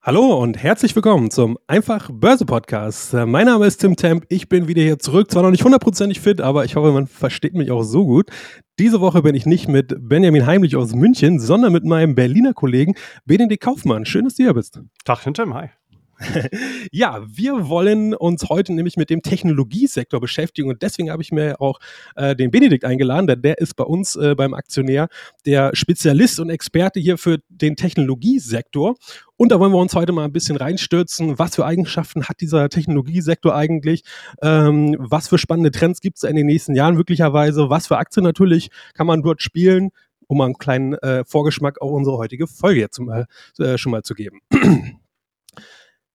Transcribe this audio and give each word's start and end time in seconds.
Hallo 0.00 0.40
und 0.40 0.62
herzlich 0.62 0.94
willkommen 0.94 1.28
zum 1.28 1.58
Einfach 1.66 2.08
Börse 2.12 2.46
Podcast. 2.46 3.12
Äh, 3.14 3.26
mein 3.26 3.46
Name 3.46 3.66
ist 3.66 3.78
Tim 3.78 3.96
Temp. 3.96 4.24
Ich 4.28 4.48
bin 4.48 4.68
wieder 4.68 4.80
hier 4.80 5.00
zurück. 5.00 5.28
Zwar 5.28 5.42
noch 5.42 5.50
nicht 5.50 5.64
hundertprozentig 5.64 6.20
fit, 6.20 6.40
aber 6.40 6.64
ich 6.64 6.76
hoffe, 6.76 6.92
man 6.92 7.08
versteht 7.08 7.54
mich 7.54 7.72
auch 7.72 7.82
so 7.82 8.06
gut. 8.06 8.30
Diese 8.78 9.00
Woche 9.00 9.22
bin 9.22 9.34
ich 9.34 9.44
nicht 9.44 9.66
mit 9.66 9.96
Benjamin 9.98 10.46
Heimlich 10.46 10.76
aus 10.76 10.94
München, 10.94 11.40
sondern 11.40 11.72
mit 11.72 11.84
meinem 11.84 12.14
Berliner 12.14 12.54
Kollegen 12.54 12.94
Benedikt 13.24 13.64
Kaufmann. 13.64 14.04
Schön, 14.04 14.24
dass 14.24 14.36
du 14.36 14.44
hier 14.44 14.54
bist. 14.54 14.80
Tag, 15.04 15.24
Tim. 15.34 15.52
Hi. 15.52 15.70
ja, 16.92 17.22
wir 17.26 17.68
wollen 17.68 18.14
uns 18.14 18.48
heute 18.48 18.72
nämlich 18.72 18.96
mit 18.96 19.10
dem 19.10 19.22
Technologiesektor 19.22 20.20
beschäftigen 20.20 20.68
und 20.68 20.82
deswegen 20.82 21.10
habe 21.10 21.22
ich 21.22 21.32
mir 21.32 21.60
auch 21.60 21.78
äh, 22.16 22.34
den 22.34 22.50
Benedikt 22.50 22.84
eingeladen, 22.84 23.26
denn 23.26 23.42
der 23.42 23.58
ist 23.58 23.74
bei 23.74 23.84
uns 23.84 24.16
äh, 24.16 24.34
beim 24.34 24.54
Aktionär 24.54 25.08
der 25.46 25.74
Spezialist 25.74 26.40
und 26.40 26.50
Experte 26.50 27.00
hier 27.00 27.18
für 27.18 27.38
den 27.48 27.76
Technologiesektor. 27.76 28.96
Und 29.36 29.52
da 29.52 29.60
wollen 29.60 29.72
wir 29.72 29.78
uns 29.78 29.94
heute 29.94 30.12
mal 30.12 30.24
ein 30.24 30.32
bisschen 30.32 30.56
reinstürzen. 30.56 31.38
Was 31.38 31.54
für 31.54 31.64
Eigenschaften 31.64 32.24
hat 32.24 32.40
dieser 32.40 32.68
Technologiesektor 32.68 33.54
eigentlich? 33.54 34.02
Ähm, 34.42 34.96
was 34.98 35.28
für 35.28 35.38
spannende 35.38 35.70
Trends 35.70 36.00
gibt 36.00 36.16
es 36.16 36.24
in 36.24 36.34
den 36.34 36.46
nächsten 36.46 36.74
Jahren 36.74 36.96
möglicherweise? 36.96 37.70
Was 37.70 37.86
für 37.86 37.98
Aktien 37.98 38.24
natürlich 38.24 38.70
kann 38.94 39.06
man 39.06 39.22
dort 39.22 39.42
spielen? 39.42 39.90
um 40.30 40.36
mal 40.36 40.44
einen 40.44 40.58
kleinen 40.58 40.92
äh, 40.92 41.24
Vorgeschmack 41.24 41.80
auf 41.80 41.90
unsere 41.90 42.18
heutige 42.18 42.46
Folge 42.46 42.80
jetzt 42.80 42.96
zum, 42.96 43.08
äh, 43.08 43.78
schon 43.78 43.92
mal 43.92 44.02
zu 44.02 44.14
geben. 44.14 44.42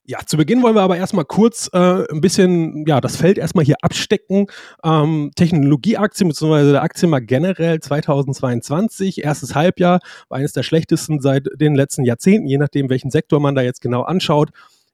Ja, 0.05 0.19
zu 0.25 0.35
Beginn 0.35 0.61
wollen 0.61 0.75
wir 0.75 0.81
aber 0.81 0.97
erstmal 0.97 1.23
kurz 1.23 1.69
äh, 1.71 2.03
ein 2.11 2.19
bisschen, 2.19 2.85
ja, 2.85 2.99
das 2.99 3.15
Feld 3.15 3.37
erstmal 3.37 3.63
hier 3.63 3.77
abstecken. 3.81 4.47
Ähm, 4.83 5.31
Technologieaktien 5.33 6.27
bzw. 6.27 6.73
der 6.73 6.83
Aktienmarkt 6.83 7.27
generell 7.29 7.79
2022, 7.79 9.23
erstes 9.23 9.55
Halbjahr, 9.55 10.01
war 10.27 10.39
eines 10.39 10.51
der 10.51 10.63
schlechtesten 10.63 11.21
seit 11.21 11.47
den 11.55 11.73
letzten 11.73 12.03
Jahrzehnten, 12.03 12.47
je 12.47 12.57
nachdem, 12.57 12.89
welchen 12.89 13.11
Sektor 13.11 13.39
man 13.39 13.55
da 13.55 13.61
jetzt 13.61 13.79
genau 13.79 14.01
anschaut. 14.01 14.49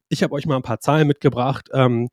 Ich 0.10 0.22
habe 0.22 0.36
euch 0.36 0.46
mal 0.46 0.58
ein 0.58 0.62
paar 0.62 0.80
Zahlen 0.80 1.08
mitgebracht. 1.08 1.70
Ähm, 1.74 2.10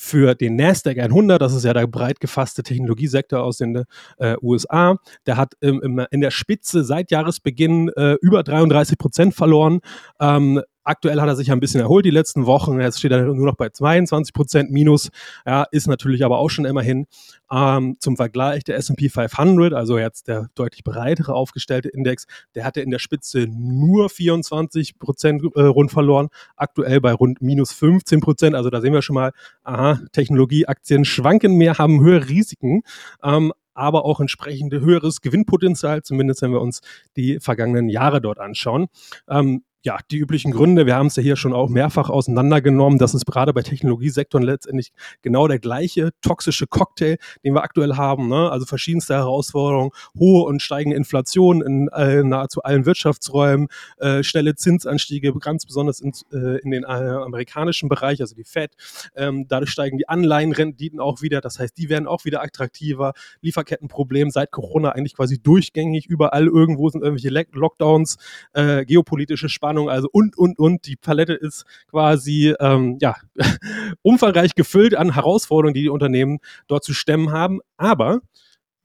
für 0.00 0.34
den 0.34 0.56
Nasdaq 0.56 0.96
100, 0.96 1.42
das 1.42 1.52
ist 1.52 1.64
ja 1.64 1.74
der 1.74 1.86
breit 1.88 2.20
gefasste 2.20 2.62
Technologiesektor 2.62 3.42
aus 3.42 3.58
den 3.58 3.84
äh, 4.18 4.36
USA, 4.40 4.96
der 5.26 5.36
hat 5.36 5.54
im, 5.60 5.82
im, 5.82 6.06
in 6.12 6.20
der 6.20 6.30
Spitze 6.30 6.84
seit 6.84 7.10
Jahresbeginn 7.10 7.88
äh, 7.90 8.14
über 8.22 8.44
33 8.44 8.96
Prozent 8.96 9.34
verloren. 9.34 9.80
Ähm, 10.20 10.62
Aktuell 10.88 11.20
hat 11.20 11.28
er 11.28 11.36
sich 11.36 11.52
ein 11.52 11.60
bisschen 11.60 11.82
erholt 11.82 12.06
die 12.06 12.10
letzten 12.10 12.46
Wochen. 12.46 12.80
Jetzt 12.80 12.98
steht 12.98 13.12
er 13.12 13.22
nur 13.22 13.44
noch 13.44 13.56
bei 13.56 13.68
22 13.68 14.32
Prozent 14.32 14.70
Minus. 14.70 15.10
Ja, 15.44 15.66
ist 15.70 15.86
natürlich 15.86 16.24
aber 16.24 16.38
auch 16.38 16.48
schon 16.48 16.64
immerhin 16.64 17.04
ähm, 17.52 17.96
zum 18.00 18.16
Vergleich 18.16 18.64
der 18.64 18.78
S&P 18.78 19.10
500, 19.10 19.74
also 19.74 19.98
jetzt 19.98 20.28
der 20.28 20.48
deutlich 20.54 20.84
breitere 20.84 21.34
aufgestellte 21.34 21.90
Index, 21.90 22.24
der 22.54 22.64
hatte 22.64 22.80
in 22.80 22.90
der 22.90 23.00
Spitze 23.00 23.46
nur 23.50 24.08
24 24.08 24.98
Prozent 24.98 25.42
äh, 25.56 25.60
rund 25.60 25.90
verloren. 25.90 26.28
Aktuell 26.56 27.02
bei 27.02 27.12
rund 27.12 27.42
minus 27.42 27.74
15 27.74 28.20
Prozent. 28.20 28.54
Also 28.56 28.70
da 28.70 28.80
sehen 28.80 28.94
wir 28.94 29.02
schon 29.02 29.12
mal, 29.12 29.32
aha, 29.64 30.00
Technologieaktien 30.12 31.04
schwanken 31.04 31.56
mehr, 31.56 31.76
haben 31.76 32.00
höhere 32.00 32.30
Risiken. 32.30 32.80
Ähm, 33.22 33.52
aber 33.74 34.04
auch 34.04 34.20
entsprechend 34.20 34.72
höheres 34.72 35.20
Gewinnpotenzial, 35.20 36.02
zumindest 36.02 36.42
wenn 36.42 36.50
wir 36.50 36.60
uns 36.60 36.80
die 37.16 37.38
vergangenen 37.40 37.88
Jahre 37.88 38.20
dort 38.20 38.40
anschauen. 38.40 38.88
Ähm, 39.28 39.62
ja, 39.84 39.98
die 40.10 40.18
üblichen 40.18 40.50
Gründe, 40.50 40.86
wir 40.86 40.96
haben 40.96 41.06
es 41.06 41.16
ja 41.16 41.22
hier 41.22 41.36
schon 41.36 41.52
auch 41.52 41.68
mehrfach 41.68 42.10
auseinandergenommen, 42.10 42.98
das 42.98 43.14
ist 43.14 43.26
gerade 43.26 43.52
bei 43.52 43.62
Technologiesektoren 43.62 44.44
letztendlich 44.44 44.90
genau 45.22 45.46
der 45.46 45.60
gleiche 45.60 46.10
toxische 46.20 46.66
Cocktail, 46.66 47.16
den 47.44 47.54
wir 47.54 47.62
aktuell 47.62 47.94
haben. 47.94 48.28
Ne? 48.28 48.50
Also 48.50 48.66
verschiedenste 48.66 49.14
Herausforderungen, 49.14 49.90
hohe 50.18 50.44
und 50.44 50.62
steigende 50.62 50.96
Inflation 50.96 51.62
in 51.62 51.88
äh, 51.88 52.24
nahezu 52.24 52.62
allen 52.62 52.86
Wirtschaftsräumen, 52.86 53.68
äh, 53.98 54.24
schnelle 54.24 54.56
Zinsanstiege, 54.56 55.32
ganz 55.34 55.64
besonders 55.64 56.00
in, 56.00 56.12
äh, 56.32 56.58
in 56.58 56.72
den 56.72 56.82
äh, 56.82 56.86
amerikanischen 56.86 57.88
Bereich, 57.88 58.20
also 58.20 58.34
die 58.34 58.44
Fed. 58.44 58.72
Ähm, 59.14 59.46
dadurch 59.46 59.70
steigen 59.70 59.96
die 59.96 60.08
Anleihenrenditen 60.08 60.98
auch 60.98 61.22
wieder, 61.22 61.40
das 61.40 61.60
heißt, 61.60 61.78
die 61.78 61.88
werden 61.88 62.08
auch 62.08 62.24
wieder 62.24 62.42
attraktiver. 62.42 63.12
Lieferkettenproblem 63.42 64.30
seit 64.30 64.50
Corona 64.50 64.90
eigentlich 64.90 65.14
quasi 65.14 65.40
durchgängig, 65.40 66.06
überall 66.06 66.48
irgendwo 66.48 66.88
sind 66.88 67.02
irgendwelche 67.02 67.46
Lockdowns, 67.52 68.16
äh, 68.54 68.84
geopolitische 68.84 69.48
Spannungen 69.48 69.67
Spannung, 69.68 69.90
also 69.90 70.08
und, 70.10 70.36
und, 70.38 70.58
und. 70.58 70.86
Die 70.86 70.96
Palette 70.96 71.34
ist 71.34 71.64
quasi, 71.90 72.54
ähm, 72.58 72.96
ja, 73.00 73.16
umfangreich 74.02 74.54
gefüllt 74.54 74.94
an 74.94 75.12
Herausforderungen, 75.12 75.74
die 75.74 75.82
die 75.82 75.88
Unternehmen 75.90 76.38
dort 76.68 76.84
zu 76.84 76.94
stemmen 76.94 77.32
haben. 77.32 77.60
Aber 77.76 78.20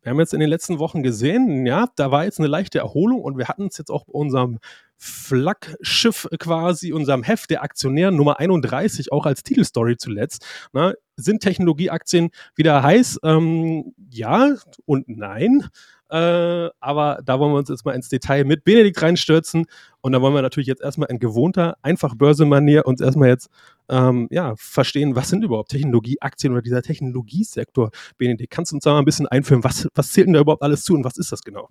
wir 0.01 0.09
haben 0.09 0.19
jetzt 0.19 0.33
in 0.33 0.41
den 0.41 0.49
letzten 0.49 0.79
Wochen 0.79 1.01
gesehen, 1.01 1.65
ja, 1.65 1.87
da 1.95 2.11
war 2.11 2.25
jetzt 2.25 2.39
eine 2.39 2.49
leichte 2.49 2.79
Erholung 2.79 3.21
und 3.21 3.37
wir 3.37 3.47
hatten 3.47 3.67
es 3.67 3.77
jetzt 3.77 3.89
auch 3.89 4.03
bei 4.03 4.11
unserem 4.11 4.59
Flaggschiff 4.97 6.27
quasi, 6.37 6.91
unserem 6.91 7.23
Heft 7.23 7.49
der 7.49 7.63
Aktionär 7.63 8.11
Nummer 8.11 8.39
31, 8.39 9.13
auch 9.13 9.25
als 9.25 9.43
Titelstory 9.43 9.95
zuletzt. 9.95 10.45
Na, 10.73 10.93
sind 11.15 11.41
Technologieaktien 11.41 12.31
wieder 12.55 12.83
heiß? 12.83 13.21
Ähm, 13.23 13.93
ja 14.09 14.55
und 14.85 15.07
nein. 15.07 15.69
Äh, 16.13 16.69
aber 16.79 17.21
da 17.25 17.39
wollen 17.39 17.53
wir 17.53 17.57
uns 17.57 17.69
jetzt 17.69 17.85
mal 17.85 17.93
ins 17.93 18.07
Detail 18.07 18.45
mit 18.45 18.63
Benedikt 18.63 19.01
reinstürzen. 19.01 19.65
Und 20.01 20.11
da 20.11 20.21
wollen 20.21 20.35
wir 20.35 20.43
natürlich 20.43 20.67
jetzt 20.67 20.83
erstmal 20.83 21.09
in 21.09 21.17
gewohnter, 21.17 21.75
einfach 21.81 22.13
Börsemanier 22.13 22.85
uns 22.85 23.01
erstmal 23.01 23.29
jetzt 23.29 23.49
ähm, 23.89 24.27
ja, 24.29 24.53
verstehen, 24.55 25.15
was 25.15 25.29
sind 25.29 25.43
überhaupt 25.43 25.71
Technologieaktien 25.71 26.53
oder 26.53 26.61
dieser 26.61 26.83
Technologiesektor. 26.83 27.89
Benedikt, 28.19 28.53
kannst 28.53 28.71
du 28.71 28.75
uns 28.75 28.83
da 28.83 28.91
mal 28.91 28.99
ein 28.99 29.05
bisschen 29.05 29.27
einführen? 29.27 29.63
Was, 29.63 29.87
was 29.95 30.11
zählt 30.11 30.27
denn 30.27 30.35
da 30.35 30.41
überhaupt 30.41 30.61
alles 30.61 30.83
zu 30.83 30.93
und 30.93 31.03
was 31.03 31.17
ist 31.17 31.31
das 31.31 31.41
genau? 31.41 31.67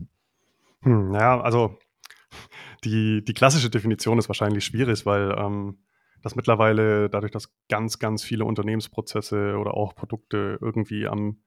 Hm, 0.81 1.15
ja, 1.15 1.41
also 1.41 1.79
die, 2.83 3.25
die 3.25 3.35
klassische 3.35 3.71
Definition 3.71 4.19
ist 4.19 4.29
wahrscheinlich 4.29 4.65
schwierig, 4.65 5.07
weil 5.07 5.37
ähm, 5.39 5.79
das 6.21 6.35
mittlerweile 6.35 7.09
dadurch, 7.09 7.31
dass 7.31 7.49
ganz, 7.69 8.01
ganz 8.01 8.25
viele 8.25 8.45
Unternehmensprozesse 8.45 9.57
oder 9.57 9.75
auch 9.75 9.95
Produkte 9.95 10.59
irgendwie 10.61 11.07
am 11.07 11.39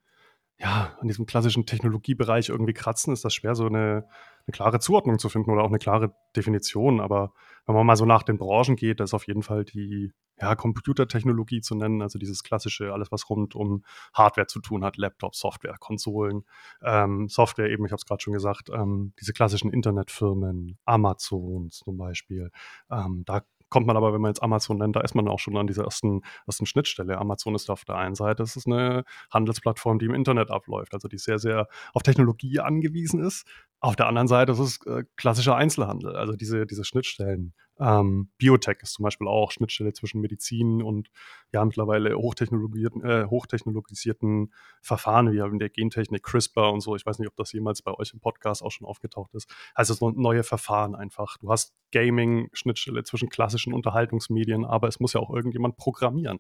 ja, 0.58 0.96
an 1.00 1.08
diesem 1.08 1.26
klassischen 1.26 1.66
Technologiebereich 1.66 2.50
irgendwie 2.50 2.74
kratzen, 2.74 3.12
ist 3.12 3.26
das 3.26 3.34
schwer, 3.34 3.56
so 3.56 3.66
eine, 3.66 4.08
eine 4.48 4.54
klare 4.54 4.80
Zuordnung 4.80 5.20
zu 5.20 5.28
finden 5.28 5.52
oder 5.52 5.64
auch 5.64 5.70
eine 5.70 5.80
klare 5.80 6.16
Definition. 6.36 7.02
Aber 7.02 7.34
wenn 7.66 7.76
man 7.76 7.86
mal 7.86 7.98
so 7.98 8.06
nach 8.06 8.24
den 8.24 8.38
Branchen 8.38 8.76
geht, 8.78 9.00
da 9.00 9.04
ist 9.04 9.14
auf 9.14 9.28
jeden 9.28 9.44
Fall 9.44 9.66
die 9.66 10.14
ja, 10.40 10.56
Computertechnologie 10.56 11.62
zu 11.62 11.76
nennen, 11.76 12.02
also 12.02 12.20
dieses 12.20 12.44
klassische, 12.44 12.94
alles 12.94 13.12
was 13.12 13.30
rund 13.30 13.56
um 13.56 13.84
Hardware 14.14 14.48
zu 14.48 14.60
tun 14.60 14.84
hat, 14.84 14.98
Laptops, 14.98 15.40
Software, 15.40 15.76
Konsolen, 15.80 16.44
ähm, 16.82 17.28
Software 17.30 17.70
eben, 17.70 17.86
ich 17.86 17.92
habe 17.92 18.00
es 18.00 18.06
gerade 18.06 18.22
schon 18.22 18.34
gesagt, 18.34 18.70
ähm, 18.70 19.14
diese 19.20 19.34
klassischen 19.34 19.72
Internetfirmen, 19.72 20.78
Amazon 20.86 21.70
zum 21.70 21.98
Beispiel, 21.98 22.52
ähm, 22.90 23.24
da 23.26 23.42
kommt 23.76 23.88
man 23.88 23.98
aber, 23.98 24.14
wenn 24.14 24.22
man 24.22 24.30
jetzt 24.30 24.42
Amazon 24.42 24.78
nennt, 24.78 24.96
da 24.96 25.02
ist 25.02 25.16
man 25.16 25.28
auch 25.28 25.40
schon 25.40 25.58
an 25.58 25.68
dieser 25.68 25.84
ersten, 25.84 26.22
ersten 26.48 26.66
Schnittstelle. 26.66 27.18
Amazon 27.18 27.56
ist 27.56 27.70
auf 27.70 27.84
der 27.84 27.98
einen 27.98 28.16
Seite, 28.16 28.42
es 28.42 28.56
ist 28.56 28.68
eine 28.68 29.04
Handelsplattform, 29.32 30.00
die 30.00 30.06
im 30.06 30.14
Internet 30.14 30.50
abläuft, 30.50 30.94
also 30.94 31.10
die 31.10 31.18
sehr, 31.18 31.40
sehr 31.40 31.68
auf 31.94 32.02
Technologie 32.02 32.62
angewiesen 32.62 33.20
ist. 33.20 33.46
Auf 33.86 33.96
der 33.96 34.08
anderen 34.08 34.28
Seite 34.28 34.52
ist 34.54 34.58
es 34.58 34.80
äh, 34.88 35.04
klassischer 35.16 35.56
Einzelhandel, 35.56 36.16
also 36.16 36.34
diese, 36.34 36.66
diese 36.66 36.84
Schnittstellen. 36.84 37.54
Ähm, 37.80 38.32
Biotech 38.40 38.78
ist 38.82 38.94
zum 38.94 39.04
Beispiel 39.04 39.28
auch 39.28 39.52
Schnittstelle 39.52 39.94
zwischen 39.94 40.22
Medizin 40.22 40.82
und 40.82 41.12
ja 41.54 41.64
mittlerweile 41.64 42.16
hochtechnologisierten, 42.16 43.04
äh, 43.04 43.28
hochtechnologisierten 43.30 44.52
Verfahren 44.82 45.32
wie 45.32 45.38
in 45.38 45.60
der 45.60 45.70
Gentechnik, 45.70 46.24
CRISPR 46.24 46.74
und 46.74 46.82
so. 46.82 46.96
Ich 46.96 47.06
weiß 47.06 47.20
nicht, 47.20 47.28
ob 47.28 47.36
das 47.36 47.52
jemals 47.52 47.84
bei 47.84 47.94
euch 47.94 48.12
im 48.12 48.22
Podcast 48.22 48.64
auch 48.64 48.72
schon 48.72 48.88
aufgetaucht 48.88 49.36
ist. 49.36 49.54
Also 49.76 49.94
so 49.94 50.10
neue 50.10 50.42
Verfahren 50.42 50.96
einfach. 50.96 51.38
Du 51.38 51.52
hast 51.52 51.76
Gaming, 51.92 52.50
Schnittstelle 52.54 53.04
zwischen 53.04 53.30
klassischen 53.30 53.72
Unterhaltungsmedien, 53.72 54.66
aber 54.66 54.88
es 54.88 55.00
muss 55.00 55.14
ja 55.14 55.20
auch 55.20 55.30
irgendjemand 55.30 55.78
programmieren. 55.78 56.40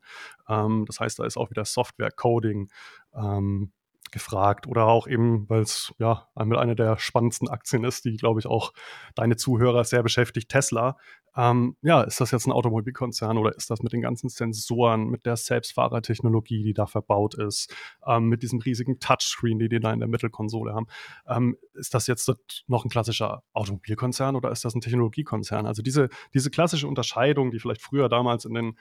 Ähm, 0.49 0.85
das 0.87 0.99
heißt, 0.99 1.19
da 1.19 1.25
ist 1.25 1.37
auch 1.37 1.51
wieder 1.51 1.65
Software, 1.65 2.09
Coding, 2.09 2.71
ähm, 3.13 3.71
gefragt 4.15 4.65
oder 4.65 4.85
auch 4.85 5.07
eben, 5.07 5.49
weil 5.49 5.59
es 5.59 5.93
ja 5.99 6.29
mit 6.45 6.57
einer 6.57 6.73
der 6.73 6.97
spannendsten 6.97 7.49
Aktien 7.49 7.83
ist, 7.83 8.05
die, 8.05 8.15
glaube 8.15 8.39
ich, 8.39 8.47
auch 8.47 8.71
deine 9.13 9.35
Zuhörer 9.35 9.83
sehr 9.83 10.03
beschäftigt, 10.03 10.47
Tesla. 10.47 10.95
Ähm, 11.35 11.75
ja, 11.81 12.01
ist 12.01 12.21
das 12.21 12.31
jetzt 12.31 12.47
ein 12.47 12.53
Automobilkonzern 12.53 13.37
oder 13.37 13.53
ist 13.57 13.69
das 13.69 13.83
mit 13.83 13.91
den 13.91 14.01
ganzen 14.01 14.29
Sensoren, 14.29 15.09
mit 15.09 15.25
der 15.25 15.35
Selbstfahrertechnologie, 15.35 16.63
die 16.63 16.73
da 16.73 16.85
verbaut 16.85 17.35
ist, 17.35 17.75
ähm, 18.07 18.29
mit 18.29 18.41
diesem 18.41 18.59
riesigen 18.59 18.99
Touchscreen, 19.01 19.59
die 19.59 19.67
die 19.67 19.81
da 19.81 19.91
in 19.91 19.99
der 19.99 20.07
Mittelkonsole 20.07 20.73
haben? 20.73 20.87
Ähm, 21.27 21.57
ist 21.73 21.93
das 21.93 22.07
jetzt 22.07 22.31
noch 22.67 22.85
ein 22.85 22.89
klassischer 22.89 23.43
Automobilkonzern 23.51 24.37
oder 24.37 24.49
ist 24.49 24.63
das 24.63 24.75
ein 24.75 24.81
Technologiekonzern? 24.81 25.65
Also 25.65 25.81
diese, 25.81 26.07
diese 26.33 26.49
klassische 26.49 26.87
Unterscheidung, 26.87 27.51
die 27.51 27.59
vielleicht 27.59 27.81
früher 27.81 28.07
damals 28.07 28.45
in 28.45 28.53
den 28.53 28.77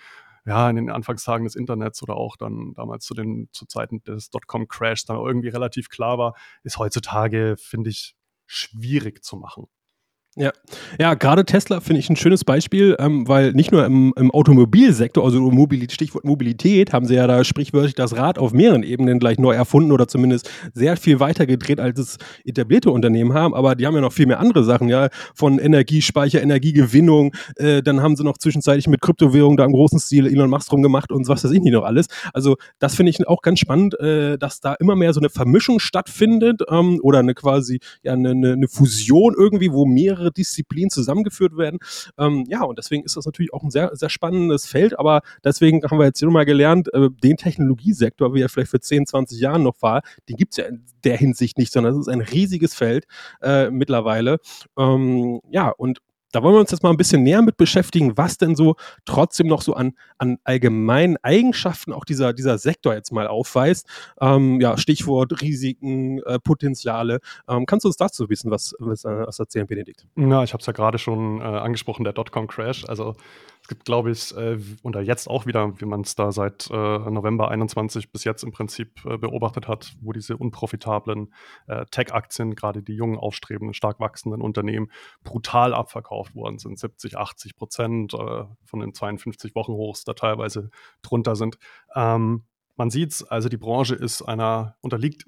ja, 0.47 0.69
in 0.69 0.77
den 0.77 0.91
Anfangstagen 0.91 1.45
des 1.45 1.57
Internets 1.57 2.03
oder 2.03 2.17
auch 2.17 2.37
dann 2.37 2.75
damals 2.75 3.05
zu 3.05 3.15
den 3.15 3.49
zu 3.53 3.67
Zeiten 3.67 4.03
des 4.05 4.31
Dotcom-Crash 4.31 5.07
dann 5.07 5.17
irgendwie 5.17 5.49
relativ 5.49 5.89
klar 5.89 6.19
war, 6.19 6.35
ist 6.63 6.79
heutzutage, 6.79 7.57
finde 7.59 7.91
ich, 7.91 8.17
schwierig 8.47 9.25
zu 9.25 9.37
machen. 9.37 9.67
Ja, 10.37 10.51
ja 10.99 11.15
gerade 11.15 11.45
Tesla 11.45 11.81
finde 11.81 12.01
ich 12.01 12.11
ein 12.11 12.17
schönes 12.17 12.45
Beispiel, 12.45 12.97
ähm, 12.99 13.29
weil 13.29 13.53
nicht 13.53 13.71
nur 13.71 13.85
im, 13.85 14.13
im 14.17 14.33
Automobilsektor, 14.33 15.25
also 15.25 15.41
Mobilität, 15.41 15.93
Stichwort 15.93 16.25
Mobilität, 16.25 16.93
haben 16.93 17.07
sie 17.07 17.15
ja 17.15 17.29
da 17.29 17.45
sprichwörtlich 17.45 17.95
das 17.95 18.17
Rad 18.17 18.39
auf 18.39 18.53
mehreren 18.53 18.83
Ebenen 18.83 19.21
gleich 19.21 19.39
neu 19.39 19.53
erfunden 19.55 19.93
oder 19.93 20.09
zumindest 20.09 20.51
sehr 20.73 20.97
viel 20.97 21.21
weiter 21.21 21.47
gedreht, 21.47 21.79
als 21.79 22.01
es 22.01 22.19
etablierte 22.45 22.91
Unternehmen 22.91 23.33
haben. 23.33 23.55
Aber 23.55 23.77
die 23.77 23.87
haben 23.87 23.95
ja 23.95 24.01
noch 24.01 24.13
viel 24.13 24.27
mehr 24.27 24.41
andere 24.41 24.65
Sachen, 24.65 24.89
ja, 24.89 25.09
von 25.37 25.61
Energiespeicher, 25.61 26.43
Energiegewinnung. 26.43 27.33
Äh, 27.55 27.83
dann 27.83 28.03
haben 28.03 28.17
sie 28.17 28.25
noch 28.25 28.39
zwischenzeitlich 28.39 28.89
mit 28.89 29.03
Kryptowährungen 29.03 29.57
da 29.57 29.65
im 29.65 29.73
großen 29.73 30.01
Stil 30.01 30.27
Elon 30.27 30.51
Musk 30.51 30.69
drum 30.69 30.83
gemacht 30.83 31.13
und 31.13 31.29
was 31.29 31.45
weiß 31.45 31.53
ich 31.53 31.61
nicht 31.61 31.73
noch 31.73 31.85
alles. 31.85 32.07
Also 32.33 32.57
das 32.81 32.97
finde 32.97 33.11
ich 33.11 33.27
auch 33.29 33.41
ganz 33.41 33.61
spannend, 33.61 33.99
äh, 34.01 34.37
dass 34.37 34.61
da 34.61 34.75
immer 34.75 34.97
mehr 34.97 35.13
so 35.13 35.21
eine 35.21 35.31
Vermischung 35.31 35.79
stattfindet 35.79 36.63
ähm, 36.69 36.99
oder 37.03 37.21
eine 37.21 37.35
quasi 37.35 37.79
ja 38.03 38.15
eine, 38.15 38.31
eine 38.31 38.67
Fusion 38.67 39.35
irgendwie, 39.39 39.71
wo 39.73 39.87
mehrere 39.87 40.24
mehrere 40.25 40.33
Disziplinen 40.33 40.91
zusammengeführt 40.91 41.57
werden. 41.57 41.79
Ähm, 42.19 42.45
ja, 42.49 42.63
und 42.63 42.79
deswegen 42.79 43.05
ist 43.05 43.17
das 43.17 43.27
natürlich 43.27 43.53
auch 43.53 43.63
ein 43.63 43.71
sehr, 43.71 43.91
sehr 43.95 44.09
spannendes 44.09 44.67
Feld, 44.67 44.99
aber 44.99 45.21
deswegen 45.45 45.83
haben 45.83 45.99
wir 45.99 46.07
jetzt 46.07 46.19
hier 46.19 46.27
nochmal 46.27 46.47
gelernt, 46.47 46.93
äh, 46.93 47.11
den 47.23 47.37
Technologiesektor, 47.37 48.35
wie 48.35 48.43
er 48.43 48.49
vielleicht 48.49 48.71
für 48.71 48.81
10, 48.81 49.07
20 49.07 49.41
Jahren 49.41 49.63
noch 49.63 49.81
war, 49.81 50.03
den 50.29 50.37
gibt 50.37 50.53
es 50.53 50.57
ja 50.59 50.65
in 50.65 50.85
der 51.05 51.17
Hinsicht 51.17 51.59
nicht, 51.59 51.73
sondern 51.73 51.95
es 51.95 52.01
ist 52.01 52.09
ein 52.09 52.21
riesiges 52.21 52.75
Feld 52.75 53.05
äh, 53.43 53.71
mittlerweile. 53.71 54.39
Ähm, 54.79 55.41
ja, 55.51 55.69
und 55.69 55.99
da 56.35 56.43
wollen 56.43 56.57
wir 56.57 56.61
uns 56.61 56.73
jetzt 56.73 56.83
mal 56.83 56.91
ein 56.91 56.97
bisschen 56.97 57.23
näher 57.23 57.43
mit 57.43 57.57
beschäftigen, 57.57 58.17
was 58.17 58.39
denn 58.39 58.57
so 58.57 58.75
trotzdem 59.05 59.47
noch 59.47 59.63
so 59.63 59.75
an, 59.75 59.93
an 60.19 60.39
allgemeinen 60.43 61.17
Eigenschaften 61.23 61.93
auch 61.93 62.05
dieser, 62.05 62.33
dieser 62.33 62.59
Sektor 62.59 62.93
jetzt 62.95 63.13
mal 63.13 63.29
aufweist. 63.29 63.87
Ähm, 64.21 64.61
ja, 64.61 64.77
Stichwort 64.77 65.41
Risiken, 65.43 66.19
äh, 66.25 66.41
Potenziale. 66.41 67.21
Ähm, 67.49 67.67
kannst 67.67 67.85
du 67.85 67.89
uns 67.89 67.97
dazu 67.97 68.29
wissen, 68.29 68.51
was, 68.51 68.75
was, 68.81 69.05
äh, 69.05 69.27
was 69.27 69.39
erzählen, 69.39 69.67
Benedikt? 69.67 70.07
Ja, 70.17 70.43
ich 70.43 70.53
habe 70.53 70.61
es 70.61 70.67
ja 70.67 70.73
gerade 70.73 70.99
schon 70.99 71.41
äh, 71.41 71.45
angesprochen, 71.45 72.03
der 72.03 72.13
Dotcom-Crash. 72.13 72.85
Also 72.89 73.15
es 73.65 73.69
gibt, 73.69 73.87
glaube 73.87 74.11
ich, 74.11 74.37
äh, 74.37 74.59
oder 74.83 75.01
jetzt 75.01 75.27
auch 75.27 75.47
wieder, 75.47 75.81
wie 75.81 75.87
man 75.87 76.03
es 76.03 76.15
da 76.15 76.33
seit 76.33 76.69
äh, 76.71 76.75
November 76.75 77.49
21 77.49 78.13
bis 78.13 78.23
jetzt 78.25 78.45
im 78.45 78.53
Prinzip 78.53 79.03
äh, 79.07 79.17
beobachtet 79.17 79.69
hat, 79.69 79.95
wo 80.03 80.13
diese 80.13 80.37
unprofitablen 80.37 81.33
äh, 81.67 81.87
Tech-Aktien, 81.87 82.57
gerade 82.57 82.83
die 82.83 82.93
jungen, 82.93 83.17
aufstrebenden, 83.17 83.73
stark 83.73 84.01
wachsenden 84.01 84.43
Unternehmen, 84.43 84.91
brutal 85.23 85.73
abverkauft 85.73 86.35
worden 86.35 86.59
sind. 86.59 86.79
70, 86.79 87.17
80 87.17 87.57
Prozent 87.57 88.13
äh, 88.13 88.45
von 88.67 88.81
den 88.81 88.93
52 88.93 89.55
Wochen 89.55 89.73
Hochs 89.73 90.05
da 90.05 90.13
teilweise 90.13 90.69
drunter 91.01 91.35
sind. 91.35 91.57
Ähm, 91.95 92.45
man 92.77 92.91
sieht 92.91 93.13
es, 93.13 93.23
also 93.23 93.49
die 93.49 93.57
Branche 93.57 93.95
ist 93.95 94.21
einer, 94.21 94.77
unterliegt 94.83 95.25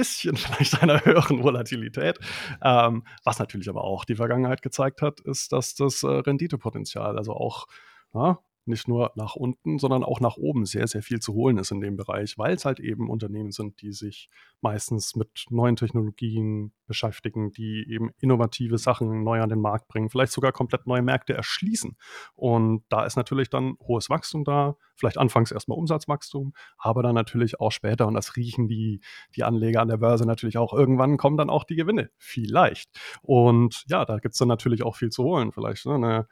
bisschen 0.00 0.36
vielleicht 0.36 0.82
einer 0.82 1.04
höheren 1.04 1.42
Volatilität. 1.42 2.18
Ähm, 2.62 3.04
was 3.24 3.38
natürlich 3.38 3.68
aber 3.68 3.84
auch 3.84 4.04
die 4.04 4.16
Vergangenheit 4.16 4.62
gezeigt 4.62 5.02
hat, 5.02 5.20
ist, 5.20 5.52
dass 5.52 5.74
das 5.74 6.02
äh, 6.02 6.08
Renditepotenzial, 6.08 7.18
also 7.18 7.34
auch 7.34 7.66
ja, 8.14 8.38
nicht 8.64 8.88
nur 8.88 9.12
nach 9.14 9.36
unten, 9.36 9.78
sondern 9.78 10.04
auch 10.04 10.20
nach 10.20 10.36
oben 10.36 10.64
sehr, 10.64 10.86
sehr 10.86 11.02
viel 11.02 11.20
zu 11.20 11.34
holen 11.34 11.58
ist 11.58 11.70
in 11.70 11.80
dem 11.80 11.96
Bereich, 11.96 12.38
weil 12.38 12.54
es 12.54 12.64
halt 12.64 12.80
eben 12.80 13.10
Unternehmen 13.10 13.50
sind, 13.50 13.80
die 13.82 13.92
sich 13.92 14.28
meistens 14.60 15.16
mit 15.16 15.46
neuen 15.50 15.76
Technologien 15.76 16.72
beschäftigen, 16.86 17.52
die 17.52 17.86
eben 17.88 18.10
innovative 18.18 18.78
Sachen 18.78 19.22
neu 19.22 19.40
an 19.40 19.48
den 19.48 19.60
Markt 19.60 19.88
bringen, 19.88 20.10
vielleicht 20.10 20.32
sogar 20.32 20.52
komplett 20.52 20.86
neue 20.86 21.02
Märkte 21.02 21.34
erschließen. 21.34 21.96
Und 22.34 22.84
da 22.88 23.04
ist 23.04 23.16
natürlich 23.16 23.48
dann 23.48 23.76
hohes 23.80 24.10
Wachstum 24.10 24.44
da, 24.44 24.76
vielleicht 24.96 25.18
anfangs 25.18 25.50
erstmal 25.50 25.78
Umsatzwachstum, 25.78 26.52
aber 26.76 27.02
dann 27.02 27.14
natürlich 27.14 27.60
auch 27.60 27.72
später, 27.72 28.06
und 28.06 28.14
das 28.14 28.36
riechen 28.36 28.68
die, 28.68 29.00
die 29.34 29.44
Anleger 29.44 29.80
an 29.80 29.88
der 29.88 29.96
Börse 29.96 30.26
natürlich 30.26 30.58
auch, 30.58 30.72
irgendwann 30.72 31.16
kommen 31.16 31.36
dann 31.36 31.50
auch 31.50 31.64
die 31.64 31.76
Gewinne, 31.76 32.10
vielleicht. 32.18 32.90
Und 33.22 33.84
ja, 33.88 34.04
da 34.04 34.18
gibt 34.18 34.34
es 34.34 34.38
dann 34.38 34.48
natürlich 34.48 34.82
auch 34.82 34.96
viel 34.96 35.10
zu 35.10 35.24
holen, 35.24 35.52
vielleicht 35.52 35.86
ne, 35.86 35.94
eine 35.94 36.28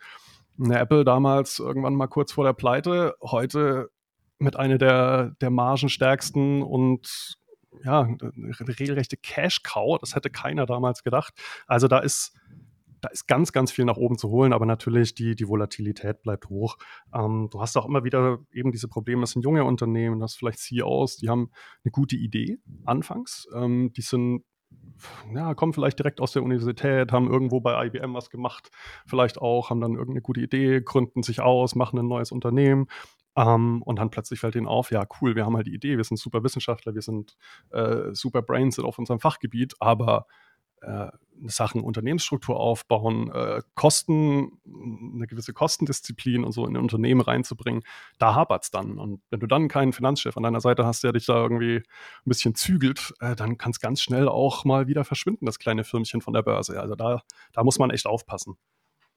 Apple 0.59 1.05
damals 1.05 1.59
irgendwann 1.59 1.95
mal 1.95 2.09
kurz 2.09 2.33
vor 2.33 2.45
der 2.45 2.53
Pleite, 2.53 3.15
heute 3.23 3.91
mit 4.39 4.57
einer 4.57 4.79
der, 4.79 5.33
der 5.41 5.51
margenstärksten 5.51 6.63
und 6.63 7.39
ja, 7.85 8.03
eine 8.03 8.61
regelrechte 8.61 9.17
Cash-Cow. 9.17 9.99
Das 9.99 10.15
hätte 10.15 10.31
keiner 10.31 10.67
damals 10.67 11.03
gedacht. 11.03 11.35
Also 11.67 11.89
da 11.89 11.99
ist, 11.99 12.37
da 13.01 13.09
ist 13.09 13.27
ganz, 13.27 13.53
ganz 13.53 13.71
viel 13.71 13.85
nach 13.85 13.97
oben 13.97 14.19
zu 14.19 14.29
holen, 14.31 14.53
aber 14.53 14.67
natürlich 14.67 15.15
die, 15.15 15.35
die 15.35 15.49
Volatilität 15.49 16.23
bleibt 16.23 16.49
hoch. 16.49 16.77
Ähm, 17.15 17.49
du 17.51 17.61
hast 17.61 17.77
auch 17.77 17.87
immer 17.87 18.05
wieder 18.05 18.39
eben 18.53 18.73
diese 18.73 18.89
Probleme, 18.89 19.23
das 19.23 19.33
sind 19.33 19.43
junge 19.43 19.65
Unternehmen, 19.65 20.21
das 20.21 20.35
vielleicht 20.35 20.59
CEOs, 20.59 21.17
die 21.19 21.29
haben 21.29 21.51
eine 21.85 21.93
gute 21.93 22.17
Idee 22.17 22.59
anfangs. 22.85 23.47
Ähm, 23.55 23.93
die 23.97 24.03
sind 24.03 24.45
ja, 25.35 25.55
kommen 25.55 25.73
vielleicht 25.73 25.99
direkt 25.99 26.21
aus 26.21 26.33
der 26.33 26.43
Universität, 26.43 27.13
haben 27.13 27.31
irgendwo 27.31 27.61
bei 27.61 27.87
IBM 27.87 28.15
was 28.15 28.31
gemacht, 28.31 28.71
vielleicht 29.07 29.39
auch, 29.39 29.71
haben 29.71 29.81
dann 29.81 29.93
irgendeine 29.93 30.23
gute 30.23 30.41
Idee, 30.41 30.81
gründen 30.81 31.23
sich 31.23 31.41
aus, 31.41 31.75
machen 31.75 31.99
ein 31.99 32.09
neues 32.09 32.33
Unternehmen. 32.33 32.87
Ähm, 33.37 33.83
und 33.83 33.99
dann 33.99 34.11
plötzlich 34.11 34.41
fällt 34.41 34.57
ihnen 34.57 34.67
auf, 34.67 34.91
ja, 34.91 35.07
cool, 35.21 35.37
wir 35.37 35.45
haben 35.45 35.57
halt 35.57 35.69
die 35.69 35.75
Idee, 35.75 35.97
wir 35.97 36.05
sind 36.05 36.17
super 36.17 36.43
Wissenschaftler, 36.43 36.95
wir 36.95 37.03
sind 37.03 37.37
äh, 37.71 38.13
super 38.13 38.43
Brains 38.43 38.79
auf 38.81 38.99
unserem 38.99 39.21
Fachgebiet, 39.21 39.75
aber 39.79 40.27
äh, 40.83 41.09
Sachen 41.47 41.83
Unternehmensstruktur 41.83 42.59
aufbauen, 42.59 43.31
äh, 43.33 43.63
Kosten, 43.75 44.59
eine 45.15 45.27
gewisse 45.27 45.53
Kostendisziplin 45.53 46.45
und 46.45 46.53
so 46.53 46.67
in 46.67 46.77
ein 46.77 46.83
Unternehmen 46.83 47.21
reinzubringen, 47.21 47.83
da 48.19 48.35
hapert 48.35 48.65
es 48.65 48.71
dann. 48.71 48.99
Und 48.99 49.21
wenn 49.31 49.41
du 49.41 49.47
dann 49.47 49.69
keinen 49.69 49.93
Finanzchef 49.93 50.37
an 50.37 50.43
deiner 50.43 50.61
Seite 50.61 50.85
hast, 50.85 51.05
der 51.05 51.13
dich 51.13 51.27
da 51.27 51.41
irgendwie 51.41 51.77
ein 51.77 51.85
bisschen 52.25 52.55
zügelt, 52.55 53.15
äh, 53.21 53.37
dann 53.37 53.59
kann 53.59 53.71
es 53.71 53.81
ganz 53.81 54.03
schnell 54.03 54.29
auch 54.29 54.65
mal 54.65 54.89
wieder 54.89 55.05
verschwinden, 55.05 55.47
das 55.47 55.59
kleine 55.59 55.85
Firmchen 55.85 56.21
von 56.21 56.35
der 56.35 56.43
Börse. 56.43 56.81
Also 56.81 56.95
da, 56.95 57.23
da 57.53 57.65
muss 57.65 57.79
man 57.79 57.91
echt 57.91 58.07
aufpassen. 58.07 58.57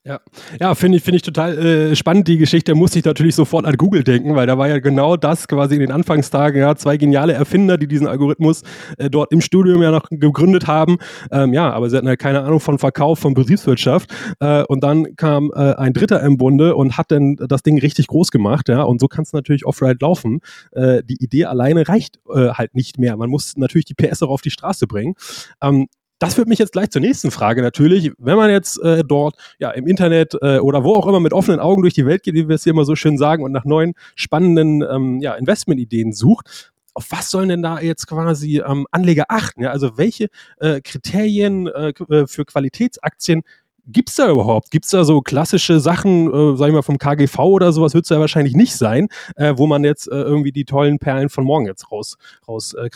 Ja, 0.03 0.19
ja 0.59 0.73
finde 0.73 0.97
ich, 0.97 1.03
find 1.03 1.17
ich 1.17 1.21
total 1.21 1.57
äh, 1.59 1.95
spannend, 1.95 2.27
die 2.27 2.37
Geschichte. 2.37 2.73
Musste 2.73 2.97
ich 2.97 3.05
natürlich 3.05 3.35
sofort 3.35 3.67
an 3.67 3.75
Google 3.75 4.03
denken, 4.03 4.35
weil 4.35 4.47
da 4.47 4.57
war 4.57 4.67
ja 4.67 4.79
genau 4.79 5.15
das 5.15 5.47
quasi 5.47 5.75
in 5.75 5.79
den 5.79 5.91
Anfangstagen, 5.91 6.59
ja, 6.59 6.75
zwei 6.75 6.97
geniale 6.97 7.33
Erfinder, 7.33 7.77
die 7.77 7.87
diesen 7.87 8.07
Algorithmus 8.07 8.63
äh, 8.97 9.11
dort 9.11 9.31
im 9.31 9.41
Studium 9.41 9.83
ja 9.83 9.91
noch 9.91 10.09
gegründet 10.09 10.65
haben. 10.65 10.97
Ähm, 11.31 11.53
ja, 11.53 11.71
aber 11.71 11.87
sie 11.91 11.97
hatten 11.97 12.07
ja 12.07 12.15
keine 12.15 12.41
Ahnung 12.41 12.59
von 12.59 12.79
Verkauf, 12.79 13.19
von 13.19 13.35
Betriebswirtschaft. 13.35 14.11
Äh, 14.39 14.63
und 14.63 14.83
dann 14.83 15.15
kam 15.17 15.51
äh, 15.53 15.75
ein 15.75 15.93
Dritter 15.93 16.19
im 16.23 16.37
Bunde 16.37 16.75
und 16.75 16.97
hat 16.97 17.11
dann 17.11 17.35
das 17.35 17.61
Ding 17.61 17.77
richtig 17.79 18.07
groß 18.07 18.31
gemacht, 18.31 18.69
ja. 18.69 18.81
Und 18.81 18.99
so 18.99 19.07
kann 19.07 19.21
es 19.21 19.33
natürlich 19.33 19.67
off-right 19.67 20.01
laufen. 20.01 20.39
Äh, 20.71 21.03
die 21.03 21.23
Idee 21.23 21.45
alleine 21.45 21.87
reicht 21.87 22.19
äh, 22.33 22.49
halt 22.49 22.73
nicht 22.73 22.97
mehr. 22.97 23.17
Man 23.17 23.29
muss 23.29 23.55
natürlich 23.55 23.85
die 23.85 23.93
PS 23.93 24.23
auch 24.23 24.31
auf 24.31 24.41
die 24.41 24.49
Straße 24.49 24.87
bringen. 24.87 25.13
Ähm, 25.61 25.85
das 26.21 26.35
führt 26.35 26.47
mich 26.47 26.59
jetzt 26.59 26.73
gleich 26.73 26.91
zur 26.91 27.01
nächsten 27.01 27.31
Frage 27.31 27.63
natürlich. 27.63 28.11
Wenn 28.19 28.37
man 28.37 28.51
jetzt 28.51 28.79
äh, 28.83 29.03
dort 29.03 29.35
ja 29.57 29.71
im 29.71 29.87
Internet 29.87 30.35
äh, 30.41 30.59
oder 30.59 30.83
wo 30.83 30.93
auch 30.93 31.07
immer 31.07 31.19
mit 31.19 31.33
offenen 31.33 31.59
Augen 31.59 31.81
durch 31.81 31.95
die 31.95 32.05
Welt 32.05 32.21
geht, 32.21 32.35
wie 32.35 32.47
wir 32.47 32.55
es 32.55 32.63
hier 32.63 32.73
immer 32.73 32.85
so 32.85 32.95
schön 32.95 33.17
sagen, 33.17 33.43
und 33.43 33.51
nach 33.51 33.65
neuen 33.65 33.93
spannenden 34.15 34.83
ähm, 34.83 35.19
ja, 35.19 35.33
Investmentideen 35.33 36.13
sucht, 36.13 36.73
auf 36.93 37.07
was 37.09 37.31
sollen 37.31 37.49
denn 37.49 37.63
da 37.63 37.79
jetzt 37.79 38.05
quasi 38.05 38.61
ähm, 38.63 38.85
Anleger 38.91 39.25
achten? 39.29 39.63
Ja? 39.63 39.71
Also 39.71 39.97
welche 39.97 40.27
äh, 40.59 40.79
Kriterien 40.81 41.65
äh, 41.67 41.89
äh 42.09 42.27
für 42.27 42.45
Qualitätsaktien 42.45 43.41
gibt 43.87 44.09
es 44.09 44.15
da 44.15 44.29
überhaupt? 44.29 44.69
Gibt 44.69 44.85
es 44.85 44.91
da 44.91 45.03
so 45.03 45.21
klassische 45.21 45.79
Sachen, 45.79 46.31
äh, 46.31 46.55
sag 46.55 46.67
ich 46.67 46.73
mal, 46.73 46.83
vom 46.83 46.99
KGV 46.99 47.39
oder 47.39 47.71
sowas, 47.71 47.95
wird 47.95 48.05
es 48.05 48.09
ja 48.09 48.19
wahrscheinlich 48.19 48.55
nicht 48.55 48.75
sein, 48.75 49.07
äh, 49.37 49.53
wo 49.57 49.65
man 49.65 49.83
jetzt 49.83 50.07
äh, 50.07 50.21
irgendwie 50.21 50.51
die 50.51 50.65
tollen 50.65 50.99
Perlen 50.99 51.29
von 51.29 51.45
morgen 51.45 51.65
jetzt 51.65 51.91
raus, 51.91 52.17
raus 52.47 52.75
äh, 52.75 52.89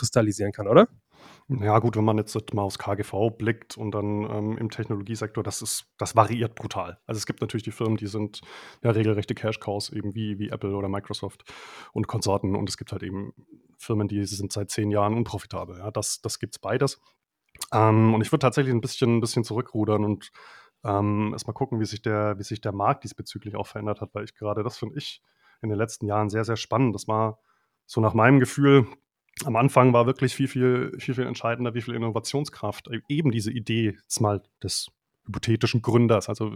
kann, 0.52 0.68
oder? 0.68 0.86
Ja, 1.48 1.78
gut, 1.78 1.96
wenn 1.96 2.04
man 2.04 2.18
jetzt 2.18 2.54
mal 2.54 2.62
aufs 2.62 2.78
KGV 2.78 3.30
blickt 3.38 3.76
und 3.76 3.92
dann 3.92 4.28
ähm, 4.28 4.58
im 4.58 4.68
Technologiesektor, 4.68 5.44
das 5.44 5.62
ist, 5.62 5.86
das 5.96 6.16
variiert 6.16 6.56
brutal. 6.56 6.98
Also 7.06 7.18
es 7.18 7.26
gibt 7.26 7.40
natürlich 7.40 7.62
die 7.62 7.70
Firmen, 7.70 7.96
die 7.96 8.08
sind 8.08 8.40
ja 8.82 8.90
regelrechte 8.90 9.36
Cash-Cows, 9.36 9.90
eben 9.90 10.16
wie, 10.16 10.40
wie 10.40 10.48
Apple 10.48 10.74
oder 10.74 10.88
Microsoft 10.88 11.44
und 11.92 12.08
Konsorten. 12.08 12.56
Und 12.56 12.68
es 12.68 12.76
gibt 12.76 12.90
halt 12.90 13.04
eben 13.04 13.32
Firmen, 13.78 14.08
die 14.08 14.24
sind 14.24 14.52
seit 14.52 14.70
zehn 14.70 14.90
Jahren 14.90 15.14
unprofitabel. 15.14 15.78
Ja, 15.78 15.92
das, 15.92 16.20
das 16.20 16.40
gibt 16.40 16.56
es 16.56 16.58
beides. 16.58 17.00
Ähm, 17.72 18.12
und 18.12 18.22
ich 18.22 18.32
würde 18.32 18.40
tatsächlich 18.40 18.74
ein 18.74 18.80
bisschen, 18.80 19.18
ein 19.18 19.20
bisschen 19.20 19.44
zurückrudern 19.44 20.04
und 20.04 20.32
ähm, 20.84 21.30
erstmal 21.32 21.54
gucken, 21.54 21.78
wie 21.78 21.86
sich, 21.86 22.02
der, 22.02 22.38
wie 22.38 22.42
sich 22.44 22.60
der 22.60 22.72
Markt 22.72 23.04
diesbezüglich 23.04 23.54
auch 23.54 23.68
verändert 23.68 24.00
hat, 24.00 24.10
weil 24.14 24.24
ich 24.24 24.34
gerade, 24.34 24.64
das 24.64 24.78
finde 24.78 24.98
ich 24.98 25.22
in 25.62 25.68
den 25.68 25.78
letzten 25.78 26.06
Jahren 26.06 26.28
sehr, 26.28 26.44
sehr 26.44 26.56
spannend. 26.56 26.94
Das 26.94 27.06
war 27.06 27.38
so 27.86 28.00
nach 28.00 28.14
meinem 28.14 28.40
Gefühl 28.40 28.86
am 29.44 29.56
Anfang 29.56 29.92
war 29.92 30.06
wirklich 30.06 30.34
viel, 30.34 30.48
viel, 30.48 30.92
viel, 30.98 31.14
viel 31.14 31.26
entscheidender, 31.26 31.74
wie 31.74 31.82
viel 31.82 31.94
Innovationskraft 31.94 32.88
e-, 32.88 33.00
eben 33.08 33.30
diese 33.30 33.52
Idee 33.52 33.96
mal 34.18 34.42
des 34.62 34.88
hypothetischen 35.26 35.82
Gründers, 35.82 36.28
also 36.28 36.52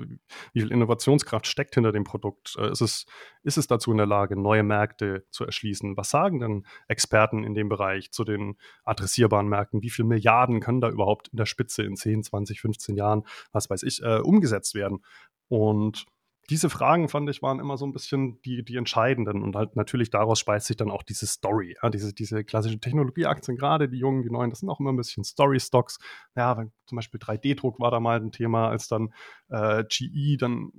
wie 0.53 0.61
viel 0.61 0.71
Innovationskraft 0.71 1.47
steckt 1.47 1.75
hinter 1.75 1.93
dem 1.93 2.05
Produkt? 2.05 2.57
Äh, 2.59 2.71
ist 2.71 2.81
es, 2.81 3.07
ist 3.43 3.59
es 3.59 3.67
dazu 3.67 3.91
in 3.91 3.99
der 3.99 4.07
Lage, 4.07 4.37
neue 4.37 4.63
Märkte 4.63 5.27
zu 5.31 5.45
erschließen? 5.45 5.97
Was 5.97 6.11
sagen 6.11 6.41
denn 6.41 6.67
Experten 6.89 7.45
in 7.45 7.55
dem 7.55 7.69
Bereich 7.69 8.13
zu 8.13 8.25
den 8.25 8.57
adressierbaren 8.85 9.49
Märkten? 9.49 9.83
Wie 9.83 9.91
viele 9.91 10.09
Milliarden 10.09 10.61
können 10.61 10.81
da 10.81 10.89
überhaupt 10.89 11.29
in 11.29 11.37
der 11.37 11.47
Spitze 11.47 11.83
in 11.83 11.97
10, 11.97 12.23
20, 12.23 12.61
15 12.61 12.97
Jahren, 12.97 13.25
was 13.53 13.69
weiß 13.69 13.83
ich, 13.83 14.03
äh, 14.03 14.21
umgesetzt 14.21 14.75
werden? 14.75 15.05
Und 15.49 16.07
diese 16.50 16.69
Fragen, 16.69 17.09
fand 17.09 17.30
ich, 17.30 17.42
waren 17.42 17.61
immer 17.61 17.76
so 17.76 17.87
ein 17.87 17.92
bisschen 17.92 18.42
die, 18.42 18.64
die 18.64 18.76
entscheidenden. 18.76 19.42
Und 19.42 19.54
halt 19.54 19.76
natürlich 19.76 20.11
daraus 20.11 20.40
speist 20.40 20.66
sich 20.66 20.76
dann 20.76 20.90
auch 20.90 21.04
diese 21.04 21.26
Story. 21.26 21.76
Ja, 21.80 21.90
diese, 21.90 22.12
diese 22.12 22.45
klassischen 22.45 22.80
Technologieaktien, 22.80 23.57
gerade 23.57 23.88
die 23.88 23.99
jungen, 23.99 24.23
die 24.23 24.30
neuen, 24.30 24.50
das 24.50 24.61
sind 24.61 24.69
auch 24.69 24.80
immer 24.80 24.92
ein 24.92 24.97
bisschen 24.97 25.23
Story-Stocks. 25.23 25.99
Ja, 26.37 26.59
wenn, 26.59 26.73
zum 26.87 26.97
Beispiel 26.97 27.21
3D-Druck 27.21 27.78
war 27.78 27.92
da 27.92 28.00
mal 28.00 28.21
ein 28.21 28.33
Thema, 28.33 28.69
als 28.69 28.88
dann 28.88 29.14
äh, 29.49 29.85
GE 29.85 30.37
dann 30.38 30.73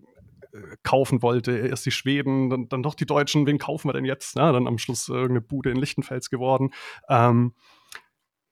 äh, 0.51 0.75
kaufen 0.83 1.21
wollte, 1.21 1.57
erst 1.57 1.85
die 1.85 1.91
Schweden, 1.91 2.49
dann, 2.49 2.67
dann 2.67 2.83
doch 2.83 2.95
die 2.95 3.05
Deutschen, 3.05 3.47
wen 3.47 3.57
kaufen 3.57 3.87
wir 3.87 3.93
denn 3.93 4.05
jetzt? 4.05 4.35
Ja, 4.35 4.51
dann 4.51 4.67
am 4.67 4.77
Schluss 4.77 5.07
irgendeine 5.07 5.41
Bude 5.41 5.71
in 5.71 5.77
Lichtenfels 5.77 6.29
geworden. 6.29 6.71
Ähm, 7.07 7.55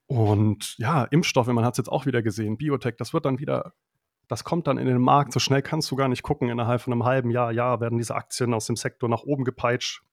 und 0.07 0.75
ja, 0.77 1.03
Impfstoffe, 1.03 1.47
man 1.47 1.65
hat 1.65 1.73
es 1.73 1.77
jetzt 1.79 1.91
auch 1.91 2.05
wieder 2.05 2.21
gesehen, 2.21 2.57
Biotech, 2.57 2.95
das 2.97 3.13
wird 3.13 3.25
dann 3.25 3.39
wieder 3.39 3.73
das 4.29 4.43
kommt 4.43 4.67
dann 4.67 4.77
in 4.77 4.85
den 4.85 5.01
Markt. 5.01 5.33
So 5.33 5.39
schnell 5.39 5.63
kannst 5.63 5.89
du 5.91 5.95
gar 5.95 6.07
nicht 6.07 6.23
gucken. 6.23 6.49
Innerhalb 6.49 6.81
von 6.81 6.93
einem 6.93 7.03
halben 7.03 7.31
Jahr, 7.31 7.51
Jahr 7.51 7.81
werden 7.81 7.97
diese 7.97 8.15
Aktien 8.15 8.53
aus 8.53 8.67
dem 8.67 8.75
Sektor 8.75 9.09
nach 9.09 9.23
oben 9.23 9.43
gepeitscht. 9.43 10.03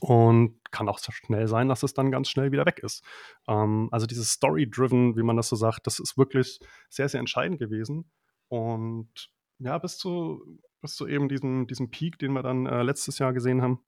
Und 0.00 0.58
kann 0.70 0.88
auch 0.88 0.98
so 0.98 1.12
schnell 1.12 1.46
sein, 1.46 1.68
dass 1.68 1.82
es 1.82 1.94
dann 1.94 2.10
ganz 2.10 2.28
schnell 2.28 2.52
wieder 2.52 2.66
weg 2.66 2.80
ist. 2.82 3.02
Ähm, 3.48 3.88
also 3.90 4.06
dieses 4.06 4.30
Story-Driven, 4.30 5.16
wie 5.16 5.22
man 5.22 5.36
das 5.36 5.48
so 5.48 5.56
sagt, 5.56 5.86
das 5.86 5.98
ist 5.98 6.16
wirklich 6.16 6.58
sehr, 6.88 7.08
sehr 7.08 7.20
entscheidend 7.20 7.58
gewesen. 7.58 8.10
Und 8.48 9.30
ja, 9.58 9.78
bis 9.78 9.98
zu, 9.98 10.42
bis 10.80 10.94
zu 10.94 11.06
eben 11.06 11.28
diesem, 11.28 11.66
diesem 11.66 11.90
Peak, 11.90 12.18
den 12.18 12.32
wir 12.32 12.42
dann 12.42 12.66
äh, 12.66 12.82
letztes 12.82 13.18
Jahr 13.18 13.32
gesehen 13.32 13.62
haben. 13.62 13.80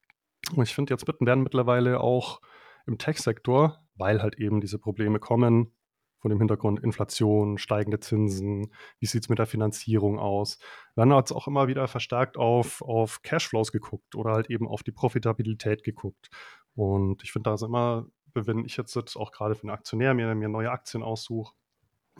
Und 0.54 0.62
ich 0.62 0.74
finde, 0.74 0.94
jetzt 0.94 1.06
werden 1.06 1.42
mittlerweile 1.42 2.00
auch 2.00 2.40
im 2.86 2.98
Tech-Sektor, 2.98 3.82
weil 3.96 4.22
halt 4.22 4.38
eben 4.38 4.60
diese 4.60 4.78
Probleme 4.78 5.18
kommen, 5.18 5.72
von 6.18 6.30
dem 6.30 6.38
Hintergrund 6.38 6.80
Inflation, 6.80 7.58
steigende 7.58 8.00
Zinsen, 8.00 8.72
wie 8.98 9.06
sieht 9.06 9.24
es 9.24 9.28
mit 9.28 9.38
der 9.38 9.46
Finanzierung 9.46 10.18
aus. 10.18 10.58
Dann 10.94 11.12
hat 11.12 11.26
es 11.26 11.32
auch 11.32 11.46
immer 11.46 11.68
wieder 11.68 11.88
verstärkt 11.88 12.36
auf, 12.36 12.82
auf 12.82 13.22
Cashflows 13.22 13.72
geguckt 13.72 14.14
oder 14.14 14.32
halt 14.32 14.50
eben 14.50 14.66
auf 14.66 14.82
die 14.82 14.92
Profitabilität 14.92 15.84
geguckt. 15.84 16.28
Und 16.74 17.22
ich 17.22 17.32
finde, 17.32 17.50
da 17.50 17.54
ist 17.54 17.62
immer, 17.62 18.06
wenn 18.34 18.64
ich 18.64 18.76
jetzt 18.76 19.16
auch 19.16 19.32
gerade 19.32 19.54
für 19.54 19.62
einen 19.62 19.70
Aktionär 19.70 20.14
mir, 20.14 20.34
mir 20.34 20.48
neue 20.48 20.70
Aktien 20.70 21.02
aussuche 21.02 21.54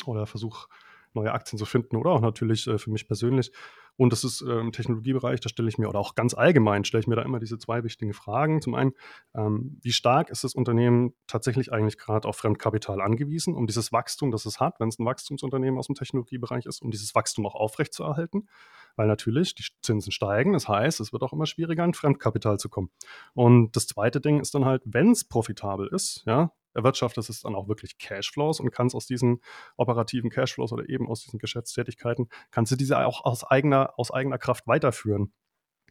oder 0.07 0.27
versuche, 0.27 0.69
neue 1.17 1.33
Aktien 1.33 1.59
zu 1.59 1.65
finden 1.65 1.97
oder 1.97 2.11
auch 2.11 2.21
natürlich 2.21 2.67
äh, 2.69 2.79
für 2.79 2.91
mich 2.91 3.09
persönlich, 3.09 3.51
und 3.97 4.13
das 4.13 4.25
ist 4.25 4.43
äh, 4.43 4.61
im 4.61 4.73
Technologiebereich, 4.73 5.41
da 5.41 5.49
stelle 5.49 5.69
ich 5.69 5.79
mir, 5.79 5.89
oder 5.89 5.99
auch 5.99 6.15
ganz 6.15 6.35
allgemein, 6.35 6.85
stelle 6.85 7.01
ich 7.01 7.07
mir 7.07 7.17
da 7.17 7.23
immer 7.23 7.39
diese 7.41 7.59
zwei 7.59 7.83
wichtigen 7.83 8.13
Fragen. 8.13 8.61
Zum 8.61 8.75
einen, 8.75 8.93
ähm, 9.35 9.79
wie 9.83 9.93
stark 9.93 10.29
ist 10.29 10.45
das 10.45 10.55
Unternehmen 10.55 11.15
tatsächlich 11.27 11.73
eigentlich 11.73 11.97
gerade 11.97 12.29
auf 12.29 12.37
Fremdkapital 12.37 13.01
angewiesen, 13.01 13.55
um 13.55 13.67
dieses 13.67 13.93
Wachstum, 13.93 14.31
das 14.31 14.45
es 14.45 14.61
hat, 14.61 14.81
wenn 14.81 14.89
es 14.89 14.99
ein 14.99 15.07
Wachstumsunternehmen 15.07 15.79
aus 15.79 15.87
dem 15.87 15.95
Technologiebereich 15.95 16.67
ist, 16.67 16.83
um 16.83 16.91
dieses 16.91 17.15
Wachstum 17.15 17.47
auch 17.47 17.55
aufrechtzuerhalten? 17.55 18.49
Weil 18.97 19.07
natürlich 19.07 19.55
die 19.55 19.65
Zinsen 19.83 20.13
steigen, 20.13 20.53
das 20.53 20.69
heißt, 20.69 21.01
es 21.01 21.13
wird 21.13 21.23
auch 21.23 21.33
immer 21.33 21.47
schwieriger, 21.47 21.85
an 21.85 21.95
Fremdkapital 21.95 22.59
zu 22.59 22.69
kommen. 22.69 22.91
Und 23.35 23.77
das 23.77 23.87
zweite 23.87 24.21
Ding 24.21 24.41
ist 24.41 24.55
dann 24.55 24.65
halt, 24.65 24.83
wenn 24.85 25.13
es 25.13 25.25
profitabel 25.25 25.89
ist, 25.89 26.23
ja, 26.27 26.53
erwirtschaftet 26.77 27.29
es 27.29 27.41
dann 27.41 27.55
auch 27.55 27.69
wirklich 27.69 27.99
Cashflows 27.99 28.61
und 28.61 28.71
kannst 28.71 28.95
aus 28.95 29.07
diesen 29.07 29.41
operativen 29.77 30.31
Cashflows 30.31 30.73
oder 30.73 30.89
eben 30.89 31.09
aus 31.09 31.23
diesen 31.23 31.39
Geschäftstätigkeiten, 31.39 32.29
kannst 32.51 32.73
du 32.73 32.77
diese 32.77 33.05
auch 33.05 33.25
aus 33.25 33.45
eigener, 33.45 33.95
aus 33.97 34.11
eigener 34.11 34.39
Kraft 34.39 34.67
weiterführen. 34.67 35.33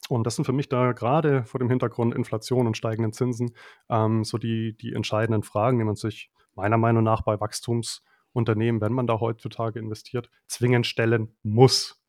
Und 0.07 0.25
das 0.25 0.35
sind 0.35 0.45
für 0.45 0.53
mich 0.53 0.69
da 0.69 0.91
gerade 0.91 1.45
vor 1.45 1.59
dem 1.59 1.69
Hintergrund 1.69 2.13
Inflation 2.13 2.67
und 2.67 2.77
steigenden 2.77 3.11
Zinsen 3.11 3.55
ähm, 3.89 4.23
so 4.23 4.37
die, 4.37 4.77
die 4.77 4.93
entscheidenden 4.93 5.43
Fragen, 5.43 5.79
die 5.79 5.85
man 5.85 5.95
sich 5.95 6.31
meiner 6.53 6.77
Meinung 6.77 7.03
nach 7.03 7.23
bei 7.23 7.39
Wachstumsunternehmen, 7.39 8.81
wenn 8.81 8.93
man 8.93 9.07
da 9.07 9.19
heutzutage 9.19 9.79
investiert, 9.79 10.29
zwingend 10.47 10.85
stellen 10.85 11.35
muss. 11.41 12.03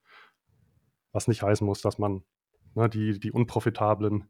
Was 1.12 1.26
nicht 1.26 1.42
heißen 1.42 1.66
muss, 1.66 1.80
dass 1.80 1.99
man 1.99 2.23
ne, 2.75 2.90
die, 2.90 3.18
die 3.18 3.33
unprofitablen 3.33 4.28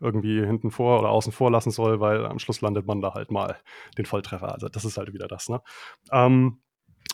irgendwie 0.00 0.44
hinten 0.44 0.70
vor 0.70 1.00
oder 1.00 1.10
außen 1.10 1.32
vor 1.32 1.50
lassen 1.50 1.70
soll, 1.70 2.00
weil 2.00 2.26
am 2.26 2.38
Schluss 2.38 2.60
landet 2.60 2.86
man 2.86 3.00
da 3.00 3.14
halt 3.14 3.30
mal 3.30 3.56
den 3.96 4.06
Volltreffer. 4.06 4.52
Also 4.52 4.68
das 4.68 4.84
ist 4.84 4.98
halt 4.98 5.12
wieder 5.12 5.28
das. 5.28 5.48
Ne? 5.48 5.62
Ähm, 6.12 6.60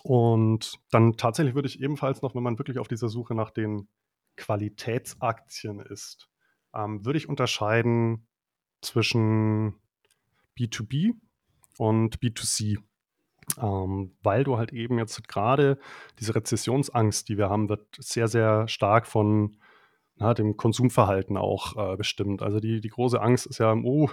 und 0.02 0.80
dann 0.90 1.16
tatsächlich 1.16 1.54
würde 1.54 1.68
ich 1.68 1.80
ebenfalls 1.80 2.22
noch, 2.22 2.34
wenn 2.34 2.42
man 2.42 2.58
wirklich 2.58 2.78
auf 2.78 2.88
dieser 2.88 3.08
Suche 3.08 3.34
nach 3.34 3.50
den 3.50 3.88
Qualitätsaktien 4.36 5.80
ist, 5.80 6.28
ähm, 6.74 7.04
würde 7.04 7.18
ich 7.18 7.28
unterscheiden 7.28 8.26
zwischen 8.80 9.74
B2B 10.58 11.14
und 11.78 12.18
B2C. 12.18 12.78
Ähm, 13.60 14.16
weil 14.22 14.44
du 14.44 14.56
halt 14.56 14.72
eben 14.72 14.98
jetzt 14.98 15.28
gerade 15.28 15.78
diese 16.18 16.34
Rezessionsangst, 16.34 17.28
die 17.28 17.38
wir 17.38 17.50
haben, 17.50 17.68
wird 17.68 17.86
sehr, 17.98 18.28
sehr 18.28 18.68
stark 18.68 19.06
von 19.06 19.56
na, 20.22 20.34
dem 20.34 20.56
Konsumverhalten 20.56 21.36
auch 21.36 21.76
äh, 21.76 21.96
bestimmt. 21.96 22.42
Also 22.42 22.60
die, 22.60 22.80
die 22.80 22.88
große 22.88 23.20
Angst 23.20 23.46
ist 23.46 23.58
ja, 23.58 23.74
oh, 23.74 24.08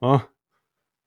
na, 0.00 0.28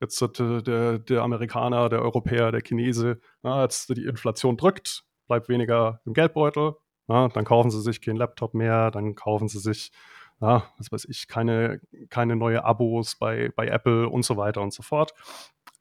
jetzt 0.01 0.21
hat 0.21 0.39
äh, 0.39 0.63
der, 0.63 0.97
der 0.99 1.21
Amerikaner, 1.21 1.87
der 1.87 2.01
Europäer, 2.01 2.51
der 2.51 2.61
Chinese, 2.61 3.19
na, 3.43 3.61
jetzt 3.61 3.95
die 3.95 4.05
Inflation 4.05 4.57
drückt, 4.57 5.05
bleibt 5.27 5.49
weniger 5.49 6.01
im 6.05 6.13
Geldbeutel, 6.13 6.75
na, 7.07 7.27
dann 7.27 7.45
kaufen 7.45 7.69
sie 7.69 7.81
sich 7.81 8.01
keinen 8.01 8.17
Laptop 8.17 8.55
mehr, 8.55 8.89
dann 8.89 9.13
kaufen 9.13 9.47
sie 9.47 9.59
sich, 9.59 9.91
na, 10.39 10.63
was 10.79 10.91
weiß 10.91 11.05
ich, 11.05 11.27
keine, 11.27 11.79
keine 12.09 12.35
neue 12.35 12.63
Abos 12.65 13.15
bei, 13.17 13.51
bei 13.55 13.67
Apple 13.67 14.09
und 14.09 14.23
so 14.23 14.35
weiter 14.35 14.61
und 14.61 14.73
so 14.73 14.81
fort. 14.81 15.13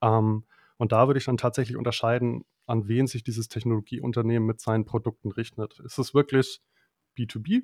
Ähm, 0.03 0.45
und 0.77 0.93
da 0.93 1.07
würde 1.07 1.19
ich 1.19 1.25
dann 1.25 1.39
tatsächlich 1.39 1.79
unterscheiden, 1.79 2.45
an 2.67 2.87
wen 2.87 3.07
sich 3.07 3.25
dieses 3.25 3.49
Technologieunternehmen 3.49 4.47
mit 4.47 4.61
seinen 4.61 4.85
Produkten 4.85 5.33
richtet. 5.33 5.81
Ist 5.81 5.99
es 5.99 6.13
wirklich 6.13 6.61
B2B, 7.17 7.63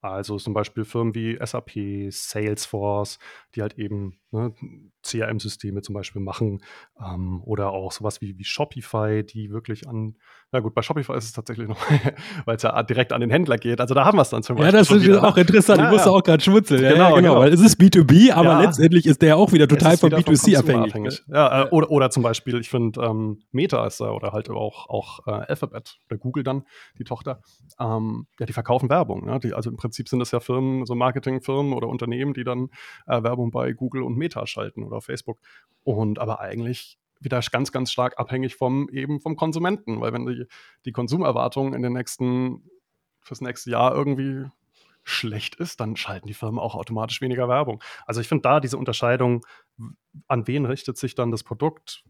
also 0.00 0.38
zum 0.38 0.54
Beispiel 0.54 0.84
Firmen 0.84 1.14
wie 1.14 1.38
SAP, 1.44 2.10
Salesforce, 2.10 3.18
die 3.54 3.62
halt 3.62 3.78
eben 3.78 4.18
ne, 4.30 4.52
CRM-Systeme 5.02 5.82
zum 5.82 5.94
Beispiel 5.94 6.20
machen 6.20 6.62
ähm, 7.00 7.42
oder 7.44 7.70
auch 7.70 7.92
sowas 7.92 8.20
wie, 8.20 8.36
wie 8.38 8.44
Shopify, 8.44 9.24
die 9.24 9.50
wirklich 9.50 9.88
an, 9.88 10.16
na 10.52 10.60
gut, 10.60 10.74
bei 10.74 10.82
Shopify 10.82 11.16
ist 11.16 11.24
es 11.24 11.32
tatsächlich 11.32 11.68
noch, 11.68 11.78
weil 12.44 12.56
es 12.56 12.62
ja 12.62 12.82
direkt 12.82 13.12
an 13.12 13.20
den 13.20 13.30
Händler 13.30 13.58
geht. 13.58 13.80
Also 13.80 13.94
da 13.94 14.04
haben 14.04 14.18
wir 14.18 14.22
es 14.22 14.30
dann 14.30 14.42
zum 14.42 14.56
Beispiel. 14.56 14.72
Ja, 14.72 14.78
das 14.78 14.90
ist 14.90 15.24
auch 15.24 15.36
interessant. 15.36 15.78
Ja, 15.80 15.86
ich 15.86 15.92
musste 15.92 16.08
ja. 16.08 16.14
auch 16.14 16.22
gerade 16.22 16.42
schmutzeln. 16.42 16.82
Ja, 16.82 16.92
genau, 16.92 17.14
genau, 17.14 17.16
genau, 17.16 17.40
weil 17.40 17.52
es 17.52 17.60
ist 17.60 17.80
B2B, 17.80 18.32
aber 18.32 18.62
letztendlich 18.62 19.06
ist 19.06 19.22
der 19.22 19.36
auch 19.36 19.52
wieder 19.52 19.68
total 19.68 19.96
von 19.96 20.10
B2C 20.10 20.58
abhängig. 20.58 20.90
abhängig. 20.90 21.22
Ja, 21.28 21.64
äh, 21.64 21.68
oder, 21.70 21.90
oder 21.90 22.10
zum 22.10 22.22
Beispiel, 22.22 22.58
ich 22.60 22.68
finde 22.68 23.00
ähm, 23.02 23.42
Meta 23.52 23.86
ist 23.86 24.00
da 24.00 24.10
oder 24.10 24.32
halt 24.32 24.50
auch, 24.50 24.88
auch 24.88 25.26
äh, 25.26 25.30
Alphabet 25.30 25.98
oder 26.10 26.18
Google 26.18 26.42
dann, 26.42 26.64
die 26.98 27.04
Tochter, 27.04 27.40
ähm, 27.80 28.26
ja, 28.38 28.46
die 28.46 28.52
verkaufen 28.52 28.90
Werbung. 28.90 29.26
Ne? 29.26 29.38
Die, 29.40 29.54
also 29.54 29.70
im 29.70 29.76
Prinzip 29.76 30.08
sind 30.08 30.18
das 30.18 30.32
ja 30.32 30.40
Firmen, 30.40 30.84
so 30.86 30.94
Marketingfirmen 30.94 31.72
oder 31.72 31.88
Unternehmen, 31.88 32.34
die 32.34 32.44
dann 32.44 32.68
äh, 33.06 33.22
Werbung 33.22 33.50
bei 33.50 33.72
Google 33.72 34.02
und 34.02 34.17
Meta 34.18 34.46
schalten 34.46 34.82
oder 34.82 35.00
Facebook. 35.00 35.40
Und 35.84 36.18
aber 36.18 36.40
eigentlich 36.40 36.98
wieder 37.20 37.40
ganz, 37.50 37.72
ganz 37.72 37.90
stark 37.90 38.18
abhängig 38.18 38.56
vom 38.56 38.88
eben 38.90 39.20
vom 39.20 39.36
Konsumenten, 39.36 40.00
weil 40.00 40.12
wenn 40.12 40.26
die, 40.26 40.46
die 40.84 40.92
Konsumerwartung 40.92 41.74
in 41.74 41.82
den 41.82 41.92
nächsten, 41.92 42.70
fürs 43.20 43.40
nächste 43.40 43.70
Jahr 43.70 43.94
irgendwie 43.94 44.46
schlecht 45.02 45.54
ist, 45.54 45.80
dann 45.80 45.96
schalten 45.96 46.26
die 46.26 46.34
Firmen 46.34 46.60
auch 46.60 46.74
automatisch 46.74 47.20
weniger 47.20 47.48
Werbung. 47.48 47.82
Also 48.06 48.20
ich 48.20 48.28
finde 48.28 48.42
da 48.42 48.60
diese 48.60 48.76
Unterscheidung, 48.76 49.44
an 50.26 50.46
wen 50.46 50.66
richtet 50.66 50.98
sich 50.98 51.14
dann 51.14 51.30
das 51.30 51.42
Produkt, 51.42 52.04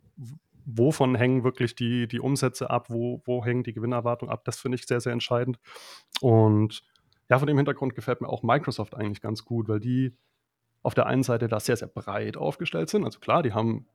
wovon 0.66 1.14
hängen 1.14 1.44
wirklich 1.44 1.74
die, 1.74 2.08
die 2.08 2.20
Umsätze 2.20 2.70
ab, 2.70 2.90
wo, 2.90 3.22
wo 3.24 3.44
hängen 3.44 3.62
die 3.62 3.72
Gewinnerwartungen 3.72 4.32
ab, 4.32 4.44
das 4.44 4.58
finde 4.58 4.76
ich 4.76 4.86
sehr, 4.86 5.00
sehr 5.00 5.12
entscheidend. 5.12 5.58
Und 6.20 6.82
ja, 7.28 7.38
von 7.38 7.46
dem 7.46 7.56
Hintergrund 7.56 7.94
gefällt 7.94 8.20
mir 8.20 8.28
auch 8.28 8.42
Microsoft 8.42 8.94
eigentlich 8.94 9.20
ganz 9.20 9.44
gut, 9.44 9.68
weil 9.68 9.80
die 9.80 10.16
auf 10.88 10.95
der 10.95 11.04
einen 11.04 11.23
Seite 11.23 11.49
da 11.49 11.61
sehr, 11.61 11.76
sehr 11.76 11.87
breit 11.87 12.38
aufgestellt 12.38 12.88
sind. 12.88 13.04
Also 13.04 13.18
klar, 13.18 13.42
die 13.42 13.52
haben 13.52 13.87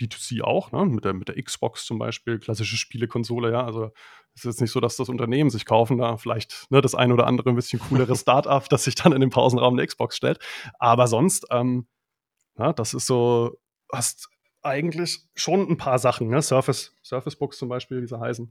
B2C 0.00 0.40
auch, 0.40 0.72
ne? 0.72 0.86
mit, 0.86 1.04
der, 1.04 1.12
mit 1.12 1.28
der 1.28 1.42
Xbox 1.42 1.84
zum 1.84 1.98
Beispiel, 1.98 2.38
klassische 2.38 2.78
Spielekonsole, 2.78 3.52
ja. 3.52 3.66
Also 3.66 3.92
es 4.34 4.40
ist 4.40 4.44
jetzt 4.44 4.60
nicht 4.62 4.70
so, 4.70 4.80
dass 4.80 4.96
das 4.96 5.10
Unternehmen 5.10 5.50
sich 5.50 5.66
kaufen, 5.66 5.98
da 5.98 6.16
vielleicht 6.16 6.70
ne, 6.70 6.80
das 6.80 6.94
ein 6.94 7.12
oder 7.12 7.26
andere 7.26 7.50
ein 7.50 7.54
bisschen 7.54 7.80
coolere 7.80 8.16
Start-up, 8.16 8.70
das 8.70 8.84
sich 8.84 8.94
dann 8.94 9.12
in 9.12 9.20
den 9.20 9.28
Pausenraum 9.28 9.74
eine 9.74 9.86
Xbox 9.86 10.16
stellt. 10.16 10.38
Aber 10.78 11.06
sonst, 11.06 11.46
ähm, 11.50 11.86
ja, 12.56 12.72
das 12.72 12.94
ist 12.94 13.06
so, 13.06 13.58
hast 13.92 14.30
eigentlich 14.62 15.20
schon 15.34 15.70
ein 15.70 15.76
paar 15.76 15.98
Sachen, 15.98 16.28
ne? 16.28 16.40
Surface, 16.40 16.96
Surface 17.04 17.36
Books 17.36 17.58
zum 17.58 17.68
Beispiel, 17.68 18.00
wie 18.00 18.06
sie 18.06 18.18
heißen. 18.18 18.50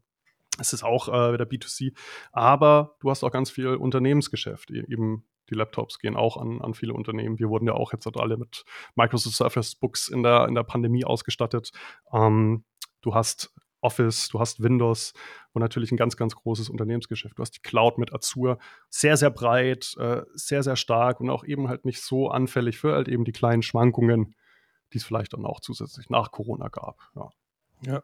Es 0.59 0.71
ist 0.71 0.83
auch 0.83 1.07
äh, 1.09 1.33
wieder 1.33 1.45
B2C, 1.45 1.93
aber 2.31 2.95
du 2.99 3.09
hast 3.09 3.23
auch 3.23 3.31
ganz 3.31 3.49
viel 3.49 3.75
Unternehmensgeschäft, 3.75 4.69
e-, 4.69 4.85
eben 4.87 5.25
die 5.49 5.55
Laptops 5.55 5.99
gehen 5.99 6.15
auch 6.15 6.37
an, 6.37 6.61
an 6.61 6.73
viele 6.73 6.93
Unternehmen. 6.93 7.39
Wir 7.39 7.49
wurden 7.49 7.67
ja 7.67 7.73
auch 7.73 7.93
jetzt 7.93 8.07
alle 8.17 8.37
mit 8.37 8.63
Microsoft 8.95 9.35
Surface 9.35 9.75
Books 9.75 10.07
in 10.07 10.23
der, 10.23 10.47
in 10.47 10.55
der 10.55 10.63
Pandemie 10.63 11.05
ausgestattet. 11.05 11.71
Ähm, 12.11 12.63
du 13.01 13.13
hast 13.13 13.53
Office, 13.81 14.29
du 14.29 14.39
hast 14.39 14.63
Windows 14.63 15.13
und 15.53 15.61
natürlich 15.61 15.91
ein 15.91 15.97
ganz, 15.97 16.17
ganz 16.17 16.35
großes 16.35 16.69
Unternehmensgeschäft. 16.69 17.37
Du 17.37 17.41
hast 17.41 17.51
die 17.51 17.61
Cloud 17.61 17.99
mit 17.99 18.13
Azure, 18.13 18.57
sehr, 18.89 19.15
sehr 19.15 19.29
breit, 19.29 19.95
äh, 19.99 20.23
sehr, 20.33 20.63
sehr 20.63 20.75
stark 20.75 21.21
und 21.21 21.29
auch 21.29 21.43
eben 21.43 21.69
halt 21.69 21.85
nicht 21.85 22.01
so 22.01 22.29
anfällig 22.29 22.79
für 22.79 22.93
halt 22.93 23.07
eben 23.07 23.25
die 23.25 23.31
kleinen 23.31 23.61
Schwankungen, 23.61 24.35
die 24.91 24.97
es 24.97 25.03
vielleicht 25.03 25.33
dann 25.33 25.45
auch 25.45 25.59
zusätzlich 25.59 26.09
nach 26.09 26.31
Corona 26.31 26.69
gab. 26.69 26.97
Ja. 27.15 27.29
Ja. 27.85 28.01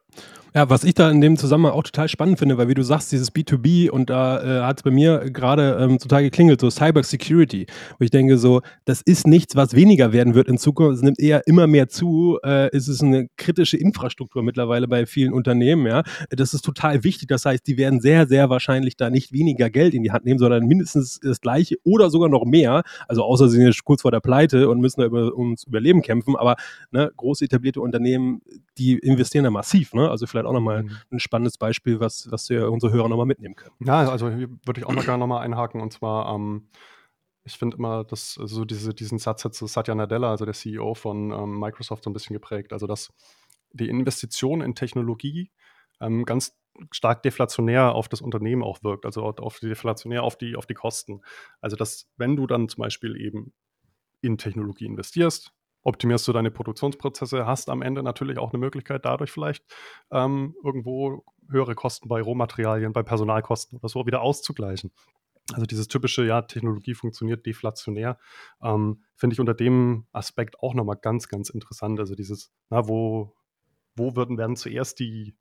Ja, 0.54 0.70
was 0.70 0.84
ich 0.84 0.96
da 0.96 1.10
in 1.10 1.22
dem 1.22 1.38
Zusammenhang 1.38 1.72
auch 1.72 1.84
total 1.84 2.10
spannend 2.10 2.38
finde, 2.38 2.58
weil 2.58 2.68
wie 2.68 2.74
du 2.74 2.84
sagst, 2.84 3.14
dieses 3.14 3.32
B2B 3.32 3.90
und 3.90 4.10
da 4.10 4.42
äh, 4.44 4.64
hat 4.66 4.80
es 4.80 4.84
bei 4.84 4.92
mir 4.92 5.32
gerade 5.32 5.78
ähm, 5.80 5.98
total 5.98 6.24
geklingelt, 6.24 6.60
so 6.60 6.70
Cyber 6.70 7.04
Security, 7.04 7.68
wo 7.98 8.04
ich 8.04 8.12
denke 8.12 8.38
so, 8.38 8.62
das 8.84 9.02
ist 9.02 9.28
nichts, 9.28 9.56
was 9.56 9.76
weniger 9.76 10.12
werden 10.12 10.36
wird 10.36 10.50
in 10.50 10.58
Zukunft, 10.58 10.98
es 10.98 11.04
nimmt 11.04 11.22
eher 11.22 11.48
immer 11.48 11.68
mehr 11.68 11.88
zu, 11.88 12.38
äh, 12.44 12.70
es 12.76 12.90
ist 12.90 13.02
eine 13.02 13.30
kritische 13.38 13.78
Infrastruktur 13.78 14.44
mittlerweile 14.44 14.90
bei 14.90 15.06
vielen 15.06 15.32
Unternehmen, 15.32 15.88
ja, 15.88 16.04
das 16.30 16.54
ist 16.54 16.66
total 16.66 17.06
wichtig, 17.06 17.30
das 17.30 17.46
heißt, 17.46 17.66
die 17.66 17.78
werden 17.78 18.02
sehr, 18.02 18.28
sehr 18.28 18.50
wahrscheinlich 18.50 18.98
da 18.98 19.10
nicht 19.10 19.32
weniger 19.32 19.70
Geld 19.70 19.94
in 19.94 20.04
die 20.04 20.12
Hand 20.12 20.26
nehmen, 20.26 20.40
sondern 20.40 20.66
mindestens 20.68 21.22
das 21.24 21.40
gleiche 21.40 21.78
oder 21.86 22.10
sogar 22.10 22.28
noch 22.28 22.44
mehr, 22.44 22.84
also 23.08 23.24
außer 23.24 23.48
sie 23.48 23.56
sind 23.56 23.86
kurz 23.86 24.02
vor 24.02 24.12
der 24.12 24.20
Pleite 24.20 24.68
und 24.68 24.82
müssen 24.82 25.00
da 25.00 25.08
über, 25.08 25.34
ums 25.34 25.64
Überleben 25.64 26.02
kämpfen, 26.02 26.36
aber 26.36 26.58
ne, 26.92 27.10
große 27.16 27.46
etablierte 27.46 27.80
Unternehmen, 27.80 28.42
die 28.78 28.98
investieren 28.98 29.46
da 29.46 29.50
massiv, 29.50 29.71
ne, 29.94 30.10
also 30.10 30.28
vielleicht 30.28 30.46
auch 30.46 30.54
nochmal 30.54 30.84
mhm. 30.84 30.98
ein 31.12 31.20
spannendes 31.20 31.58
Beispiel, 31.58 32.00
was, 32.00 32.30
was 32.32 32.50
wir 32.50 32.72
unsere 32.72 32.92
Hörer 32.94 33.10
nochmal 33.10 33.26
mitnehmen 33.26 33.56
können. 33.56 33.76
Ja, 33.80 34.10
also 34.10 34.30
hier 34.30 34.50
würde 34.66 34.80
ich 34.80 34.86
auch 34.86 34.94
noch 34.94 35.06
gerne 35.06 35.20
nochmal 35.20 35.44
einhaken 35.44 35.82
und 35.82 35.94
zwar, 35.94 36.34
ähm, 36.34 36.68
ich 37.44 37.58
finde 37.58 37.78
immer, 37.78 38.04
dass 38.04 38.34
so 38.34 38.66
diese, 38.66 38.94
diesen 38.94 39.18
Satz 39.18 39.46
hat 39.46 39.56
so 39.56 39.66
Satya 39.68 39.96
Nadella, 39.96 40.32
also 40.32 40.46
der 40.46 40.54
CEO 40.54 40.94
von 40.94 41.32
ähm, 41.32 41.60
Microsoft, 41.60 42.04
so 42.04 42.10
ein 42.10 42.14
bisschen 42.14 42.34
geprägt. 42.34 42.72
Also, 42.72 42.88
dass 42.88 43.12
die 43.72 43.90
Investition 43.90 44.62
in 44.62 44.76
Technologie 44.76 45.52
ähm, 46.00 46.26
ganz 46.26 46.56
stark 46.92 47.24
deflationär 47.24 47.94
auf 47.94 48.08
das 48.10 48.22
Unternehmen 48.22 48.64
auch 48.64 48.84
wirkt, 48.84 49.06
also 49.06 49.24
auf 49.24 49.60
die 49.60 49.68
deflationär 49.68 50.24
auf 50.24 50.38
die, 50.38 50.56
auf 50.56 50.66
die 50.66 50.74
Kosten. 50.74 51.22
Also, 51.62 51.76
dass 51.76 52.08
wenn 52.18 52.36
du 52.36 52.48
dann 52.48 52.70
zum 52.70 52.82
Beispiel 52.82 53.20
eben 53.20 53.54
in 54.22 54.38
Technologie 54.38 54.86
investierst, 54.86 55.52
optimierst 55.84 56.28
du 56.28 56.34
deine 56.34 56.52
Produktionsprozesse, 56.52 57.46
hast 57.46 57.70
am 57.70 57.82
Ende 57.82 58.04
natürlich 58.04 58.38
auch 58.38 58.52
eine 58.52 58.60
Möglichkeit, 58.60 59.06
dadurch 59.06 59.32
vielleicht 59.32 59.64
ähm, 60.12 60.56
irgendwo 60.64 61.24
höhere 61.50 61.76
Kosten 61.76 62.08
bei 62.08 62.22
Rohmaterialien, 62.22 62.94
bei 62.94 63.04
Personalkosten 63.04 63.78
oder 63.80 63.90
so 63.90 64.06
wieder 64.06 64.22
auszugleichen. 64.22 64.92
Also 65.54 65.66
dieses 65.66 65.88
typische, 65.88 66.26
ja, 66.26 66.44
Technologie 66.44 66.94
funktioniert 66.94 67.46
deflationär, 67.46 68.18
ähm, 68.62 69.04
finde 69.16 69.34
ich 69.34 69.40
unter 69.40 69.54
dem 69.54 70.06
Aspekt 70.12 70.60
auch 70.60 70.74
nochmal 70.74 70.98
ganz, 71.02 71.28
ganz 71.28 71.50
interessant. 71.50 72.00
Also 72.00 72.16
dieses, 72.16 72.52
na, 72.70 72.88
wo, 72.88 73.36
wo 73.96 74.16
würden, 74.16 74.38
werden 74.38 74.56
zuerst 74.56 75.00
die, 75.00 75.36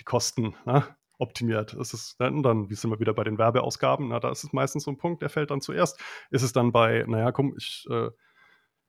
die 0.00 0.04
Kosten 0.04 0.56
na, 0.64 0.96
optimiert? 1.18 1.74
Ist 1.74 1.92
es 1.92 2.16
dann, 2.16 2.42
dann, 2.42 2.70
wie 2.70 2.74
sind 2.74 2.90
wir 2.90 2.98
wieder 2.98 3.14
bei 3.14 3.24
den 3.24 3.38
Werbeausgaben? 3.38 4.08
Na, 4.08 4.20
da 4.20 4.30
ist 4.30 4.42
es 4.42 4.52
meistens 4.52 4.84
so 4.84 4.90
ein 4.90 4.96
Punkt, 4.96 5.22
der 5.22 5.28
fällt 5.28 5.50
dann 5.50 5.60
zuerst. 5.60 6.00
Ist 6.30 6.42
es 6.42 6.52
dann 6.52 6.72
bei, 6.72 7.04
naja, 7.06 7.30
komm, 7.30 7.54
ich 7.56 7.86
äh, 7.90 8.08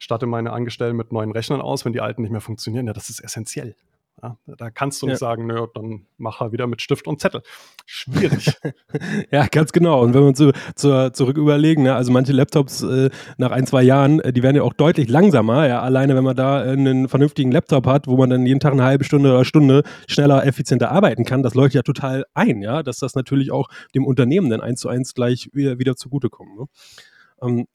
statte 0.01 0.25
meine 0.25 0.51
Angestellten 0.51 0.97
mit 0.97 1.11
neuen 1.11 1.31
Rechnern 1.31 1.61
aus, 1.61 1.85
wenn 1.85 1.93
die 1.93 2.01
alten 2.01 2.23
nicht 2.23 2.31
mehr 2.31 2.41
funktionieren. 2.41 2.87
Ja, 2.87 2.93
das 2.93 3.09
ist 3.09 3.23
essentiell. 3.23 3.75
Ja, 4.21 4.37
da 4.45 4.69
kannst 4.69 5.01
du 5.01 5.07
nicht 5.07 5.13
ja. 5.13 5.17
sagen, 5.19 5.47
nö, 5.47 5.65
dann 5.73 6.05
mach 6.17 6.41
er 6.41 6.51
wieder 6.51 6.67
mit 6.67 6.81
Stift 6.81 7.07
und 7.07 7.19
Zettel. 7.19 7.41
Schwierig. 7.85 8.53
ja, 9.31 9.47
ganz 9.47 9.71
genau. 9.71 10.01
Und 10.01 10.13
wenn 10.13 10.21
wir 10.21 10.27
uns 10.27 10.37
so, 10.37 10.51
zu, 10.75 11.11
zurück 11.11 11.37
überlegen, 11.37 11.83
ne, 11.83 11.95
also 11.95 12.11
manche 12.11 12.31
Laptops 12.31 12.83
äh, 12.83 13.09
nach 13.37 13.51
ein, 13.51 13.65
zwei 13.65 13.81
Jahren, 13.81 14.19
äh, 14.19 14.33
die 14.33 14.43
werden 14.43 14.55
ja 14.55 14.63
auch 14.63 14.73
deutlich 14.73 15.09
langsamer. 15.09 15.67
Ja, 15.67 15.81
alleine 15.81 16.15
wenn 16.15 16.23
man 16.23 16.35
da 16.35 16.63
äh, 16.63 16.71
einen 16.71 17.07
vernünftigen 17.07 17.51
Laptop 17.51 17.87
hat, 17.87 18.07
wo 18.07 18.15
man 18.17 18.29
dann 18.29 18.45
jeden 18.45 18.59
Tag 18.59 18.73
eine 18.73 18.83
halbe 18.83 19.03
Stunde 19.03 19.31
oder 19.31 19.45
Stunde 19.45 19.83
schneller, 20.07 20.45
effizienter 20.45 20.91
arbeiten 20.91 21.25
kann, 21.25 21.41
das 21.41 21.55
leuchtet 21.55 21.75
ja 21.75 21.81
total 21.81 22.25
ein, 22.35 22.61
ja, 22.61 22.83
dass 22.83 22.97
das 22.97 23.15
natürlich 23.15 23.51
auch 23.51 23.69
dem 23.95 24.05
Unternehmen 24.05 24.49
dann 24.49 24.61
eins 24.61 24.81
zu 24.81 24.89
eins 24.89 25.15
gleich 25.15 25.49
wieder, 25.53 25.79
wieder 25.79 25.95
zugutekommt. 25.95 26.59
Ne? 26.59 26.65
Ähm, 27.41 27.67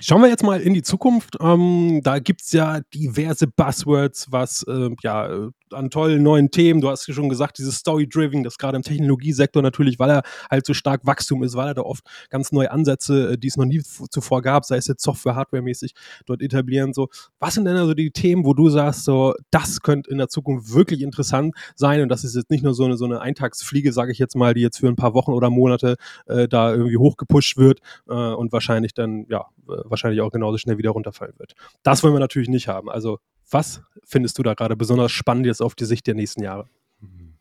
Schauen 0.00 0.22
wir 0.22 0.28
jetzt 0.28 0.42
mal 0.42 0.60
in 0.60 0.74
die 0.74 0.82
Zukunft. 0.82 1.36
Ähm, 1.40 2.00
da 2.02 2.18
gibt 2.18 2.42
es 2.42 2.52
ja 2.52 2.80
diverse 2.92 3.46
Buzzwords, 3.46 4.30
was 4.30 4.64
äh, 4.68 4.90
ja 5.02 5.48
an 5.74 5.90
tollen 5.90 6.22
neuen 6.22 6.50
Themen. 6.50 6.80
Du 6.80 6.88
hast 6.88 7.12
schon 7.12 7.28
gesagt, 7.28 7.58
dieses 7.58 7.76
Story-Driven, 7.76 8.42
das 8.42 8.58
gerade 8.58 8.76
im 8.76 8.82
Technologiesektor 8.82 9.62
natürlich, 9.62 9.98
weil 9.98 10.10
er 10.10 10.22
halt 10.50 10.66
so 10.66 10.74
stark 10.74 11.04
Wachstum 11.04 11.42
ist, 11.42 11.56
weil 11.56 11.68
er 11.68 11.74
da 11.74 11.82
oft 11.82 12.04
ganz 12.30 12.52
neue 12.52 12.70
Ansätze, 12.70 13.32
äh, 13.32 13.38
die 13.38 13.48
es 13.48 13.56
noch 13.56 13.64
nie 13.64 13.82
zuvor 13.82 14.42
gab, 14.42 14.64
sei 14.64 14.76
es 14.76 14.86
jetzt 14.86 15.02
Software, 15.02 15.34
Hardware-mäßig, 15.36 15.94
dort 16.26 16.42
etablieren. 16.42 16.92
So, 16.92 17.08
was 17.38 17.54
sind 17.54 17.64
denn 17.64 17.76
also 17.76 17.94
die 17.94 18.10
Themen, 18.10 18.44
wo 18.44 18.54
du 18.54 18.68
sagst, 18.70 19.04
so, 19.04 19.34
das 19.50 19.80
könnte 19.80 20.10
in 20.10 20.18
der 20.18 20.28
Zukunft 20.28 20.72
wirklich 20.74 21.02
interessant 21.02 21.54
sein 21.74 22.02
und 22.02 22.08
das 22.08 22.24
ist 22.24 22.34
jetzt 22.34 22.50
nicht 22.50 22.64
nur 22.64 22.74
so 22.74 22.84
eine, 22.84 22.96
so 22.96 23.04
eine 23.04 23.20
Eintagsfliege, 23.20 23.92
sage 23.92 24.12
ich 24.12 24.18
jetzt 24.18 24.36
mal, 24.36 24.54
die 24.54 24.60
jetzt 24.60 24.78
für 24.78 24.88
ein 24.88 24.96
paar 24.96 25.14
Wochen 25.14 25.32
oder 25.32 25.50
Monate 25.50 25.96
äh, 26.26 26.48
da 26.48 26.72
irgendwie 26.72 26.96
hochgepusht 26.96 27.56
wird 27.56 27.80
äh, 28.08 28.12
und 28.12 28.52
wahrscheinlich 28.52 28.94
dann, 28.94 29.26
ja, 29.28 29.46
wahrscheinlich 29.66 30.20
auch 30.20 30.30
genauso 30.30 30.58
schnell 30.58 30.78
wieder 30.78 30.90
runterfallen 30.90 31.34
wird. 31.38 31.54
Das 31.82 32.02
wollen 32.02 32.14
wir 32.14 32.20
natürlich 32.20 32.48
nicht 32.48 32.68
haben. 32.68 32.90
Also 32.90 33.18
was 33.50 33.82
findest 34.04 34.38
du 34.38 34.42
da 34.42 34.54
gerade 34.54 34.76
besonders 34.76 35.12
spannend 35.12 35.46
jetzt 35.46 35.62
auf 35.62 35.74
die 35.74 35.84
Sicht 35.84 36.06
der 36.06 36.14
nächsten 36.14 36.42
Jahre? 36.42 36.68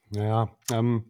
Naja, 0.09 0.55
ähm, 0.71 1.05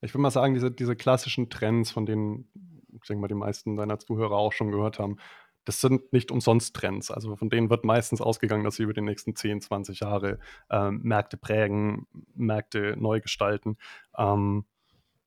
ich 0.00 0.12
würde 0.12 0.22
mal 0.22 0.30
sagen, 0.30 0.54
diese, 0.54 0.70
diese 0.70 0.96
klassischen 0.96 1.48
Trends, 1.48 1.90
von 1.90 2.06
denen, 2.06 2.48
ich 2.92 3.06
denke 3.08 3.20
mal, 3.20 3.28
die 3.28 3.34
meisten 3.34 3.76
deiner 3.76 3.98
Zuhörer 3.98 4.36
auch 4.36 4.52
schon 4.52 4.70
gehört 4.70 4.98
haben, 4.98 5.16
das 5.64 5.80
sind 5.80 6.12
nicht 6.12 6.30
umsonst 6.30 6.74
Trends. 6.74 7.10
Also 7.10 7.36
von 7.36 7.48
denen 7.48 7.70
wird 7.70 7.84
meistens 7.84 8.20
ausgegangen, 8.20 8.64
dass 8.64 8.76
sie 8.76 8.82
über 8.82 8.94
die 8.94 9.00
nächsten 9.00 9.36
10, 9.36 9.60
20 9.60 10.00
Jahre 10.00 10.38
ähm, 10.70 11.00
Märkte 11.02 11.36
prägen, 11.36 12.06
Märkte 12.34 12.96
neu 12.98 13.20
gestalten. 13.20 13.76
Ähm, 14.18 14.64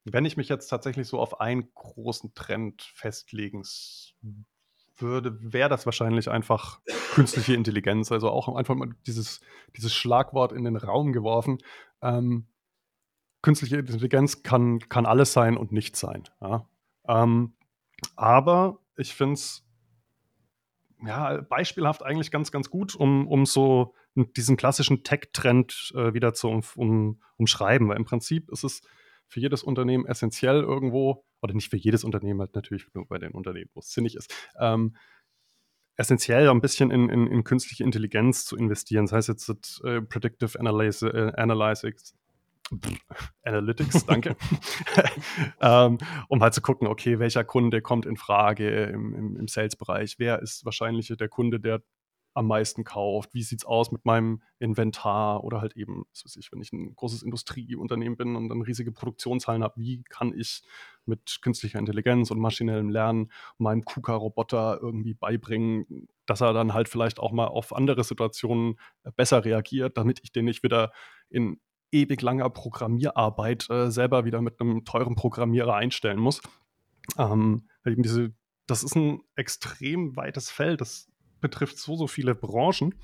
wenn 0.04 0.26
ich 0.26 0.38
mich 0.38 0.50
jetzt 0.50 0.68
tatsächlich 0.68 1.08
so 1.08 1.20
auf 1.20 1.40
einen 1.40 1.74
großen 1.74 2.34
Trend 2.36 2.82
festlegen 2.82 3.64
würde, 4.98 5.38
wäre 5.42 5.70
das 5.70 5.86
wahrscheinlich 5.86 6.30
einfach 6.30 6.80
künstliche 7.14 7.54
Intelligenz. 7.54 8.12
Also 8.12 8.30
auch 8.30 8.54
einfach 8.56 8.76
mal 8.76 8.90
dieses, 9.08 9.42
dieses 9.76 9.94
Schlagwort 9.94 10.52
in 10.52 10.64
den 10.64 10.76
Raum 10.76 11.14
geworfen. 11.14 11.58
Ähm, 12.02 12.48
künstliche 13.42 13.78
Intelligenz 13.78 14.44
kann, 14.44 14.80
kann 14.80 15.06
alles 15.06 15.34
sein 15.34 15.58
und 15.58 15.72
nichts 15.72 16.00
sein. 16.00 16.24
Ja? 16.42 16.68
Ähm, 17.08 17.54
aber 18.16 18.80
ich 18.98 19.14
finde 19.14 19.34
es 19.34 19.66
ja, 21.06 21.42
beispielhaft 21.42 22.04
eigentlich 22.04 22.32
ganz, 22.32 22.52
ganz 22.52 22.70
gut, 22.70 22.96
um, 22.96 23.28
um 23.28 23.46
so 23.46 23.94
diesen 24.16 24.58
klassischen 24.58 25.04
Tech-Trend 25.04 25.94
äh, 25.96 26.14
wieder 26.14 26.34
zu 26.34 26.50
um, 26.50 26.64
um, 26.76 27.22
umschreiben. 27.38 27.90
Weil 27.90 27.98
im 27.98 28.06
Prinzip 28.06 28.50
ist 28.50 28.64
es 28.64 28.82
für 29.28 29.40
jedes 29.40 29.64
Unternehmen 29.64 30.06
essentiell 30.06 30.62
irgendwo, 30.62 31.26
oder 31.42 31.54
nicht 31.54 31.70
für 31.70 31.78
jedes 31.78 32.04
Unternehmen, 32.04 32.40
halt 32.40 32.56
natürlich 32.56 32.88
nur 32.94 33.08
bei 33.08 33.18
den 33.18 33.32
Unternehmen, 33.32 33.70
wo 33.74 33.80
es 33.80 33.92
sinnig 33.92 34.16
ist, 34.16 34.34
ähm, 34.60 34.96
essentiell 35.98 36.50
ein 36.50 36.62
bisschen 36.62 36.92
in, 36.92 37.10
in, 37.10 37.28
in, 37.28 37.44
künstliche 37.44 37.84
Intelligenz 37.84 38.46
zu 38.46 38.58
investieren. 38.58 39.06
Das 39.06 39.14
heißt 39.14 39.30
jetzt 39.30 39.82
äh, 39.84 40.02
Predictive 40.02 40.60
Analysis, 40.60 41.04
äh, 41.14 41.32
Analytics, 41.36 42.16
Analytics, 43.44 44.06
danke, 44.06 44.36
ähm, 45.62 45.98
um 46.28 46.42
halt 46.42 46.54
zu 46.54 46.62
gucken, 46.62 46.88
okay, 46.88 47.20
welcher 47.20 47.44
Kunde 47.44 47.82
kommt 47.82 48.06
in 48.06 48.18
Frage 48.18 48.86
im, 48.86 49.14
im, 49.14 49.38
im 49.38 49.48
Sales-Bereich, 49.48 50.16
wer 50.18 50.42
ist 50.42 50.66
wahrscheinlich 50.66 51.08
der 51.08 51.30
Kunde, 51.30 51.60
der 51.60 51.82
am 52.36 52.48
meisten 52.48 52.84
kauft, 52.84 53.34
wie 53.34 53.44
sieht 53.44 53.60
es 53.60 53.66
aus 53.66 53.92
mit 53.92 54.06
meinem 54.06 54.42
Inventar 54.60 55.44
oder 55.44 55.62
halt 55.62 55.78
eben, 55.78 56.06
was 56.12 56.26
weiß 56.26 56.36
ich, 56.36 56.52
wenn 56.52 56.62
ich 56.62 56.74
ein 56.74 56.94
großes 56.94 57.24
Industrieunternehmen 57.24 58.18
bin 58.18 58.36
und 58.36 58.50
dann 58.50 58.62
riesige 58.62 58.92
Produktionshallen 58.92 59.64
habe, 59.64 59.80
wie 59.82 60.04
kann 60.04 60.38
ich 60.38 60.62
mit 61.06 61.40
künstlicher 61.42 61.80
Intelligenz 61.80 62.32
und 62.32 62.40
maschinellem 62.40 62.90
Lernen 62.90 63.32
meinem 63.58 63.86
KUKA-Roboter 63.86 64.80
irgendwie 64.82 65.14
beibringen, 65.14 66.10
dass 66.26 66.42
er 66.42 66.52
dann 66.52 66.74
halt 66.74 66.90
vielleicht 66.90 67.20
auch 67.20 67.32
mal 67.32 67.48
auf 67.48 67.74
andere 67.74 68.04
Situationen 68.04 68.76
äh, 69.04 69.12
besser 69.16 69.46
reagiert, 69.46 69.98
damit 69.98 70.20
ich 70.24 70.34
den 70.34 70.46
nicht 70.46 70.62
wieder 70.62 70.92
in 71.30 71.62
ewig 71.92 72.22
langer 72.22 72.50
Programmierarbeit 72.50 73.70
äh, 73.70 73.90
selber 73.90 74.26
wieder 74.26 74.42
mit 74.42 74.60
einem 74.60 74.84
teuren 74.84 75.16
Programmierer 75.16 75.76
einstellen 75.76 76.20
muss. 76.20 76.42
Ähm, 77.18 77.70
eben 77.86 78.04
diese, 78.04 78.34
das 78.68 78.84
ist 78.84 78.96
ein 78.96 79.22
extrem 79.36 80.18
weites 80.18 80.52
Feld, 80.52 80.82
das 80.82 81.08
betrifft 81.46 81.78
so, 81.78 81.96
so 81.96 82.08
viele 82.08 82.34
Branchen. 82.34 82.96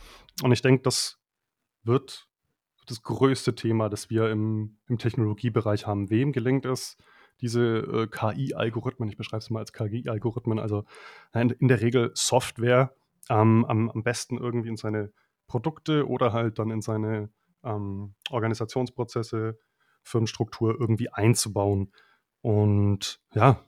Und 0.42 0.52
ich 0.52 0.64
denke, 0.64 0.82
das 0.82 1.20
wird 1.84 2.28
das 2.88 3.04
größte 3.04 3.54
Thema, 3.54 3.88
das 3.88 4.10
wir 4.10 4.32
im, 4.32 4.80
im 4.88 4.98
Technologiebereich 4.98 5.86
haben. 5.86 6.10
Wem 6.10 6.32
gelingt 6.32 6.66
es, 6.66 6.98
diese 7.40 7.62
äh, 7.62 8.08
KI-Algorithmen, 8.08 9.08
ich 9.10 9.18
beschreibe 9.18 9.42
es 9.42 9.50
mal 9.52 9.60
als 9.60 9.74
KI-Algorithmen, 9.74 10.60
also 10.60 10.86
in, 11.34 11.52
in, 11.52 11.68
der 11.68 11.82
Regel 11.82 12.12
Software, 12.16 12.96
ähm, 13.30 13.64
am, 13.66 13.90
am 13.90 14.04
besten 14.04 14.38
irgendwie 14.38 14.70
in 14.70 14.78
seine 14.78 15.14
Produkte 15.48 16.08
oder 16.08 16.34
halt 16.34 16.58
dann 16.58 16.72
in 16.72 16.82
seine 16.82 17.30
ähm, 17.64 18.16
Organisationsprozesse, 18.30 19.60
Firmenstruktur 20.04 20.76
irgendwie 20.80 21.10
einzubauen. 21.10 21.92
Und 22.42 23.22
ja, 23.34 23.64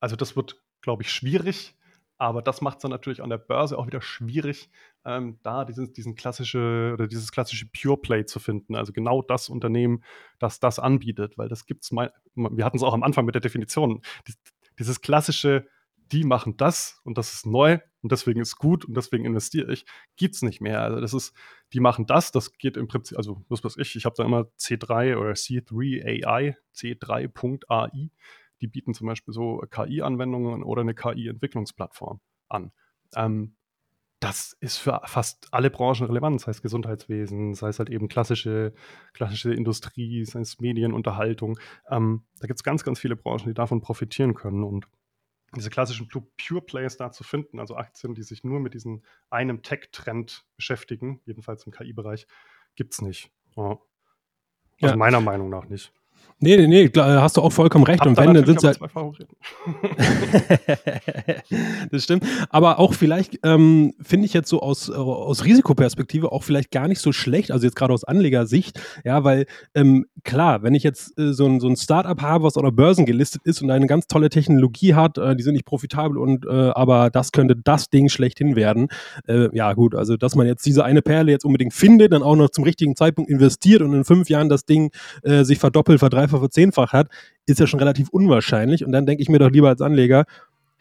also 0.00 0.16
das 0.16 0.34
wird, 0.34 0.60
glaube 0.80 1.02
ich, 1.02 1.10
schwierig. 1.10 1.76
Aber 2.24 2.40
das 2.40 2.62
macht 2.62 2.78
es 2.78 2.82
dann 2.82 2.90
natürlich 2.90 3.22
an 3.22 3.28
der 3.28 3.36
Börse 3.36 3.76
auch 3.76 3.86
wieder 3.86 4.00
schwierig, 4.00 4.70
ähm, 5.04 5.38
da 5.42 5.66
diesen, 5.66 5.92
diesen 5.92 6.14
klassische 6.14 6.92
oder 6.94 7.06
dieses 7.06 7.30
klassische 7.30 7.66
Pure 7.66 7.98
Play 7.98 8.24
zu 8.24 8.40
finden. 8.40 8.76
Also 8.76 8.94
genau 8.94 9.20
das 9.20 9.50
Unternehmen, 9.50 10.02
das 10.38 10.58
das 10.58 10.78
anbietet, 10.78 11.36
weil 11.36 11.50
das 11.50 11.66
gibt 11.66 11.84
es 11.84 11.92
mal, 11.92 12.14
wir 12.34 12.64
hatten 12.64 12.78
es 12.78 12.82
auch 12.82 12.94
am 12.94 13.02
Anfang 13.02 13.26
mit 13.26 13.34
der 13.34 13.42
Definition. 13.42 14.00
Dieses 14.78 15.02
klassische 15.02 15.66
die 16.12 16.24
machen 16.24 16.56
das 16.56 17.00
und 17.04 17.18
das 17.18 17.32
ist 17.32 17.46
neu 17.46 17.78
und 18.02 18.12
deswegen 18.12 18.40
ist 18.40 18.56
gut 18.56 18.84
und 18.84 18.94
deswegen 18.94 19.24
investiere 19.24 19.72
ich, 19.72 19.86
gibt 20.16 20.34
es 20.34 20.42
nicht 20.42 20.60
mehr. 20.60 20.82
Also 20.82 21.00
das 21.00 21.14
ist, 21.14 21.34
die 21.72 21.80
machen 21.80 22.06
das, 22.06 22.30
das 22.30 22.52
geht 22.52 22.76
im 22.76 22.88
Prinzip, 22.88 23.16
also 23.16 23.42
was 23.48 23.64
weiß 23.64 23.76
ich, 23.78 23.96
ich 23.96 24.04
habe 24.04 24.14
da 24.16 24.24
immer 24.24 24.42
C3 24.58 25.16
oder 25.16 25.32
C3 25.32 26.26
AI, 26.26 26.56
C3.ai, 26.74 28.10
die 28.64 28.68
bieten 28.68 28.94
zum 28.94 29.06
Beispiel 29.06 29.34
so 29.34 29.58
KI-Anwendungen 29.70 30.62
oder 30.62 30.80
eine 30.80 30.94
KI-Entwicklungsplattform 30.94 32.20
an. 32.48 32.72
Ähm, 33.14 33.56
das 34.20 34.56
ist 34.58 34.78
für 34.78 35.02
fast 35.04 35.48
alle 35.50 35.68
Branchen 35.68 36.06
relevant, 36.06 36.40
sei 36.40 36.50
es 36.50 36.62
Gesundheitswesen, 36.62 37.52
sei 37.52 37.68
es 37.68 37.78
halt 37.78 37.90
eben 37.90 38.08
klassische, 38.08 38.72
klassische 39.12 39.52
Industrie, 39.52 40.24
sei 40.24 40.40
es 40.40 40.60
Medien, 40.60 40.94
Unterhaltung. 40.94 41.58
Ähm, 41.90 42.24
da 42.40 42.46
gibt 42.46 42.58
es 42.58 42.64
ganz, 42.64 42.84
ganz 42.84 42.98
viele 42.98 43.16
Branchen, 43.16 43.48
die 43.48 43.54
davon 43.54 43.82
profitieren 43.82 44.32
können. 44.32 44.64
Und 44.64 44.88
diese 45.54 45.68
klassischen 45.68 46.08
Pure 46.08 46.62
Plays 46.62 46.96
da 46.96 47.12
zu 47.12 47.22
finden, 47.22 47.60
also 47.60 47.76
Aktien, 47.76 48.14
die 48.14 48.22
sich 48.22 48.44
nur 48.44 48.60
mit 48.60 48.72
diesem 48.72 49.02
einem 49.28 49.62
Tech-Trend 49.62 50.46
beschäftigen, 50.56 51.20
jedenfalls 51.26 51.66
im 51.66 51.72
KI-Bereich, 51.72 52.26
gibt 52.76 52.94
es 52.94 53.02
nicht. 53.02 53.30
Also 53.56 53.78
ja. 54.80 54.96
meiner 54.96 55.20
Meinung 55.20 55.50
nach 55.50 55.68
nicht. 55.68 55.92
Nee, 56.44 56.58
nee, 56.58 56.66
nee, 56.66 56.90
hast 56.94 57.38
du 57.38 57.40
auch 57.40 57.52
vollkommen 57.52 57.84
recht. 57.84 58.00
Hab 58.00 58.08
und 58.08 58.18
wenn, 58.18 58.34
dann 58.34 58.44
sind 58.44 58.62
halt. 58.62 58.78
das 61.90 62.04
stimmt. 62.04 62.24
Aber 62.50 62.78
auch 62.78 62.92
vielleicht 62.92 63.38
ähm, 63.44 63.94
finde 64.02 64.26
ich 64.26 64.34
jetzt 64.34 64.50
so 64.50 64.60
aus, 64.60 64.90
aus 64.90 65.44
Risikoperspektive 65.44 66.32
auch 66.32 66.42
vielleicht 66.42 66.70
gar 66.70 66.86
nicht 66.86 67.00
so 67.00 67.12
schlecht, 67.12 67.50
also 67.50 67.64
jetzt 67.64 67.76
gerade 67.76 67.94
aus 67.94 68.04
Anlegersicht, 68.04 68.78
ja, 69.04 69.24
weil 69.24 69.46
ähm, 69.74 70.04
klar, 70.22 70.62
wenn 70.62 70.74
ich 70.74 70.82
jetzt 70.82 71.18
äh, 71.18 71.32
so 71.32 71.46
ein, 71.46 71.60
so 71.60 71.68
ein 71.68 71.76
Startup 71.76 72.20
habe, 72.20 72.44
was 72.44 72.58
oder 72.58 72.72
Börsen 72.72 73.06
gelistet 73.06 73.40
ist 73.44 73.62
und 73.62 73.70
eine 73.70 73.86
ganz 73.86 74.06
tolle 74.06 74.28
Technologie 74.28 74.94
hat, 74.94 75.16
äh, 75.16 75.34
die 75.36 75.42
sind 75.42 75.54
nicht 75.54 75.64
profitabel 75.64 76.18
und 76.18 76.44
äh, 76.44 76.50
aber 76.50 77.08
das 77.08 77.32
könnte 77.32 77.56
das 77.56 77.88
Ding 77.88 78.10
schlechthin 78.10 78.54
werden. 78.54 78.88
Äh, 79.26 79.48
ja, 79.56 79.72
gut, 79.72 79.94
also 79.94 80.18
dass 80.18 80.34
man 80.34 80.46
jetzt 80.46 80.66
diese 80.66 80.84
eine 80.84 81.00
Perle 81.00 81.30
jetzt 81.30 81.46
unbedingt 81.46 81.72
findet, 81.72 82.12
dann 82.12 82.22
auch 82.22 82.36
noch 82.36 82.50
zum 82.50 82.64
richtigen 82.64 82.96
Zeitpunkt 82.96 83.30
investiert 83.30 83.80
und 83.80 83.94
in 83.94 84.04
fünf 84.04 84.28
Jahren 84.28 84.50
das 84.50 84.66
Ding 84.66 84.90
äh, 85.22 85.44
sich 85.44 85.58
verdoppelt, 85.58 86.00
verdreifacht, 86.14 86.40
verzehnfacht 86.40 86.92
hat, 86.92 87.08
ist 87.46 87.60
ja 87.60 87.66
schon 87.66 87.80
relativ 87.80 88.08
unwahrscheinlich. 88.10 88.84
Und 88.84 88.92
dann 88.92 89.06
denke 89.06 89.22
ich 89.22 89.28
mir 89.28 89.38
doch 89.38 89.50
lieber 89.50 89.68
als 89.68 89.80
Anleger, 89.80 90.24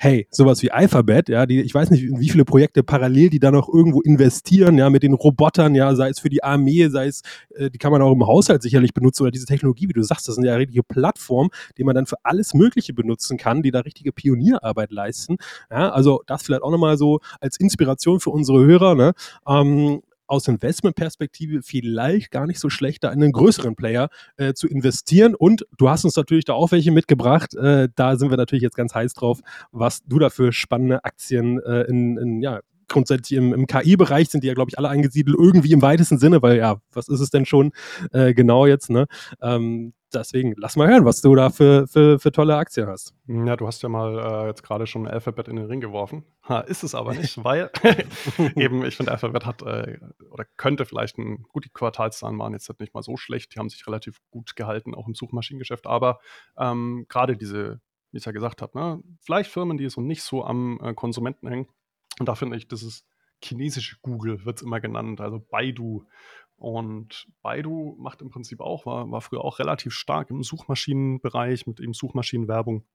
hey, 0.03 0.27
sowas 0.31 0.61
wie 0.61 0.71
Alphabet, 0.71 1.29
ja, 1.29 1.45
die, 1.45 1.61
ich 1.61 1.73
weiß 1.73 1.89
nicht, 1.89 2.03
wie 2.03 2.29
viele 2.29 2.43
Projekte 2.43 2.83
parallel 2.83 3.29
die 3.29 3.39
da 3.39 3.51
noch 3.51 3.73
irgendwo 3.73 4.01
investieren, 4.01 4.77
ja, 4.77 4.89
mit 4.89 5.03
den 5.03 5.13
Robotern, 5.13 5.75
ja, 5.75 5.95
sei 5.95 6.09
es 6.09 6.19
für 6.19 6.29
die 6.29 6.43
Armee, 6.43 6.89
sei 6.89 7.07
es, 7.07 7.21
äh, 7.55 7.69
die 7.69 7.77
kann 7.77 7.91
man 7.91 8.01
auch 8.01 8.11
im 8.11 8.25
Haushalt 8.25 8.61
sicherlich 8.61 8.93
benutzen 8.93 9.23
oder 9.23 9.31
diese 9.31 9.45
Technologie, 9.45 9.87
wie 9.87 9.93
du 9.93 10.03
sagst, 10.03 10.27
das 10.27 10.35
sind 10.35 10.43
ja 10.43 10.55
richtige 10.55 10.83
Plattformen, 10.83 11.51
die 11.77 11.83
man 11.83 11.95
dann 11.95 12.05
für 12.05 12.17
alles 12.23 12.53
Mögliche 12.53 12.93
benutzen 12.93 13.37
kann, 13.37 13.61
die 13.61 13.71
da 13.71 13.79
richtige 13.79 14.11
Pionierarbeit 14.11 14.91
leisten. 14.91 15.37
Ja, 15.71 15.89
also 15.91 16.21
das 16.27 16.43
vielleicht 16.43 16.63
auch 16.63 16.71
nochmal 16.71 16.97
so 16.97 17.19
als 17.39 17.57
Inspiration 17.57 18.19
für 18.19 18.31
unsere 18.31 18.65
Hörer, 18.65 18.95
ne? 18.95 19.13
Ähm, 19.47 20.01
aus 20.27 20.47
Investmentperspektive 20.47 21.61
vielleicht 21.61 22.31
gar 22.31 22.47
nicht 22.47 22.59
so 22.59 22.69
schlecht, 22.69 23.03
da 23.03 23.11
in 23.11 23.21
einen 23.21 23.31
größeren 23.31 23.75
Player 23.75 24.09
äh, 24.37 24.53
zu 24.53 24.67
investieren. 24.67 25.35
Und 25.35 25.65
du 25.77 25.89
hast 25.89 26.05
uns 26.05 26.15
natürlich 26.15 26.45
da 26.45 26.53
auch 26.53 26.71
welche 26.71 26.91
mitgebracht. 26.91 27.55
Äh, 27.55 27.89
da 27.95 28.15
sind 28.15 28.29
wir 28.29 28.37
natürlich 28.37 28.63
jetzt 28.63 28.77
ganz 28.77 28.95
heiß 28.95 29.13
drauf, 29.13 29.41
was 29.71 30.03
du 30.05 30.19
da 30.19 30.29
für 30.29 30.51
spannende 30.51 31.03
Aktien 31.03 31.61
äh, 31.61 31.81
in, 31.83 32.17
in 32.17 32.41
ja, 32.41 32.61
grundsätzlich 32.93 33.37
im, 33.37 33.53
im 33.53 33.67
KI-Bereich 33.67 34.29
sind 34.29 34.43
die 34.43 34.47
ja, 34.47 34.53
glaube 34.53 34.69
ich, 34.69 34.77
alle 34.77 34.89
eingesiedelt, 34.89 35.35
irgendwie 35.37 35.73
im 35.73 35.81
weitesten 35.81 36.17
Sinne, 36.17 36.41
weil 36.41 36.57
ja, 36.57 36.77
was 36.93 37.09
ist 37.09 37.19
es 37.19 37.29
denn 37.29 37.45
schon 37.45 37.71
äh, 38.13 38.33
genau 38.33 38.65
jetzt, 38.65 38.89
ne? 38.89 39.07
Ähm, 39.41 39.93
deswegen, 40.13 40.53
lass 40.57 40.75
mal 40.75 40.87
hören, 40.87 41.05
was 41.05 41.21
du 41.21 41.35
da 41.35 41.49
für, 41.49 41.87
für, 41.87 42.19
für 42.19 42.31
tolle 42.31 42.55
Aktien 42.55 42.87
hast. 42.87 43.13
Ja, 43.27 43.55
du 43.55 43.67
hast 43.67 43.81
ja 43.81 43.89
mal 43.89 44.17
äh, 44.17 44.47
jetzt 44.47 44.63
gerade 44.63 44.87
schon 44.87 45.07
Alphabet 45.07 45.47
in 45.47 45.55
den 45.55 45.65
Ring 45.65 45.81
geworfen. 45.81 46.23
Ha, 46.47 46.59
ist 46.59 46.83
es 46.83 46.95
aber 46.95 47.13
nicht, 47.13 47.37
weil 47.43 47.71
eben, 48.55 48.85
ich 48.85 48.95
finde, 48.95 49.11
Alphabet 49.11 49.45
hat 49.45 49.61
äh, 49.63 49.99
oder 50.29 50.45
könnte 50.57 50.85
vielleicht 50.85 51.17
ein, 51.17 51.43
gut, 51.49 51.65
die 51.65 51.69
Quartalszahlen 51.69 52.37
waren 52.39 52.53
jetzt 52.53 52.71
nicht 52.79 52.93
mal 52.93 53.03
so 53.03 53.17
schlecht, 53.17 53.55
die 53.55 53.59
haben 53.59 53.69
sich 53.69 53.85
relativ 53.87 54.19
gut 54.31 54.55
gehalten, 54.55 54.95
auch 54.95 55.07
im 55.07 55.15
Suchmaschinengeschäft, 55.15 55.87
aber 55.87 56.19
ähm, 56.57 57.05
gerade 57.09 57.35
diese, 57.37 57.81
wie 58.11 58.17
ich 58.17 58.21
es 58.21 58.25
ja 58.25 58.31
gesagt 58.31 58.61
habe, 58.61 58.77
ne, 58.77 59.03
vielleicht 59.21 59.51
Firmen, 59.51 59.77
die 59.77 59.89
so 59.89 60.01
nicht 60.01 60.23
so 60.23 60.43
am 60.43 60.79
äh, 60.81 60.93
Konsumenten 60.93 61.47
hängen, 61.47 61.67
und 62.19 62.27
da 62.27 62.35
finde 62.35 62.57
ich, 62.57 62.67
das 62.67 62.83
ist 62.83 63.05
chinesische 63.43 63.97
Google, 64.01 64.45
wird 64.45 64.57
es 64.57 64.63
immer 64.63 64.79
genannt, 64.79 65.21
also 65.21 65.39
Baidu. 65.39 66.05
Und 66.55 67.27
Baidu 67.41 67.97
macht 67.99 68.21
im 68.21 68.29
Prinzip 68.29 68.61
auch, 68.61 68.85
war, 68.85 69.09
war 69.11 69.21
früher 69.21 69.43
auch 69.43 69.59
relativ 69.59 69.93
stark 69.93 70.29
im 70.29 70.43
Suchmaschinenbereich 70.43 71.67
mit 71.67 71.79
eben 71.79 71.93
Suchmaschinenwerbung, 71.93 72.85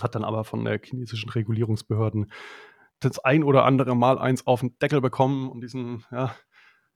hat 0.00 0.14
dann 0.14 0.24
aber 0.24 0.44
von 0.44 0.64
der 0.64 0.80
chinesischen 0.82 1.28
Regulierungsbehörden 1.30 2.32
das 3.00 3.18
ein 3.18 3.44
oder 3.44 3.64
andere 3.64 3.96
Mal 3.96 4.18
eins 4.18 4.46
auf 4.46 4.60
den 4.60 4.78
Deckel 4.78 5.00
bekommen 5.00 5.50
und 5.50 5.62
diesen, 5.62 6.04
ja, 6.10 6.34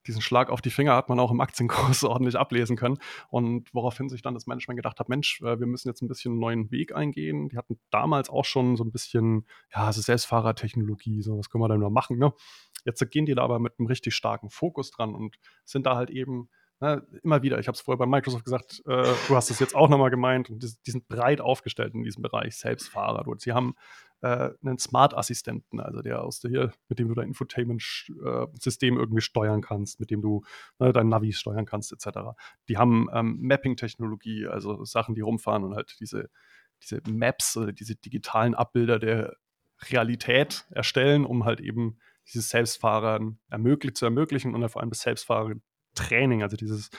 diesen 0.07 0.23
Schlag 0.23 0.51
auf 0.51 0.61
die 0.61 0.71
Finger 0.71 0.95
hat 0.95 1.09
man 1.09 1.19
auch 1.19 1.31
im 1.31 1.41
Aktienkurs 1.41 2.05
ordentlich 2.05 2.37
ablesen 2.37 2.77
können. 2.77 2.99
Und 3.29 3.73
woraufhin 3.75 4.09
sich 4.09 4.23
dann 4.23 4.35
das 4.35 4.47
Management 4.47 4.79
gedacht 4.79 5.01
hat, 5.01 5.09
Mensch, 5.09 5.41
äh, 5.43 5.59
wir 5.59 5.67
müssen 5.67 5.89
jetzt 5.89 6.03
ein 6.03 6.09
bisschen 6.09 6.33
einen 6.33 6.41
neuen 6.41 6.71
Weg 6.71 6.95
eingehen. 6.95 7.49
Die 7.49 7.57
hatten 7.57 7.79
damals 7.91 8.31
auch 8.31 8.45
schon 8.45 8.77
so 8.77 8.85
ein 8.85 8.93
bisschen, 8.93 9.47
ja, 9.73 9.85
also 9.85 10.01
Selbstfahrertechnologie, 10.01 11.23
so 11.23 11.39
was 11.39 11.51
können 11.51 11.63
wir 11.63 11.69
dann 11.69 11.81
nur 11.81 11.91
machen. 11.91 12.19
Ne? 12.19 12.33
Jetzt 12.85 13.11
gehen 13.11 13.27
die 13.27 13.35
da 13.35 13.43
aber 13.43 13.59
mit 13.59 13.79
einem 13.79 13.87
richtig 13.87 14.15
starken 14.15 14.51
Fokus 14.51 14.91
dran 14.91 15.15
und 15.15 15.37
sind 15.65 15.87
da 15.87 15.97
halt 15.97 16.11
eben 16.11 16.49
Ne, 16.81 17.07
immer 17.23 17.43
wieder, 17.43 17.59
ich 17.61 17.69
habe 17.69 17.77
es 17.77 17.81
vorher 17.81 17.99
bei 17.99 18.07
Microsoft 18.07 18.45
gesagt, 18.45 18.83
äh, 18.87 19.15
du 19.29 19.37
hast 19.37 19.51
es 19.51 19.61
jetzt 19.61 19.77
auch 19.77 19.89
nochmal 19.89 20.11
gemeint, 20.11 20.51
und 20.51 20.63
die, 20.63 20.73
die, 20.85 20.91
sind 20.91 21.07
breit 21.07 21.41
aufgestellt 21.41 21.95
in 21.95 22.03
diesem 22.03 22.23
Bereich 22.23 22.57
Selbstfahrer. 22.57 23.25
Sie 23.39 23.53
haben 23.53 23.75
äh, 24.23 24.51
einen 24.65 24.79
Smart-Assistenten, 24.79 25.79
also 25.79 26.03
der 26.03 26.23
aus 26.23 26.41
der 26.41 26.51
hier, 26.51 26.73
mit 26.89 26.99
dem 26.99 27.09
du 27.09 27.15
dein 27.15 27.29
Infotainment-System 27.29 28.99
irgendwie 28.99 29.21
steuern 29.21 29.61
kannst, 29.61 30.01
mit 30.01 30.11
dem 30.11 30.21
du 30.21 30.43
ne, 30.81 30.93
dein 30.93 31.09
Navi 31.09 31.33
steuern 31.33 31.65
kannst, 31.65 31.93
etc. 31.93 32.19
Die 32.69 32.77
haben 32.77 33.09
ähm, 33.13 33.39
Mapping-Technologie, 33.41 34.49
also 34.49 34.85
Sachen, 34.85 35.15
die 35.15 35.21
rumfahren 35.21 35.63
und 35.63 35.77
halt 35.77 35.97
diese, 36.01 36.29
diese 36.83 37.01
Maps 37.09 37.57
oder 37.57 37.73
diese 37.73 37.95
digitalen 37.95 38.55
Abbilder 38.55 38.99
der 38.99 39.37
Realität 39.91 40.67
erstellen, 40.71 41.25
um 41.25 41.45
halt 41.45 41.61
eben 41.61 41.99
dieses 42.27 42.49
Selbstfahren 42.49 43.39
ermöglicht, 43.49 43.97
zu 43.97 44.07
ermöglichen 44.07 44.55
und 44.55 44.69
vor 44.69 44.81
allem 44.81 44.91
das 44.91 45.01
Selbstfahren 45.01 45.63
Training, 45.95 46.43
also 46.43 46.57
dieses 46.57 46.91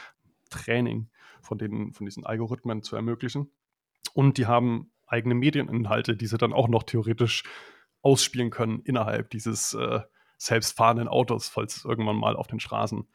Training 0.49 1.10
von, 1.41 1.58
den, 1.58 1.93
von 1.93 2.05
diesen 2.05 2.25
Algorithmen 2.25 2.81
zu 2.81 2.95
ermöglichen. 2.95 3.51
Und 4.13 4.38
die 4.38 4.47
haben 4.47 4.91
eigene 5.08 5.36
Medieninhalte, 5.36 6.15
die 6.15 6.27
sie 6.27 6.38
dann 6.38 6.53
auch 6.53 6.67
noch 6.67 6.84
theoretisch 6.84 7.43
ausspielen 8.01 8.49
können 8.49 8.81
innerhalb 8.81 9.29
dieses 9.29 9.73
äh, 9.73 10.01
selbstfahrenden 10.38 11.08
Autos, 11.08 11.49
falls 11.49 11.86
irgendwann 11.86 12.17
mal 12.17 12.36
auf 12.36 12.47
den 12.47 12.60
Straßen 12.60 13.08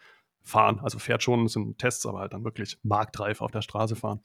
fahren. 0.42 0.80
Also 0.80 0.98
fährt 0.98 1.22
schon, 1.22 1.48
sind 1.48 1.78
Tests, 1.78 2.06
aber 2.06 2.20
halt 2.20 2.32
dann 2.32 2.44
wirklich 2.44 2.78
marktreif 2.82 3.40
auf 3.40 3.50
der 3.50 3.62
Straße 3.62 3.96
fahren. 3.96 4.20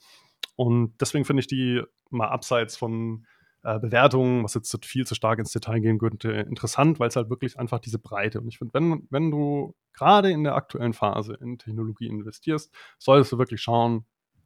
Und 0.56 1.00
deswegen 1.02 1.26
finde 1.26 1.42
ich 1.42 1.48
die 1.48 1.82
mal 2.10 2.30
abseits 2.30 2.78
von 2.78 3.26
äh, 3.66 3.80
Bewertungen, 3.80 4.44
was 4.44 4.54
jetzt 4.54 4.86
viel 4.86 5.08
zu 5.08 5.16
stark 5.16 5.40
ins 5.40 5.52
Detail 5.52 5.80
gehen 5.80 5.98
könnte, 5.98 6.32
interessant, 6.32 7.00
weil 7.00 7.08
es 7.08 7.16
halt 7.16 7.32
wirklich 7.32 7.58
einfach 7.58 7.80
diese 7.80 7.98
Breite. 7.98 8.40
Und 8.40 8.48
ich 8.48 8.60
finde, 8.60 8.76
wenn, 8.76 9.08
wenn 9.10 9.32
du 9.32 9.74
gerade 9.92 10.30
in 10.30 10.44
der 10.44 10.54
aktuellen 10.54 10.94
Phase 10.94 11.34
in 11.42 11.58
Technologie 11.58 12.06
investierst, 12.08 12.72
solltest 13.00 13.32
du 13.32 13.40
wirklich 13.40 13.62
schauen, 13.62 14.06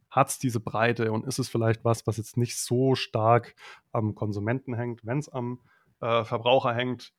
hat 0.10 0.29
es 0.29 0.39
diese 0.39 0.62
Breite 0.62 1.12
und 1.12 1.25
ist 1.25 1.38
es 1.38 1.49
vielleicht 1.49 1.84
was, 1.84 2.08
was 2.08 2.15
jetzt 2.15 2.38
nicht 2.38 2.58
so 2.58 2.95
stark 2.95 3.55
am 3.91 4.15
Konsumenten 4.15 4.73
hängt. 4.73 5.05
Wenn 5.05 5.19
es 5.19 5.27
am 5.27 5.60
äh, 5.99 6.23
Verbraucher 6.23 6.73
hängt, 6.73 7.12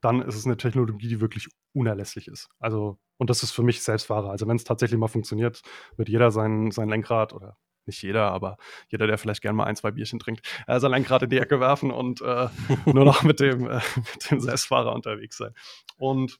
dann 0.00 0.22
ist 0.22 0.36
es 0.36 0.46
eine 0.46 0.56
Technologie, 0.56 1.08
die 1.08 1.20
wirklich 1.20 1.48
unerlässlich 1.74 2.28
ist. 2.28 2.48
Also, 2.58 2.98
und 3.18 3.28
das 3.28 3.42
ist 3.42 3.52
für 3.52 3.62
mich 3.62 3.82
Selbstfahrer. 3.82 4.30
Also, 4.30 4.48
wenn 4.48 4.56
es 4.56 4.64
tatsächlich 4.64 4.98
mal 4.98 5.08
funktioniert, 5.08 5.60
wird 5.96 6.08
jeder 6.08 6.30
sein, 6.30 6.70
sein 6.70 6.88
Lenkrad 6.88 7.34
oder 7.34 7.58
nicht 7.86 8.02
jeder, 8.02 8.30
aber 8.30 8.56
jeder, 8.88 9.06
der 9.06 9.18
vielleicht 9.18 9.42
gerne 9.42 9.56
mal 9.56 9.64
ein, 9.64 9.76
zwei 9.76 9.90
Bierchen 9.90 10.18
trinkt, 10.18 10.46
äh, 10.66 10.78
sein 10.80 10.90
Lenkrad 10.90 11.22
in 11.22 11.30
die 11.30 11.38
Ecke 11.38 11.60
werfen 11.60 11.90
und 11.90 12.20
äh, 12.20 12.48
nur 12.86 13.04
noch 13.04 13.22
mit 13.22 13.40
dem, 13.40 13.68
äh, 13.68 13.80
mit 13.96 14.30
dem 14.30 14.40
Selbstfahrer 14.40 14.92
unterwegs 14.92 15.36
sein. 15.36 15.52
Und 15.96 16.38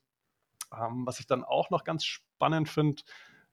ähm, 0.72 1.06
was 1.06 1.20
ich 1.20 1.26
dann 1.26 1.44
auch 1.44 1.70
noch 1.70 1.84
ganz 1.84 2.04
spannend 2.04 2.68
finde, 2.68 3.02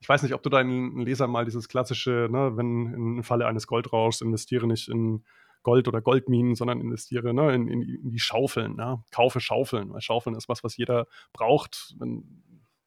ich 0.00 0.08
weiß 0.08 0.22
nicht, 0.22 0.34
ob 0.34 0.42
du 0.42 0.50
deinen 0.50 1.00
Lesern 1.00 1.30
mal 1.30 1.46
dieses 1.46 1.68
klassische, 1.68 2.28
ne, 2.30 2.56
wenn 2.56 2.92
im 2.92 3.22
Falle 3.24 3.46
eines 3.46 3.66
Goldrauschs 3.66 4.20
investiere 4.20 4.66
nicht 4.66 4.88
in 4.88 5.24
Gold 5.62 5.88
oder 5.88 6.02
Goldminen, 6.02 6.54
sondern 6.54 6.80
investiere 6.80 7.32
ne, 7.32 7.54
in, 7.54 7.68
in, 7.68 7.82
in, 7.82 8.10
die 8.10 8.18
Schaufeln, 8.18 8.76
ne? 8.76 9.02
kaufe 9.10 9.40
Schaufeln, 9.40 9.92
weil 9.92 10.02
Schaufeln 10.02 10.36
ist 10.36 10.48
was, 10.48 10.62
was 10.62 10.76
jeder 10.76 11.06
braucht. 11.32 11.94
Wenn 11.98 12.42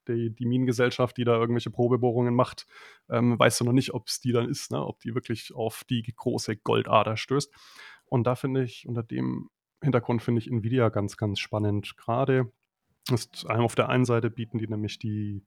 die, 0.08 0.32
die 0.32 0.46
Minengesellschaft, 0.46 1.18
die 1.18 1.24
da 1.24 1.36
irgendwelche 1.36 1.70
Probebohrungen 1.70 2.34
macht, 2.34 2.68
ähm, 3.10 3.38
weißt 3.38 3.62
du 3.62 3.66
noch 3.66 3.74
nicht, 3.74 3.94
ob 3.94 4.08
es 4.08 4.20
die 4.20 4.32
dann 4.32 4.50
ist, 4.50 4.72
ne? 4.72 4.86
ob 4.86 5.00
die 5.00 5.16
wirklich 5.16 5.54
auf 5.54 5.84
die 5.84 6.04
große 6.04 6.58
Goldader 6.58 7.18
stößt. 7.18 7.54
Und 8.06 8.26
da 8.26 8.36
finde 8.36 8.64
ich, 8.64 8.88
unter 8.88 9.04
dem 9.04 9.50
Hintergrund 9.82 10.22
finde 10.22 10.40
ich 10.40 10.50
Nvidia 10.50 10.90
ganz, 10.90 11.18
ganz 11.18 11.40
spannend. 11.40 11.98
Gerade 11.98 12.52
ist 13.12 13.50
auf 13.50 13.76
der 13.76 13.90
einen 13.90 14.06
Seite 14.06 14.30
bieten 14.30 14.58
die 14.58 14.68
nämlich 14.68 15.00
die 15.00 15.46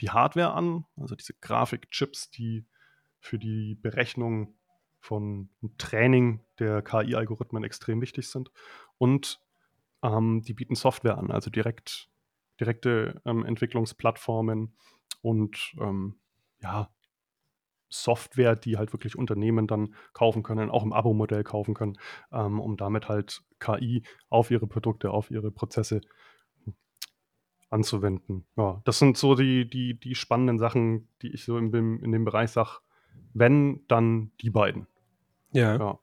die 0.00 0.10
Hardware 0.10 0.52
an, 0.52 0.84
also 0.96 1.14
diese 1.14 1.34
Grafikchips, 1.34 2.30
die 2.30 2.66
für 3.20 3.38
die 3.38 3.74
Berechnung 3.74 4.54
von 5.00 5.50
Training 5.76 6.44
der 6.58 6.82
KI-Algorithmen 6.82 7.64
extrem 7.64 8.00
wichtig 8.00 8.28
sind. 8.28 8.50
Und 8.96 9.40
ähm, 10.02 10.42
die 10.42 10.54
bieten 10.54 10.74
Software 10.74 11.18
an, 11.18 11.30
also 11.30 11.50
direkt, 11.50 12.08
direkte 12.60 13.20
ähm, 13.24 13.44
Entwicklungsplattformen 13.44 14.74
und 15.22 15.74
ähm, 15.80 16.16
ja, 16.60 16.90
Software, 17.90 18.54
die 18.54 18.76
halt 18.76 18.92
wirklich 18.92 19.16
Unternehmen 19.16 19.66
dann 19.66 19.94
kaufen 20.12 20.42
können, 20.42 20.70
auch 20.70 20.82
im 20.82 20.92
Abo-Modell 20.92 21.44
kaufen 21.44 21.74
können, 21.74 21.98
ähm, 22.32 22.60
um 22.60 22.76
damit 22.76 23.08
halt 23.08 23.42
KI 23.60 24.02
auf 24.28 24.50
ihre 24.50 24.66
Produkte, 24.66 25.10
auf 25.10 25.30
ihre 25.30 25.50
Prozesse 25.50 26.00
anzuwenden. 27.70 28.46
Ja, 28.56 28.80
das 28.84 28.98
sind 28.98 29.16
so 29.16 29.34
die, 29.34 29.68
die, 29.68 29.98
die 29.98 30.14
spannenden 30.14 30.58
Sachen, 30.58 31.08
die 31.22 31.32
ich 31.32 31.44
so 31.44 31.58
in, 31.58 31.72
in 31.72 32.12
dem 32.12 32.24
Bereich 32.24 32.50
sage, 32.50 32.80
wenn, 33.34 33.84
dann 33.88 34.32
die 34.40 34.50
beiden. 34.50 34.86
Ja. 35.52 35.76
ja. 35.76 35.98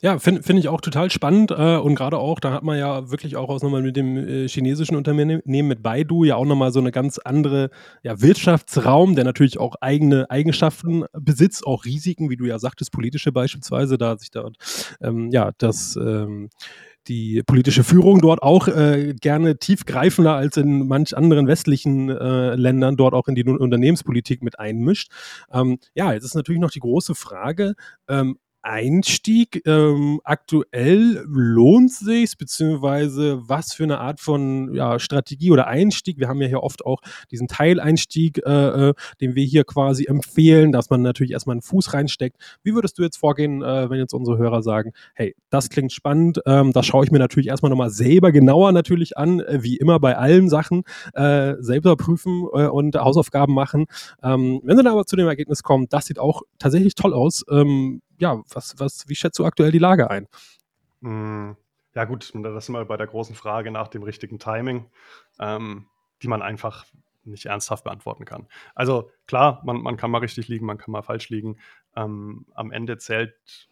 Ja, 0.00 0.18
finde 0.18 0.42
find 0.42 0.58
ich 0.58 0.68
auch 0.68 0.80
total 0.80 1.10
spannend 1.10 1.50
äh, 1.50 1.76
und 1.76 1.94
gerade 1.94 2.18
auch, 2.18 2.40
da 2.40 2.52
hat 2.52 2.62
man 2.62 2.78
ja 2.78 3.10
wirklich 3.10 3.36
auch 3.36 3.48
aus 3.48 3.62
nochmal 3.62 3.82
mit 3.82 3.96
dem 3.96 4.16
äh, 4.16 4.48
chinesischen 4.48 4.96
Unternehmen, 4.96 5.42
mit 5.44 5.82
Baidu, 5.82 6.24
ja 6.24 6.36
auch 6.36 6.46
nochmal 6.46 6.72
so 6.72 6.80
eine 6.80 6.90
ganz 6.90 7.18
andere 7.18 7.70
ja, 8.02 8.20
Wirtschaftsraum, 8.20 9.14
der 9.14 9.24
natürlich 9.24 9.58
auch 9.58 9.74
eigene 9.80 10.30
Eigenschaften 10.30 11.04
besitzt, 11.12 11.66
auch 11.66 11.84
Risiken, 11.84 12.30
wie 12.30 12.36
du 12.36 12.46
ja 12.46 12.58
sagtest, 12.58 12.92
politische 12.92 13.32
beispielsweise, 13.32 13.98
da 13.98 14.16
sich 14.16 14.30
da 14.30 14.50
ähm, 15.00 15.30
ja 15.32 15.50
das 15.58 15.96
ähm, 15.96 16.48
die 17.08 17.42
politische 17.42 17.84
Führung 17.84 18.20
dort 18.20 18.42
auch 18.42 18.68
äh, 18.68 19.14
gerne 19.20 19.58
tiefgreifender 19.58 20.34
als 20.34 20.56
in 20.56 20.86
manch 20.86 21.16
anderen 21.16 21.46
westlichen 21.46 22.10
äh, 22.10 22.54
Ländern 22.54 22.96
dort 22.96 23.14
auch 23.14 23.28
in 23.28 23.34
die 23.34 23.44
Unternehmenspolitik 23.44 24.42
mit 24.42 24.58
einmischt. 24.58 25.10
Ähm, 25.50 25.78
ja, 25.94 26.12
jetzt 26.12 26.24
ist 26.24 26.34
natürlich 26.34 26.60
noch 26.60 26.70
die 26.70 26.80
große 26.80 27.14
Frage, 27.14 27.74
ähm, 28.08 28.38
Einstieg 28.68 29.62
ähm, 29.66 30.20
aktuell 30.24 31.24
lohnt 31.26 31.90
sich 31.90 32.36
beziehungsweise 32.36 33.40
was 33.48 33.72
für 33.72 33.84
eine 33.84 33.98
Art 33.98 34.20
von 34.20 34.74
ja, 34.74 34.98
Strategie 34.98 35.50
oder 35.50 35.66
Einstieg? 35.66 36.18
Wir 36.18 36.28
haben 36.28 36.40
ja 36.42 36.48
hier 36.48 36.62
oft 36.62 36.84
auch 36.84 37.00
diesen 37.30 37.48
Teileinstieg, 37.48 38.42
äh, 38.44 38.88
äh, 38.90 38.94
den 39.20 39.34
wir 39.34 39.44
hier 39.44 39.64
quasi 39.64 40.04
empfehlen, 40.06 40.72
dass 40.72 40.90
man 40.90 41.02
natürlich 41.02 41.32
erstmal 41.32 41.54
einen 41.54 41.62
Fuß 41.62 41.94
reinsteckt. 41.94 42.36
Wie 42.62 42.74
würdest 42.74 42.98
du 42.98 43.02
jetzt 43.02 43.16
vorgehen, 43.16 43.62
äh, 43.62 43.88
wenn 43.88 43.98
jetzt 43.98 44.12
unsere 44.12 44.36
Hörer 44.36 44.62
sagen, 44.62 44.92
hey, 45.14 45.34
das 45.50 45.70
klingt 45.70 45.92
spannend, 45.92 46.40
ähm, 46.46 46.72
das 46.72 46.86
schaue 46.86 47.04
ich 47.04 47.10
mir 47.10 47.18
natürlich 47.18 47.48
erstmal 47.48 47.70
nochmal 47.70 47.90
selber 47.90 48.32
genauer 48.32 48.72
natürlich 48.72 49.16
an, 49.16 49.40
äh, 49.40 49.62
wie 49.62 49.76
immer 49.76 49.98
bei 49.98 50.16
allen 50.16 50.48
Sachen, 50.48 50.82
äh, 51.14 51.54
selber 51.60 51.96
prüfen 51.96 52.46
äh, 52.52 52.66
und 52.66 52.96
Hausaufgaben 52.96 53.54
machen. 53.54 53.86
Ähm, 54.22 54.60
wenn 54.62 54.76
sie 54.76 54.82
dann 54.82 54.92
aber 54.92 55.06
zu 55.06 55.16
dem 55.16 55.26
Ergebnis 55.26 55.62
kommen, 55.62 55.86
das 55.88 56.06
sieht 56.06 56.18
auch 56.18 56.42
tatsächlich 56.58 56.94
toll 56.94 57.14
aus, 57.14 57.44
ähm, 57.50 58.02
ja, 58.18 58.42
was, 58.50 58.78
was, 58.78 59.08
wie 59.08 59.14
schätzt 59.14 59.38
du 59.38 59.44
aktuell 59.44 59.72
die 59.72 59.78
Lage 59.78 60.10
ein? 60.10 60.28
Hm, 61.02 61.56
ja, 61.94 62.04
gut, 62.04 62.32
das 62.34 62.66
sind 62.66 62.74
wir 62.74 62.84
bei 62.84 62.96
der 62.96 63.06
großen 63.06 63.34
Frage 63.34 63.70
nach 63.70 63.88
dem 63.88 64.02
richtigen 64.02 64.38
Timing, 64.38 64.90
ähm, 65.38 65.86
die 66.22 66.28
man 66.28 66.42
einfach 66.42 66.84
nicht 67.24 67.46
ernsthaft 67.46 67.84
beantworten 67.84 68.24
kann. 68.24 68.48
Also 68.74 69.10
klar, 69.26 69.60
man, 69.64 69.78
man 69.78 69.96
kann 69.96 70.10
mal 70.10 70.18
richtig 70.18 70.48
liegen, 70.48 70.66
man 70.66 70.78
kann 70.78 70.92
mal 70.92 71.02
falsch 71.02 71.28
liegen. 71.28 71.58
Ähm, 71.94 72.46
am 72.54 72.72
Ende 72.72 72.98
zählt 72.98 73.68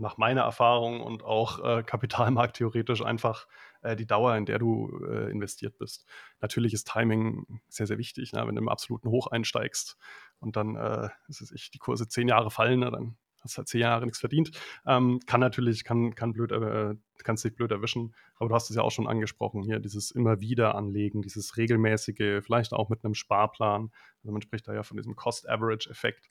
nach 0.00 0.16
meiner 0.16 0.42
Erfahrung 0.42 1.00
und 1.02 1.22
auch 1.22 1.62
äh, 1.62 1.82
Kapitalmarkt 1.82 2.56
theoretisch 2.56 3.02
einfach 3.02 3.46
äh, 3.82 3.94
die 3.96 4.06
Dauer, 4.06 4.36
in 4.36 4.46
der 4.46 4.58
du 4.58 5.00
äh, 5.06 5.30
investiert 5.30 5.78
bist. 5.78 6.06
Natürlich 6.40 6.72
ist 6.72 6.90
Timing 6.90 7.60
sehr, 7.68 7.86
sehr 7.86 7.98
wichtig. 7.98 8.32
Ne? 8.32 8.46
Wenn 8.46 8.56
du 8.56 8.62
im 8.62 8.68
absoluten 8.68 9.10
Hoch 9.10 9.28
einsteigst 9.28 9.98
und 10.40 10.56
dann, 10.56 10.74
äh, 10.76 11.10
ist 11.28 11.42
es 11.42 11.52
ich, 11.52 11.70
die 11.70 11.78
Kurse 11.78 12.08
zehn 12.08 12.28
Jahre 12.28 12.50
fallen, 12.50 12.80
ne? 12.80 12.90
dann 12.90 13.16
hast 13.40 13.58
halt 13.58 13.68
zehn 13.68 13.80
Jahre 13.80 14.04
nichts 14.04 14.18
verdient. 14.18 14.50
Ähm, 14.86 15.20
kann 15.26 15.40
natürlich, 15.40 15.84
kann, 15.84 16.14
kann 16.14 16.32
blöd, 16.32 16.52
äh, 16.52 16.94
kannst 17.22 17.44
dich 17.44 17.54
blöd 17.54 17.70
erwischen, 17.70 18.14
aber 18.36 18.48
du 18.48 18.54
hast 18.54 18.70
es 18.70 18.76
ja 18.76 18.82
auch 18.82 18.90
schon 18.90 19.06
angesprochen, 19.06 19.62
hier 19.62 19.78
dieses 19.78 20.10
immer 20.10 20.40
wieder 20.40 20.74
anlegen, 20.74 21.22
dieses 21.22 21.56
regelmäßige, 21.56 22.42
vielleicht 22.42 22.72
auch 22.72 22.88
mit 22.88 23.04
einem 23.04 23.14
Sparplan. 23.14 23.90
Also 24.22 24.32
man 24.32 24.42
spricht 24.42 24.68
da 24.68 24.74
ja 24.74 24.82
von 24.82 24.96
diesem 24.96 25.16
Cost-Average-Effekt. 25.16 26.30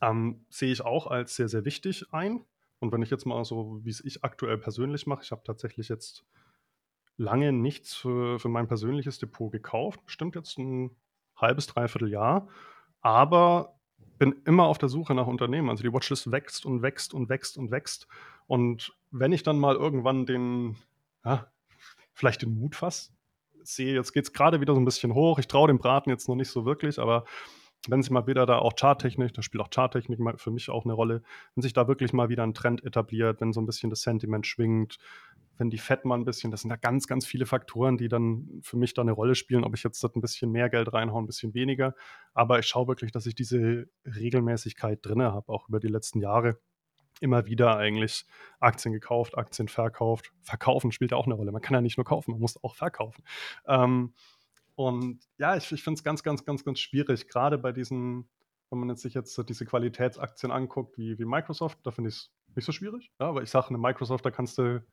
Ähm, 0.00 0.46
sehe 0.48 0.72
ich 0.72 0.82
auch 0.82 1.06
als 1.06 1.36
sehr, 1.36 1.48
sehr 1.48 1.64
wichtig 1.64 2.06
ein. 2.12 2.44
Und 2.80 2.92
wenn 2.92 3.02
ich 3.02 3.10
jetzt 3.10 3.26
mal 3.26 3.44
so, 3.44 3.80
wie 3.84 3.90
es 3.90 4.04
ich 4.04 4.24
aktuell 4.24 4.58
persönlich 4.58 5.06
mache, 5.06 5.22
ich 5.22 5.30
habe 5.30 5.42
tatsächlich 5.44 5.88
jetzt 5.88 6.24
lange 7.16 7.52
nichts 7.52 7.94
für, 7.94 8.38
für 8.40 8.48
mein 8.48 8.66
persönliches 8.66 9.18
Depot 9.18 9.52
gekauft, 9.52 10.04
bestimmt 10.04 10.34
jetzt 10.34 10.58
ein 10.58 10.96
halbes, 11.36 11.66
dreiviertel 11.66 12.08
Jahr, 12.08 12.48
aber 13.00 13.78
bin 14.18 14.34
immer 14.44 14.64
auf 14.64 14.78
der 14.78 14.88
Suche 14.88 15.14
nach 15.14 15.26
Unternehmen. 15.26 15.70
Also 15.70 15.82
die 15.82 15.92
Watchlist 15.92 16.30
wächst 16.30 16.64
und 16.66 16.82
wächst 16.82 17.14
und 17.14 17.28
wächst 17.28 17.56
und 17.56 17.70
wächst. 17.70 18.06
Und 18.46 18.96
wenn 19.10 19.32
ich 19.32 19.42
dann 19.42 19.58
mal 19.58 19.74
irgendwann 19.74 20.26
den, 20.26 20.76
ja, 21.24 21.46
vielleicht 22.12 22.42
den 22.42 22.54
Mut 22.54 22.76
fasse, 22.76 23.12
sehe, 23.62 23.94
jetzt 23.94 24.12
geht 24.12 24.24
es 24.24 24.32
gerade 24.32 24.60
wieder 24.60 24.74
so 24.74 24.80
ein 24.80 24.84
bisschen 24.84 25.14
hoch. 25.14 25.38
Ich 25.38 25.48
traue 25.48 25.68
dem 25.68 25.78
Braten 25.78 26.10
jetzt 26.10 26.28
noch 26.28 26.34
nicht 26.34 26.50
so 26.50 26.64
wirklich, 26.64 26.98
aber 26.98 27.24
wenn 27.88 28.02
sich 28.02 28.10
mal 28.10 28.26
wieder 28.26 28.46
da 28.46 28.58
auch 28.58 28.74
Charttechnik, 28.76 29.34
da 29.34 29.42
spielt 29.42 29.62
auch 29.62 29.70
Charttechnik 29.70 30.20
für 30.36 30.50
mich 30.50 30.70
auch 30.70 30.84
eine 30.84 30.92
Rolle, 30.92 31.22
wenn 31.54 31.62
sich 31.62 31.72
da 31.72 31.88
wirklich 31.88 32.12
mal 32.12 32.28
wieder 32.28 32.44
ein 32.44 32.54
Trend 32.54 32.84
etabliert, 32.84 33.40
wenn 33.40 33.52
so 33.52 33.60
ein 33.60 33.66
bisschen 33.66 33.90
das 33.90 34.02
Sentiment 34.02 34.46
schwingt, 34.46 34.98
wenn 35.62 35.70
die 35.70 35.78
Fett 35.78 36.04
mal 36.04 36.16
ein 36.16 36.24
bisschen, 36.24 36.50
das 36.50 36.62
sind 36.62 36.70
da 36.70 36.76
ganz, 36.76 37.06
ganz 37.06 37.24
viele 37.24 37.46
Faktoren, 37.46 37.96
die 37.96 38.08
dann 38.08 38.48
für 38.62 38.76
mich 38.76 38.94
da 38.94 39.02
eine 39.02 39.12
Rolle 39.12 39.36
spielen, 39.36 39.62
ob 39.62 39.76
ich 39.76 39.84
jetzt 39.84 40.04
ein 40.04 40.20
bisschen 40.20 40.50
mehr 40.50 40.68
Geld 40.68 40.92
reinhaue, 40.92 41.22
ein 41.22 41.26
bisschen 41.26 41.54
weniger. 41.54 41.94
Aber 42.34 42.58
ich 42.58 42.66
schaue 42.66 42.88
wirklich, 42.88 43.12
dass 43.12 43.26
ich 43.26 43.36
diese 43.36 43.88
Regelmäßigkeit 44.04 44.98
drin 45.06 45.22
habe, 45.22 45.52
auch 45.52 45.68
über 45.68 45.78
die 45.78 45.86
letzten 45.86 46.18
Jahre. 46.18 46.58
Immer 47.20 47.46
wieder 47.46 47.76
eigentlich 47.76 48.26
Aktien 48.58 48.92
gekauft, 48.92 49.38
Aktien 49.38 49.68
verkauft. 49.68 50.32
Verkaufen 50.42 50.90
spielt 50.90 51.12
ja 51.12 51.16
auch 51.16 51.26
eine 51.26 51.34
Rolle. 51.34 51.52
Man 51.52 51.62
kann 51.62 51.74
ja 51.74 51.80
nicht 51.80 51.96
nur 51.96 52.04
kaufen, 52.04 52.32
man 52.32 52.40
muss 52.40 52.60
auch 52.64 52.74
verkaufen. 52.74 53.22
Ähm, 53.68 54.14
und 54.74 55.20
ja, 55.38 55.56
ich, 55.56 55.70
ich 55.70 55.84
finde 55.84 55.98
es 55.98 56.02
ganz, 56.02 56.24
ganz, 56.24 56.44
ganz, 56.44 56.64
ganz 56.64 56.80
schwierig, 56.80 57.28
gerade 57.28 57.56
bei 57.56 57.70
diesen, 57.70 58.28
wenn 58.70 58.80
man 58.80 58.88
jetzt 58.88 59.02
sich 59.02 59.14
jetzt 59.14 59.40
diese 59.48 59.64
Qualitätsaktien 59.64 60.50
anguckt, 60.50 60.98
wie, 60.98 61.20
wie 61.20 61.24
Microsoft, 61.24 61.78
da 61.84 61.92
finde 61.92 62.08
ich 62.08 62.16
es 62.16 62.32
nicht 62.56 62.64
so 62.64 62.72
schwierig. 62.72 63.12
Ja, 63.20 63.28
aber 63.28 63.44
ich 63.44 63.50
sage, 63.50 63.68
eine 63.68 63.78
Microsoft, 63.78 64.26
da 64.26 64.32
kannst 64.32 64.58
du 64.58 64.84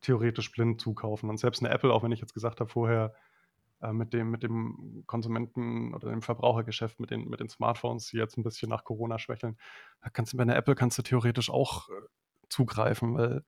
theoretisch 0.00 0.50
blind 0.52 0.80
zukaufen. 0.80 1.28
Und 1.28 1.38
selbst 1.38 1.62
eine 1.62 1.72
Apple, 1.72 1.92
auch 1.92 2.02
wenn 2.02 2.12
ich 2.12 2.20
jetzt 2.20 2.34
gesagt 2.34 2.60
habe 2.60 2.70
vorher, 2.70 3.14
äh, 3.82 3.92
mit, 3.92 4.12
dem, 4.12 4.30
mit 4.30 4.42
dem 4.42 5.04
Konsumenten- 5.06 5.94
oder 5.94 6.10
dem 6.10 6.22
Verbrauchergeschäft, 6.22 7.00
mit 7.00 7.10
den, 7.10 7.28
mit 7.28 7.40
den 7.40 7.48
Smartphones, 7.48 8.08
die 8.08 8.18
jetzt 8.18 8.36
ein 8.36 8.42
bisschen 8.42 8.68
nach 8.68 8.84
Corona 8.84 9.18
schwächeln, 9.18 9.56
da 10.02 10.10
kannst 10.10 10.32
du 10.32 10.36
bei 10.36 10.42
einer 10.42 10.56
Apple 10.56 10.74
kannst 10.74 10.98
du 10.98 11.02
theoretisch 11.02 11.50
auch 11.50 11.88
äh, 11.88 11.92
zugreifen, 12.48 13.14
weil 13.14 13.44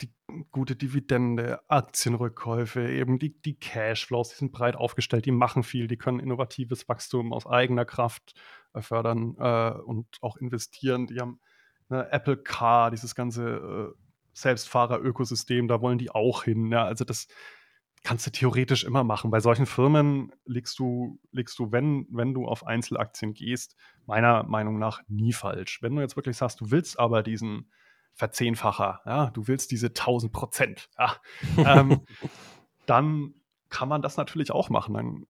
die 0.00 0.14
gute 0.52 0.76
Dividende, 0.76 1.60
Aktienrückkäufe, 1.68 2.88
eben 2.88 3.18
die, 3.18 3.40
die 3.42 3.58
Cashflows, 3.58 4.30
die 4.30 4.36
sind 4.36 4.52
breit 4.52 4.76
aufgestellt, 4.76 5.26
die 5.26 5.32
machen 5.32 5.64
viel, 5.64 5.88
die 5.88 5.96
können 5.96 6.20
innovatives 6.20 6.88
Wachstum 6.88 7.32
aus 7.32 7.46
eigener 7.46 7.84
Kraft 7.84 8.34
äh, 8.74 8.82
fördern 8.82 9.34
äh, 9.38 9.70
und 9.80 10.06
auch 10.20 10.36
investieren. 10.36 11.06
Die 11.06 11.18
haben 11.18 11.40
eine 11.88 12.12
Apple 12.12 12.36
Car, 12.36 12.90
dieses 12.90 13.14
ganze 13.14 13.94
äh, 13.96 14.07
Selbstfahrer-Ökosystem, 14.40 15.68
da 15.68 15.80
wollen 15.80 15.98
die 15.98 16.10
auch 16.10 16.44
hin. 16.44 16.70
Ja, 16.70 16.84
also 16.84 17.04
das 17.04 17.28
kannst 18.04 18.26
du 18.26 18.30
theoretisch 18.30 18.84
immer 18.84 19.04
machen. 19.04 19.30
Bei 19.30 19.40
solchen 19.40 19.66
Firmen 19.66 20.32
legst 20.44 20.78
du, 20.78 21.18
legst 21.32 21.58
du, 21.58 21.72
wenn, 21.72 22.06
wenn 22.10 22.34
du 22.34 22.46
auf 22.46 22.66
Einzelaktien 22.66 23.34
gehst, 23.34 23.76
meiner 24.06 24.44
Meinung 24.44 24.78
nach 24.78 25.02
nie 25.08 25.32
falsch. 25.32 25.82
Wenn 25.82 25.96
du 25.96 26.02
jetzt 26.02 26.16
wirklich 26.16 26.36
sagst, 26.36 26.60
du 26.60 26.70
willst 26.70 26.98
aber 26.98 27.22
diesen 27.22 27.70
Verzehnfacher, 28.14 29.00
ja, 29.04 29.30
du 29.30 29.46
willst 29.46 29.70
diese 29.70 29.88
1000 29.88 30.32
Prozent, 30.32 30.88
ja, 30.98 31.16
ähm, 31.58 32.06
dann 32.86 33.34
kann 33.68 33.88
man 33.88 34.02
das 34.02 34.16
natürlich 34.16 34.50
auch 34.50 34.70
machen. 34.70 34.94
Dann 34.94 35.26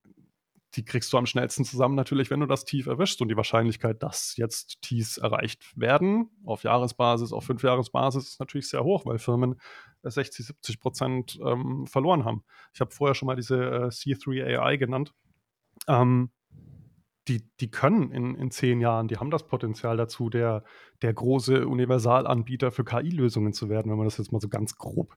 die 0.74 0.84
kriegst 0.84 1.12
du 1.12 1.18
am 1.18 1.26
schnellsten 1.26 1.64
zusammen 1.64 1.94
natürlich, 1.94 2.30
wenn 2.30 2.40
du 2.40 2.46
das 2.46 2.64
Tief 2.64 2.86
erwischst. 2.86 3.22
Und 3.22 3.28
die 3.28 3.36
Wahrscheinlichkeit, 3.36 4.02
dass 4.02 4.36
jetzt 4.36 4.82
Tiefs 4.82 5.16
erreicht 5.16 5.72
werden, 5.76 6.30
auf 6.44 6.62
Jahresbasis, 6.62 7.32
auf 7.32 7.44
Fünfjahresbasis, 7.44 8.28
ist 8.28 8.40
natürlich 8.40 8.68
sehr 8.68 8.84
hoch, 8.84 9.06
weil 9.06 9.18
Firmen 9.18 9.60
60, 10.02 10.46
70 10.46 10.80
Prozent 10.80 11.38
ähm, 11.44 11.86
verloren 11.86 12.24
haben. 12.24 12.44
Ich 12.74 12.80
habe 12.80 12.90
vorher 12.90 13.14
schon 13.14 13.26
mal 13.26 13.36
diese 13.36 13.56
äh, 13.56 13.86
C3 13.86 14.58
AI 14.58 14.76
genannt. 14.76 15.14
Ähm, 15.86 16.30
die, 17.28 17.46
die 17.60 17.70
können 17.70 18.10
in, 18.10 18.34
in 18.34 18.50
zehn 18.50 18.80
Jahren, 18.80 19.08
die 19.08 19.18
haben 19.18 19.30
das 19.30 19.46
Potenzial 19.46 19.96
dazu, 19.96 20.30
der, 20.30 20.64
der 21.02 21.12
große 21.12 21.66
Universalanbieter 21.66 22.72
für 22.72 22.84
KI-Lösungen 22.84 23.52
zu 23.52 23.68
werden, 23.68 23.90
wenn 23.90 23.98
man 23.98 24.06
das 24.06 24.18
jetzt 24.18 24.32
mal 24.32 24.40
so 24.40 24.48
ganz 24.48 24.76
grob 24.76 25.16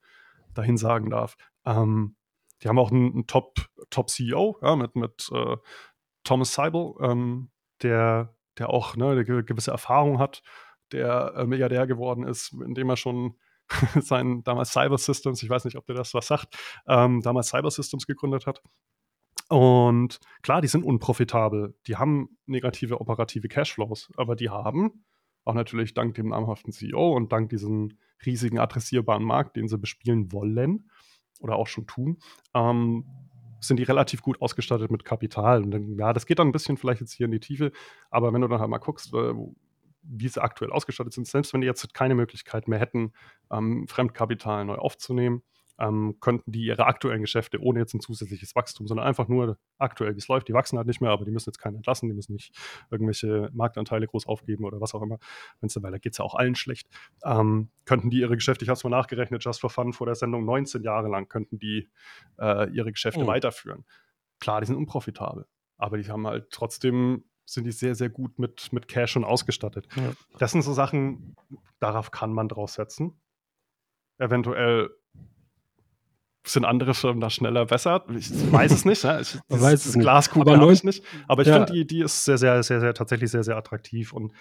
dahin 0.53 0.77
sagen 0.77 1.09
darf. 1.09 1.37
Ähm, 1.65 2.15
die 2.63 2.67
haben 2.67 2.79
auch 2.79 2.91
einen, 2.91 3.13
einen 3.13 3.27
Top, 3.27 3.69
Top 3.89 4.09
CEO 4.09 4.57
ja, 4.61 4.75
mit, 4.75 4.95
mit 4.95 5.29
äh, 5.33 5.57
Thomas 6.23 6.53
Seibel, 6.53 6.93
ähm, 7.01 7.51
der, 7.81 8.35
der 8.57 8.69
auch 8.69 8.95
ne, 8.95 9.09
eine 9.09 9.25
gewisse 9.25 9.71
Erfahrung 9.71 10.19
hat, 10.19 10.43
der 10.91 11.33
äh, 11.35 11.45
Milliardär 11.45 11.87
geworden 11.87 12.23
ist, 12.23 12.53
indem 12.53 12.89
er 12.89 12.97
schon 12.97 13.35
sein 13.99 14.43
damals 14.43 14.71
Cyber 14.71 14.97
Systems, 14.97 15.41
ich 15.43 15.49
weiß 15.49 15.65
nicht, 15.65 15.77
ob 15.77 15.85
der 15.85 15.95
das 15.95 16.13
was 16.13 16.27
sagt, 16.27 16.57
ähm, 16.87 17.21
damals 17.21 17.49
Cyber 17.49 17.71
Systems 17.71 18.05
gegründet 18.05 18.45
hat. 18.45 18.61
Und 19.49 20.19
klar, 20.43 20.61
die 20.61 20.67
sind 20.67 20.85
unprofitabel, 20.85 21.75
die 21.87 21.97
haben 21.97 22.37
negative 22.45 23.01
operative 23.01 23.47
Cashflows, 23.47 24.09
aber 24.15 24.35
die 24.35 24.49
haben 24.49 25.05
auch 25.43 25.53
natürlich 25.53 25.93
dank 25.93 26.13
dem 26.15 26.29
namhaften 26.29 26.71
CEO 26.71 27.15
und 27.15 27.31
dank 27.31 27.49
diesem 27.49 27.97
riesigen 28.25 28.59
adressierbaren 28.59 29.23
Markt, 29.23 29.55
den 29.55 29.67
sie 29.67 29.77
bespielen 29.77 30.31
wollen 30.31 30.89
oder 31.41 31.55
auch 31.55 31.67
schon 31.67 31.87
tun, 31.87 32.17
ähm, 32.53 33.05
sind 33.59 33.77
die 33.77 33.83
relativ 33.83 34.21
gut 34.21 34.41
ausgestattet 34.41 34.91
mit 34.91 35.05
Kapital. 35.05 35.63
Und 35.63 35.71
dann, 35.71 35.97
ja, 35.97 36.13
das 36.13 36.25
geht 36.25 36.39
dann 36.39 36.47
ein 36.47 36.51
bisschen 36.51 36.77
vielleicht 36.77 37.01
jetzt 37.01 37.13
hier 37.13 37.25
in 37.25 37.31
die 37.31 37.39
Tiefe, 37.39 37.71
aber 38.09 38.33
wenn 38.33 38.41
du 38.41 38.47
dann 38.47 38.59
halt 38.59 38.69
mal 38.69 38.79
guckst, 38.79 39.13
äh, 39.13 39.33
wie 40.03 40.27
sie 40.27 40.41
aktuell 40.41 40.71
ausgestattet 40.71 41.13
sind, 41.13 41.27
selbst 41.27 41.53
wenn 41.53 41.61
die 41.61 41.67
jetzt 41.67 41.93
keine 41.93 42.15
Möglichkeit 42.15 42.67
mehr 42.67 42.79
hätten, 42.79 43.13
ähm, 43.51 43.87
Fremdkapital 43.87 44.65
neu 44.65 44.75
aufzunehmen, 44.75 45.43
ähm, 45.79 46.17
könnten 46.19 46.51
die 46.51 46.65
ihre 46.65 46.85
aktuellen 46.85 47.21
Geschäfte 47.21 47.59
ohne 47.61 47.79
jetzt 47.79 47.93
ein 47.93 47.99
zusätzliches 47.99 48.55
Wachstum, 48.55 48.87
sondern 48.87 49.07
einfach 49.07 49.27
nur 49.27 49.57
aktuell, 49.77 50.13
wie 50.13 50.19
es 50.19 50.27
läuft, 50.27 50.47
die 50.47 50.53
wachsen 50.53 50.77
halt 50.77 50.87
nicht 50.87 51.01
mehr, 51.01 51.11
aber 51.11 51.25
die 51.25 51.31
müssen 51.31 51.49
jetzt 51.49 51.59
keinen 51.59 51.77
entlassen, 51.77 52.09
die 52.09 52.15
müssen 52.15 52.33
nicht 52.33 52.55
irgendwelche 52.89 53.49
Marktanteile 53.53 54.07
groß 54.07 54.27
aufgeben 54.27 54.65
oder 54.65 54.81
was 54.81 54.93
auch 54.93 55.01
immer. 55.01 55.17
Wenn 55.59 55.67
es 55.67 55.81
weil 55.81 55.91
da 55.91 55.97
geht 55.97 56.13
es 56.13 56.19
ja 56.19 56.25
auch 56.25 56.35
allen 56.35 56.55
schlecht. 56.55 56.87
Ähm, 57.23 57.69
könnten 57.85 58.09
die 58.09 58.19
ihre 58.19 58.35
Geschäfte, 58.35 58.63
ich 58.63 58.69
habe 58.69 58.77
es 58.77 58.83
mal 58.83 58.89
nachgerechnet, 58.89 59.43
just 59.43 59.61
for 59.61 59.69
fun, 59.69 59.93
vor 59.93 60.05
der 60.05 60.15
Sendung 60.15 60.45
19 60.45 60.83
Jahre 60.83 61.07
lang 61.07 61.27
könnten 61.27 61.59
die 61.59 61.89
äh, 62.39 62.69
ihre 62.71 62.91
Geschäfte 62.91 63.21
oh. 63.21 63.27
weiterführen. 63.27 63.85
Klar, 64.39 64.61
die 64.61 64.67
sind 64.67 64.75
unprofitabel, 64.75 65.45
aber 65.77 65.97
die 65.97 66.09
haben 66.09 66.27
halt 66.27 66.49
trotzdem 66.51 67.23
sind 67.45 67.65
die 67.65 67.71
sehr, 67.71 67.95
sehr 67.95 68.09
gut 68.09 68.39
mit, 68.39 68.71
mit 68.71 68.87
Cash 68.87 69.11
schon 69.11 69.23
ausgestattet. 69.23 69.87
Ja. 69.95 70.13
Das 70.37 70.51
sind 70.51 70.61
so 70.61 70.73
Sachen, 70.73 71.35
darauf 71.79 72.11
kann 72.11 72.33
man 72.33 72.47
draus 72.47 72.75
setzen. 72.75 73.19
Eventuell 74.17 74.89
sind 76.43 76.65
andere 76.65 76.93
Firmen 76.93 77.21
da 77.21 77.29
schneller 77.29 77.65
besser? 77.65 78.03
Ich 78.15 78.31
weiß 78.51 78.71
es 78.71 78.85
nicht. 78.85 79.03
Ja. 79.03 79.19
Ich, 79.19 79.39
das, 79.47 79.61
weiß 79.61 79.85
es 79.85 79.99
Glaskugel 79.99 80.59
habe 80.59 80.73
ich 80.73 80.83
nicht. 80.83 81.03
Aber 81.27 81.41
ich 81.43 81.47
ja. 81.47 81.57
finde, 81.57 81.73
die, 81.73 81.85
die 81.85 82.01
ist 82.01 82.25
sehr, 82.25 82.37
sehr, 82.37 82.63
sehr, 82.63 82.79
sehr, 82.79 82.93
tatsächlich 82.93 83.31
sehr, 83.31 83.43
sehr 83.43 83.57
attraktiv. 83.57 84.13
Und 84.13 84.33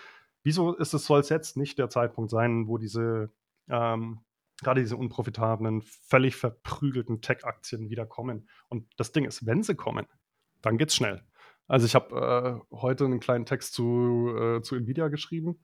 wieso 0.42 0.74
ist 0.74 0.94
es, 0.94 1.04
soll 1.04 1.20
es 1.20 1.28
jetzt 1.28 1.56
nicht 1.56 1.78
der 1.78 1.90
Zeitpunkt 1.90 2.30
sein, 2.30 2.66
wo 2.68 2.78
diese, 2.78 3.30
ähm, 3.68 4.20
gerade 4.62 4.80
diese 4.80 4.96
unprofitablen, 4.96 5.82
völlig 5.82 6.36
verprügelten 6.36 7.20
Tech-Aktien 7.20 7.90
wieder 7.90 8.06
kommen? 8.06 8.48
Und 8.68 8.86
das 8.96 9.12
Ding 9.12 9.24
ist, 9.24 9.46
wenn 9.46 9.62
sie 9.62 9.74
kommen, 9.74 10.06
dann 10.62 10.78
geht's 10.78 10.94
schnell. 10.94 11.22
Also 11.66 11.86
ich 11.86 11.94
habe 11.94 12.60
äh, 12.72 12.76
heute 12.76 13.04
einen 13.04 13.20
kleinen 13.20 13.46
Text 13.46 13.74
zu, 13.74 14.34
äh, 14.36 14.62
zu 14.62 14.74
Nvidia 14.74 15.08
geschrieben. 15.08 15.60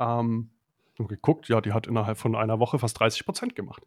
Ähm, 0.00 0.50
und 0.98 1.08
geguckt, 1.08 1.48
ja, 1.48 1.60
die 1.60 1.72
hat 1.72 1.86
innerhalb 1.86 2.18
von 2.18 2.36
einer 2.36 2.58
Woche 2.58 2.78
fast 2.78 2.98
30 2.98 3.24
Prozent 3.24 3.54
gemacht. 3.54 3.82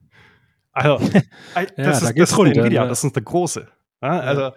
Also, 0.73 0.97
das, 1.53 1.73
ja, 1.77 1.91
ist, 1.91 2.03
da 2.03 2.12
das 2.12 2.31
ist 2.31 2.38
runter, 2.38 2.62
Nvidia, 2.62 2.86
das 2.88 3.03
ist 3.03 3.15
der 3.15 3.23
große. 3.23 3.67
Ja, 4.01 4.19
also, 4.19 4.51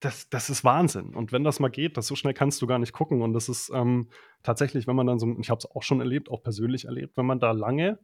das, 0.00 0.28
das 0.28 0.50
ist 0.50 0.64
Wahnsinn. 0.64 1.14
Und 1.14 1.32
wenn 1.32 1.44
das 1.44 1.60
mal 1.60 1.70
geht, 1.70 1.96
das 1.96 2.06
so 2.06 2.14
schnell 2.14 2.34
kannst 2.34 2.60
du 2.60 2.66
gar 2.66 2.78
nicht 2.78 2.92
gucken. 2.92 3.22
Und 3.22 3.32
das 3.32 3.48
ist 3.48 3.70
ähm, 3.74 4.10
tatsächlich, 4.42 4.86
wenn 4.86 4.96
man 4.96 5.06
dann 5.06 5.18
so, 5.18 5.34
ich 5.38 5.50
habe 5.50 5.58
es 5.58 5.70
auch 5.70 5.82
schon 5.82 6.00
erlebt, 6.00 6.30
auch 6.30 6.42
persönlich 6.42 6.84
erlebt, 6.84 7.16
wenn 7.16 7.26
man 7.26 7.40
da 7.40 7.52
lange 7.52 7.98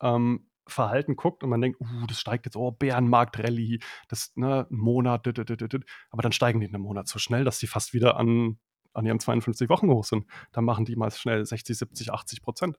ähm, 0.00 0.48
Verhalten 0.66 1.16
guckt 1.16 1.42
und 1.42 1.50
man 1.50 1.60
denkt, 1.60 1.80
uh, 1.80 2.06
das 2.06 2.20
steigt 2.20 2.46
jetzt, 2.46 2.56
oh, 2.56 2.70
Bärenmarkt-Rallye, 2.70 3.80
das, 4.08 4.32
ne, 4.36 4.66
ein 4.70 4.76
Monat, 4.76 5.26
dit, 5.26 5.36
dit, 5.36 5.60
dit, 5.60 5.84
aber 6.10 6.22
dann 6.22 6.32
steigen 6.32 6.60
die 6.60 6.66
in 6.66 6.74
einem 6.74 6.84
Monat 6.84 7.08
so 7.08 7.18
schnell, 7.18 7.44
dass 7.44 7.58
die 7.58 7.66
fast 7.66 7.92
wieder 7.92 8.16
an, 8.16 8.58
an 8.94 9.04
ihren 9.04 9.20
52 9.20 9.68
Wochen 9.68 9.90
hoch 9.90 10.04
sind. 10.04 10.26
Dann 10.52 10.64
machen 10.64 10.84
die 10.84 10.96
mal 10.96 11.10
schnell 11.10 11.44
60, 11.44 11.76
70, 11.76 12.12
80 12.12 12.42
Prozent. 12.42 12.78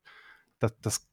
Das, 0.60 0.74
das, 0.82 1.08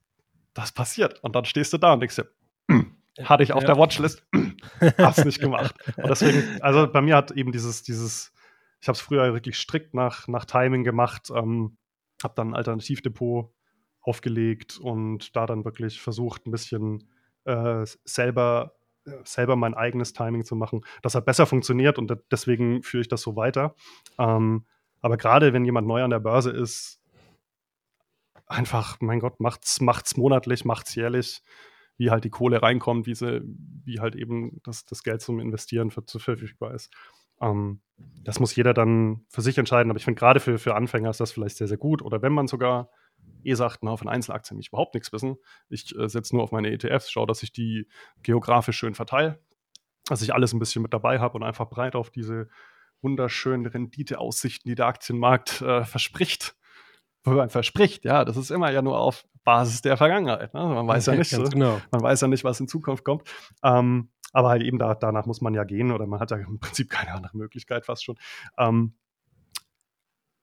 das 0.53 0.71
passiert. 0.71 1.21
Und 1.23 1.35
dann 1.35 1.45
stehst 1.45 1.73
du 1.73 1.77
da 1.77 1.93
und 1.93 1.99
denkst 1.99 2.15
dir, 2.15 2.31
hm, 2.69 2.95
hatte 3.19 3.43
ich 3.43 3.53
auf 3.53 3.63
ja. 3.63 3.67
der 3.67 3.77
Watchlist, 3.77 4.25
hab's 4.97 5.25
nicht 5.25 5.39
gemacht. 5.39 5.75
Und 5.97 6.09
deswegen, 6.09 6.43
also 6.61 6.91
bei 6.91 7.01
mir 7.01 7.15
hat 7.15 7.31
eben 7.31 7.51
dieses, 7.51 7.83
dieses, 7.83 8.33
ich 8.79 8.87
habe 8.87 8.95
es 8.95 9.01
früher 9.01 9.33
wirklich 9.33 9.57
strikt 9.57 9.93
nach, 9.93 10.27
nach 10.27 10.45
Timing 10.45 10.83
gemacht, 10.83 11.29
ähm, 11.35 11.77
habe 12.23 12.33
dann 12.35 12.49
ein 12.49 12.55
Alternativdepot 12.55 13.51
aufgelegt 14.01 14.79
und 14.79 15.35
da 15.35 15.45
dann 15.45 15.65
wirklich 15.65 16.01
versucht, 16.01 16.47
ein 16.47 16.51
bisschen 16.51 17.09
äh, 17.45 17.85
selber, 18.05 18.75
äh, 19.05 19.11
selber 19.23 19.55
mein 19.55 19.73
eigenes 19.73 20.13
Timing 20.13 20.43
zu 20.43 20.55
machen. 20.55 20.81
Das 21.01 21.15
hat 21.15 21.25
besser 21.25 21.45
funktioniert 21.45 21.99
und 21.99 22.15
deswegen 22.31 22.81
führe 22.81 23.01
ich 23.01 23.07
das 23.07 23.21
so 23.21 23.35
weiter. 23.35 23.75
Ähm, 24.17 24.65
aber 25.01 25.17
gerade 25.17 25.53
wenn 25.53 25.65
jemand 25.65 25.87
neu 25.87 26.03
an 26.03 26.11
der 26.11 26.19
Börse 26.19 26.51
ist, 26.51 27.01
einfach, 28.47 28.99
mein 29.01 29.19
Gott, 29.19 29.39
macht's, 29.39 29.81
macht's 29.81 30.17
monatlich, 30.17 30.65
macht's 30.65 30.95
jährlich 30.95 31.43
wie 31.97 32.09
halt 32.09 32.23
die 32.23 32.29
Kohle 32.29 32.61
reinkommt, 32.61 33.05
wie 33.05 33.15
sie, 33.15 33.41
wie 33.83 33.99
halt 33.99 34.15
eben 34.15 34.59
das, 34.63 34.85
das 34.85 35.03
Geld 35.03 35.21
zum 35.21 35.39
Investieren 35.39 35.91
für, 35.91 36.05
zu 36.05 36.19
verfügbar 36.19 36.73
ist. 36.73 36.91
Ähm, 37.41 37.81
das 38.23 38.39
muss 38.39 38.55
jeder 38.55 38.73
dann 38.73 39.25
für 39.29 39.41
sich 39.41 39.57
entscheiden. 39.57 39.89
Aber 39.89 39.97
ich 39.97 40.05
finde 40.05 40.19
gerade 40.19 40.39
für, 40.39 40.57
für 40.57 40.75
Anfänger 40.75 41.09
ist 41.09 41.19
das 41.19 41.31
vielleicht 41.31 41.57
sehr, 41.57 41.67
sehr 41.67 41.77
gut. 41.77 42.01
Oder 42.01 42.21
wenn 42.21 42.33
man 42.33 42.47
sogar 42.47 42.89
eh 43.43 43.53
sagt, 43.53 43.79
na, 43.81 43.97
von 43.97 44.07
Einzelaktien 44.07 44.57
will 44.57 44.61
ich 44.61 44.69
überhaupt 44.69 44.93
nichts 44.93 45.11
wissen. 45.11 45.37
Ich 45.69 45.95
äh, 45.97 46.07
setze 46.07 46.35
nur 46.35 46.43
auf 46.43 46.51
meine 46.51 46.71
ETFs, 46.71 47.11
schaue, 47.11 47.27
dass 47.27 47.43
ich 47.43 47.51
die 47.51 47.87
geografisch 48.23 48.77
schön 48.77 48.95
verteile, 48.95 49.43
dass 50.05 50.21
ich 50.21 50.33
alles 50.33 50.53
ein 50.53 50.59
bisschen 50.59 50.81
mit 50.81 50.93
dabei 50.93 51.19
habe 51.19 51.35
und 51.35 51.43
einfach 51.43 51.69
breit 51.69 51.95
auf 51.95 52.09
diese 52.09 52.49
wunderschönen 53.01 53.65
Renditeaussichten, 53.65 54.69
die 54.69 54.75
der 54.75 54.87
Aktienmarkt 54.87 55.61
äh, 55.61 55.83
verspricht, 55.85 56.55
verspricht, 57.23 58.05
ja, 58.05 58.25
das 58.25 58.37
ist 58.37 58.51
immer 58.51 58.71
ja 58.71 58.81
nur 58.81 58.99
auf 58.99 59.25
Basis 59.43 59.81
der 59.81 59.97
Vergangenheit. 59.97 60.53
Ne? 60.53 60.59
Man 60.59 60.87
weiß 60.87 61.07
ja, 61.07 61.13
ja 61.13 61.19
nicht, 61.19 61.29
so, 61.29 61.43
genau. 61.43 61.79
man 61.91 62.01
weiß 62.01 62.21
ja 62.21 62.27
nicht, 62.27 62.43
was 62.43 62.59
in 62.59 62.67
Zukunft 62.67 63.03
kommt. 63.03 63.23
Ähm, 63.63 64.09
aber 64.33 64.49
halt 64.49 64.63
eben 64.63 64.79
da, 64.79 64.95
danach 64.95 65.25
muss 65.25 65.41
man 65.41 65.53
ja 65.53 65.63
gehen 65.63 65.91
oder 65.91 66.07
man 66.07 66.19
hat 66.19 66.31
ja 66.31 66.37
im 66.37 66.59
Prinzip 66.59 66.89
keine 66.89 67.13
andere 67.13 67.35
Möglichkeit 67.37 67.85
fast 67.85 68.03
schon. 68.03 68.17
Ähm, 68.57 68.93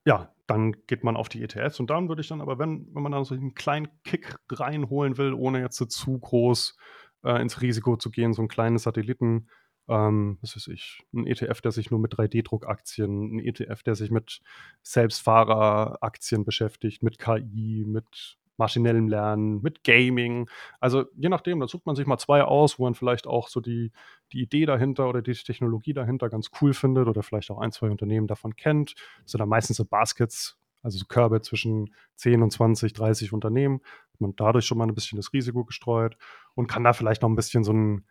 ja, 0.05 0.33
dann 0.47 0.73
geht 0.87 1.05
man 1.05 1.17
auf 1.17 1.29
die 1.29 1.43
ETFs 1.43 1.81
und 1.81 1.91
dann 1.91 2.09
würde 2.09 2.23
ich 2.23 2.29
dann 2.29 2.41
aber, 2.41 2.59
wenn, 2.59 2.89
wenn 2.95 3.03
man 3.03 3.13
dann 3.13 3.25
so 3.25 3.35
einen 3.35 3.55
kleinen 3.55 3.89
Kick 4.05 4.37
reinholen 4.51 5.19
will, 5.19 5.35
ohne 5.35 5.61
jetzt 5.61 5.77
so 5.77 5.85
zu 5.85 6.19
groß 6.19 6.77
äh, 7.25 7.43
ins 7.43 7.61
Risiko 7.61 7.97
zu 7.97 8.11
gehen, 8.11 8.33
so 8.33 8.41
einen 8.41 8.49
kleinen 8.49 8.79
Satelliten, 8.79 9.49
ähm, 9.89 10.39
was 10.41 10.57
weiß 10.57 10.69
ich, 10.69 11.03
ein 11.13 11.27
ETF, 11.27 11.61
der 11.61 11.73
sich 11.73 11.91
nur 11.91 12.01
mit 12.01 12.15
3D-Druckaktien, 12.15 13.37
ein 13.37 13.39
ETF, 13.41 13.83
der 13.83 13.95
sich 13.95 14.11
mit 14.11 14.41
Selbstfahreraktien 14.83 16.45
beschäftigt, 16.45 17.03
mit 17.03 17.19
KI, 17.19 17.85
mit 17.87 18.39
maschinellem 18.59 19.09
Lernen, 19.09 19.63
mit 19.63 19.85
Gaming. 19.85 20.49
Also 20.81 21.05
je 21.17 21.29
nachdem, 21.29 21.61
da 21.61 21.69
sucht 21.69 21.87
man 21.87 21.97
sich 21.97 22.07
mal 22.07 22.19
zwei 22.19 22.43
aus, 22.43 22.79
wo 22.79 22.85
man 22.85 22.95
vielleicht 22.95 23.27
auch 23.27 23.49
so 23.49 23.61
die, 23.61 23.93
die 24.33 24.43
Idee 24.43 24.67
dahinter 24.67 25.09
oder 25.09 25.23
die 25.23 25.33
Technologie 25.33 25.93
dahinter 25.93 26.29
ganz 26.29 26.51
cool 26.61 26.75
findet 26.75 27.09
oder 27.09 27.23
vielleicht 27.23 27.51
auch 27.51 27.59
ein, 27.59 27.73
zwei 27.73 27.91
Unternehmen 27.91 28.27
davon 28.27 28.57
kennt. 28.57 28.95
Das 29.23 29.33
sind 29.33 29.41
dann 29.41 29.49
meistens 29.49 29.77
so 29.77 29.85
Baskets, 29.85 30.59
also 30.83 30.99
so 30.99 31.07
Körbe 31.07 31.41
zwischen 31.41 31.95
10 32.17 32.43
und 32.43 32.51
20, 32.51 32.93
30 32.93 33.33
Unternehmen. 33.33 33.81
Man 34.19 34.35
dadurch 34.37 34.67
schon 34.67 34.79
mal 34.79 34.89
ein 34.89 34.95
bisschen 34.95 35.17
das 35.17 35.33
Risiko 35.33 35.65
gestreut 35.65 36.17
und 36.55 36.67
kann 36.67 36.85
da 36.85 36.93
vielleicht 36.93 37.23
noch 37.23 37.29
ein 37.29 37.37
bisschen 37.37 37.63
so 37.63 37.73
einen 37.73 38.05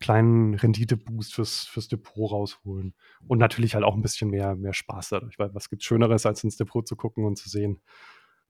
kleinen 0.00 0.54
Renditeboost 0.54 1.32
fürs, 1.32 1.64
fürs 1.64 1.88
Depot 1.88 2.30
rausholen. 2.30 2.94
Und 3.28 3.38
natürlich 3.38 3.74
halt 3.74 3.84
auch 3.84 3.94
ein 3.94 4.02
bisschen 4.02 4.30
mehr, 4.30 4.56
mehr 4.56 4.74
Spaß 4.74 5.10
dadurch, 5.10 5.38
weil 5.38 5.54
was 5.54 5.70
gibt 5.70 5.84
Schöneres, 5.84 6.26
als 6.26 6.42
ins 6.42 6.56
Depot 6.56 6.86
zu 6.86 6.96
gucken 6.96 7.24
und 7.24 7.38
zu 7.38 7.48
sehen, 7.48 7.80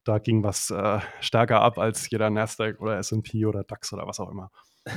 da 0.05 0.19
ging 0.19 0.43
was 0.43 0.71
äh, 0.71 1.01
stärker 1.21 1.61
ab 1.61 1.79
als 1.79 2.11
jeder 2.11 2.31
Nasdaq 2.31 2.81
oder 2.81 2.99
S&P 2.99 3.47
oder 3.47 3.65
DAX 3.65 3.93
oder 3.93 4.07
was 4.07 4.21
auch 4.21 4.31
immer. 4.31 4.51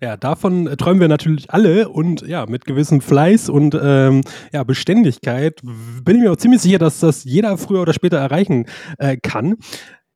Ja, 0.00 0.16
davon 0.16 0.64
träumen 0.78 1.00
wir 1.00 1.08
natürlich 1.08 1.50
alle 1.50 1.88
und 1.90 2.22
ja, 2.22 2.46
mit 2.46 2.64
gewissem 2.64 3.02
Fleiß 3.02 3.50
und 3.50 3.78
ähm, 3.80 4.22
ja, 4.52 4.64
Beständigkeit 4.64 5.60
bin 5.62 6.16
ich 6.16 6.22
mir 6.22 6.32
auch 6.32 6.36
ziemlich 6.36 6.62
sicher, 6.62 6.78
dass 6.78 7.00
das 7.00 7.24
jeder 7.24 7.58
früher 7.58 7.82
oder 7.82 7.92
später 7.92 8.16
erreichen 8.16 8.66
äh, 8.98 9.18
kann. 9.18 9.56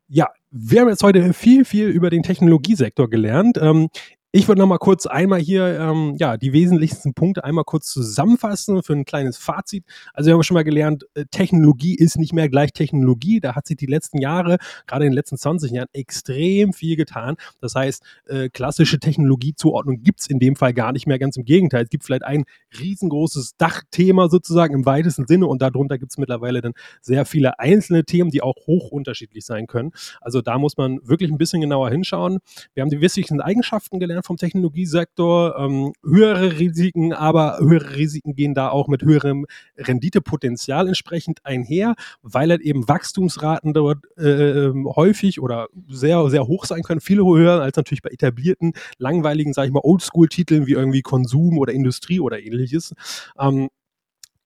Ja, 0.08 0.28
wir 0.50 0.80
haben 0.80 0.88
jetzt 0.88 1.02
heute 1.02 1.32
viel, 1.34 1.64
viel 1.64 1.88
über 1.88 2.08
den 2.08 2.22
Technologiesektor 2.22 3.10
gelernt. 3.10 3.58
Ähm, 3.60 3.88
ich 4.36 4.48
würde 4.48 4.60
noch 4.60 4.66
mal 4.66 4.78
kurz 4.78 5.06
einmal 5.06 5.38
hier 5.38 5.78
ähm, 5.78 6.16
ja, 6.18 6.36
die 6.36 6.52
wesentlichsten 6.52 7.14
Punkte 7.14 7.44
einmal 7.44 7.62
kurz 7.62 7.86
zusammenfassen 7.86 8.82
für 8.82 8.92
ein 8.92 9.04
kleines 9.04 9.36
Fazit. 9.36 9.84
Also 10.12 10.26
wir 10.26 10.34
haben 10.34 10.42
schon 10.42 10.56
mal 10.56 10.64
gelernt, 10.64 11.06
äh, 11.14 11.24
Technologie 11.30 11.94
ist 11.94 12.18
nicht 12.18 12.32
mehr 12.32 12.48
gleich 12.48 12.72
Technologie. 12.72 13.38
Da 13.38 13.54
hat 13.54 13.68
sich 13.68 13.76
die 13.76 13.86
letzten 13.86 14.18
Jahre, 14.18 14.56
gerade 14.88 15.04
in 15.04 15.12
den 15.12 15.14
letzten 15.14 15.38
20 15.38 15.70
Jahren, 15.70 15.86
extrem 15.92 16.72
viel 16.72 16.96
getan. 16.96 17.36
Das 17.60 17.76
heißt, 17.76 18.02
äh, 18.26 18.48
klassische 18.48 18.98
Technologiezuordnung 18.98 20.02
gibt 20.02 20.22
es 20.22 20.26
in 20.26 20.40
dem 20.40 20.56
Fall 20.56 20.74
gar 20.74 20.90
nicht 20.90 21.06
mehr. 21.06 21.20
Ganz 21.20 21.36
im 21.36 21.44
Gegenteil, 21.44 21.84
es 21.84 21.90
gibt 21.90 22.02
vielleicht 22.02 22.24
ein 22.24 22.42
riesengroßes 22.76 23.56
Dachthema 23.56 24.28
sozusagen 24.28 24.74
im 24.74 24.84
weitesten 24.84 25.28
Sinne 25.28 25.46
und 25.46 25.62
darunter 25.62 25.96
gibt 25.96 26.10
es 26.10 26.18
mittlerweile 26.18 26.60
dann 26.60 26.72
sehr 27.00 27.24
viele 27.24 27.60
einzelne 27.60 28.02
Themen, 28.02 28.30
die 28.30 28.42
auch 28.42 28.56
hoch 28.66 28.90
unterschiedlich 28.90 29.44
sein 29.44 29.68
können. 29.68 29.92
Also 30.20 30.40
da 30.40 30.58
muss 30.58 30.76
man 30.76 30.98
wirklich 31.04 31.30
ein 31.30 31.38
bisschen 31.38 31.60
genauer 31.60 31.90
hinschauen. 31.90 32.40
Wir 32.74 32.82
haben 32.82 32.90
die 32.90 33.00
wichtigsten 33.00 33.40
Eigenschaften 33.40 34.00
gelernt 34.00 34.23
vom 34.24 34.36
Technologiesektor. 34.36 35.58
Ähm, 35.58 35.92
höhere 36.02 36.58
Risiken, 36.58 37.12
aber 37.12 37.58
höhere 37.60 37.96
Risiken 37.96 38.34
gehen 38.34 38.54
da 38.54 38.70
auch 38.70 38.88
mit 38.88 39.02
höherem 39.02 39.46
Renditepotenzial 39.76 40.88
entsprechend 40.88 41.44
einher, 41.44 41.94
weil 42.22 42.50
halt 42.50 42.62
eben 42.62 42.88
Wachstumsraten 42.88 43.72
dort 43.72 44.04
äh, 44.16 44.70
häufig 44.96 45.40
oder 45.40 45.68
sehr, 45.88 46.28
sehr 46.30 46.46
hoch 46.46 46.64
sein 46.64 46.82
können, 46.82 47.00
viel 47.00 47.18
höher 47.18 47.60
als 47.62 47.76
natürlich 47.76 48.02
bei 48.02 48.10
etablierten, 48.10 48.72
langweiligen, 48.98 49.52
sage 49.52 49.68
ich 49.68 49.72
mal, 49.72 49.80
Oldschool-Titeln 49.82 50.66
wie 50.66 50.72
irgendwie 50.72 51.02
Konsum 51.02 51.58
oder 51.58 51.72
Industrie 51.72 52.20
oder 52.20 52.40
ähnliches. 52.40 52.94
Ähm, 53.38 53.68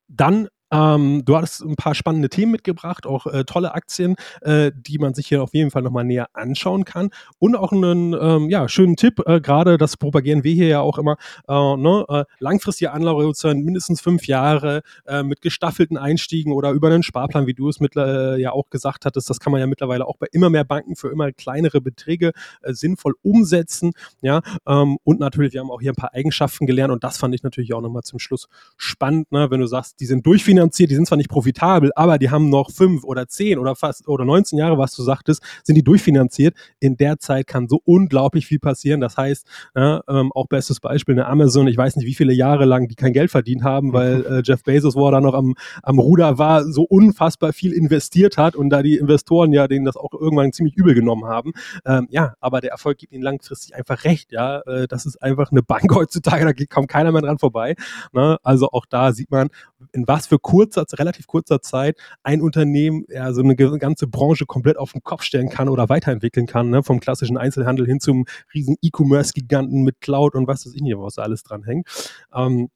dann 0.08 0.48
Ähm, 0.70 1.24
du 1.24 1.36
hattest 1.36 1.62
ein 1.62 1.76
paar 1.76 1.94
spannende 1.94 2.28
Themen 2.28 2.52
mitgebracht, 2.52 3.06
auch 3.06 3.26
äh, 3.26 3.44
tolle 3.44 3.74
Aktien, 3.74 4.16
äh, 4.42 4.70
die 4.74 4.98
man 4.98 5.14
sich 5.14 5.28
hier 5.28 5.42
auf 5.42 5.54
jeden 5.54 5.70
Fall 5.70 5.82
nochmal 5.82 6.04
näher 6.04 6.28
anschauen 6.34 6.84
kann. 6.84 7.10
Und 7.38 7.56
auch 7.56 7.72
einen 7.72 8.14
ähm, 8.14 8.50
ja, 8.50 8.68
schönen 8.68 8.96
Tipp, 8.96 9.22
äh, 9.26 9.40
gerade 9.40 9.78
das 9.78 9.96
propagieren 9.96 10.44
wir 10.44 10.52
hier 10.52 10.68
ja 10.68 10.80
auch 10.80 10.98
immer, 10.98 11.16
äh, 11.48 11.76
ne, 11.76 12.04
äh, 12.08 12.24
langfristige 12.38 12.92
Anlagehorizont, 12.92 13.64
mindestens 13.64 14.00
fünf 14.00 14.26
Jahre 14.26 14.82
äh, 15.06 15.22
mit 15.22 15.40
gestaffelten 15.40 15.96
Einstiegen 15.96 16.52
oder 16.52 16.70
über 16.72 16.88
einen 16.88 17.02
Sparplan, 17.02 17.46
wie 17.46 17.54
du 17.54 17.68
es 17.68 17.80
mit, 17.80 17.94
ja 17.94 18.52
auch 18.52 18.70
gesagt 18.70 19.06
hattest. 19.06 19.28
Das 19.28 19.40
kann 19.40 19.50
man 19.50 19.60
ja 19.60 19.66
mittlerweile 19.66 20.06
auch 20.06 20.16
bei 20.18 20.26
immer 20.30 20.50
mehr 20.50 20.64
Banken 20.64 20.94
für 20.94 21.08
immer 21.08 21.32
kleinere 21.32 21.80
Beträge 21.80 22.32
sinnvoll 22.62 23.14
umsetzen. 23.22 23.92
Ja, 24.20 24.42
ähm, 24.66 24.98
und 25.04 25.18
natürlich, 25.18 25.54
wir 25.54 25.60
haben 25.60 25.70
auch 25.70 25.80
hier 25.80 25.92
ein 25.92 25.96
paar 25.96 26.14
Eigenschaften 26.14 26.66
gelernt 26.66 26.92
und 26.92 27.02
das 27.02 27.16
fand 27.18 27.34
ich 27.34 27.42
natürlich 27.42 27.72
auch 27.72 27.80
nochmal 27.80 28.02
zum 28.02 28.18
Schluss 28.18 28.48
spannend, 28.76 29.32
ne, 29.32 29.50
wenn 29.50 29.60
du 29.60 29.66
sagst, 29.66 30.00
die 30.00 30.06
sind 30.06 30.26
durchfinanziert 30.26 30.57
finanziert, 30.58 30.90
die 30.90 30.96
sind 30.96 31.06
zwar 31.06 31.18
nicht 31.18 31.30
profitabel, 31.30 31.92
aber 31.94 32.18
die 32.18 32.30
haben 32.30 32.50
noch 32.50 32.70
fünf 32.70 33.04
oder 33.04 33.28
zehn 33.28 33.58
oder 33.58 33.76
fast 33.76 34.08
oder 34.08 34.24
19 34.24 34.58
Jahre, 34.58 34.76
was 34.76 34.94
du 34.94 35.02
sagtest, 35.02 35.42
sind 35.62 35.76
die 35.76 35.84
durchfinanziert. 35.84 36.54
In 36.80 36.96
der 36.96 37.18
Zeit 37.18 37.46
kann 37.46 37.68
so 37.68 37.80
unglaublich 37.84 38.46
viel 38.46 38.58
passieren. 38.58 39.00
Das 39.00 39.16
heißt, 39.16 39.46
ja, 39.76 40.00
ähm, 40.08 40.32
auch 40.32 40.46
bestes 40.48 40.80
Beispiel, 40.80 41.14
eine 41.14 41.26
Amazon, 41.26 41.68
ich 41.68 41.76
weiß 41.76 41.96
nicht, 41.96 42.06
wie 42.06 42.14
viele 42.14 42.32
Jahre 42.32 42.64
lang 42.64 42.88
die 42.88 42.96
kein 42.96 43.12
Geld 43.12 43.30
verdient 43.30 43.62
haben, 43.62 43.92
weil 43.92 44.24
äh, 44.24 44.42
Jeff 44.44 44.64
Bezos, 44.64 44.96
wo 44.96 45.06
er 45.06 45.12
da 45.12 45.20
noch 45.20 45.34
am, 45.34 45.54
am 45.82 45.98
Ruder 45.98 46.38
war, 46.38 46.64
so 46.64 46.82
unfassbar 46.82 47.52
viel 47.52 47.72
investiert 47.72 48.36
hat 48.36 48.56
und 48.56 48.70
da 48.70 48.82
die 48.82 48.96
Investoren 48.96 49.52
ja 49.52 49.68
denen 49.68 49.84
das 49.84 49.96
auch 49.96 50.12
irgendwann 50.12 50.52
ziemlich 50.52 50.76
übel 50.76 50.94
genommen 50.94 51.26
haben. 51.26 51.52
Ähm, 51.84 52.08
ja, 52.10 52.34
aber 52.40 52.60
der 52.60 52.72
Erfolg 52.72 52.98
gibt 52.98 53.12
ihnen 53.12 53.22
langfristig 53.22 53.76
einfach 53.76 54.04
recht. 54.04 54.32
Ja, 54.32 54.60
äh, 54.62 54.88
das 54.88 55.06
ist 55.06 55.22
einfach 55.22 55.52
eine 55.52 55.62
Bank 55.62 55.84
heutzutage, 55.94 56.44
da 56.44 56.64
kommt 56.68 56.88
keiner 56.88 57.12
mehr 57.12 57.22
dran 57.22 57.38
vorbei. 57.38 57.76
Ne? 58.12 58.38
Also 58.42 58.70
auch 58.72 58.86
da 58.86 59.12
sieht 59.12 59.30
man, 59.30 59.50
in 59.92 60.06
was 60.08 60.26
für 60.26 60.38
kurzer, 60.38 60.84
relativ 60.94 61.26
kurzer 61.26 61.60
Zeit 61.60 61.98
ein 62.22 62.40
Unternehmen 62.40 63.04
ja 63.08 63.32
so 63.32 63.42
eine 63.42 63.56
ganze 63.56 64.06
Branche 64.06 64.46
komplett 64.46 64.76
auf 64.76 64.92
den 64.92 65.02
Kopf 65.02 65.22
stellen 65.22 65.48
kann 65.48 65.68
oder 65.68 65.88
weiterentwickeln 65.88 66.46
kann, 66.46 66.70
ne? 66.70 66.82
vom 66.82 67.00
klassischen 67.00 67.36
Einzelhandel 67.36 67.86
hin 67.86 68.00
zum 68.00 68.26
riesen 68.54 68.76
E-Commerce-Giganten 68.82 69.82
mit 69.82 70.00
Cloud 70.00 70.34
und 70.34 70.46
was 70.46 70.66
weiß 70.66 70.74
ich 70.74 70.82
nicht, 70.82 70.96
was 70.98 71.14
da 71.14 71.22
alles 71.22 71.42
dran 71.42 71.64
hängt. 71.64 71.86
Ähm, 72.34 72.70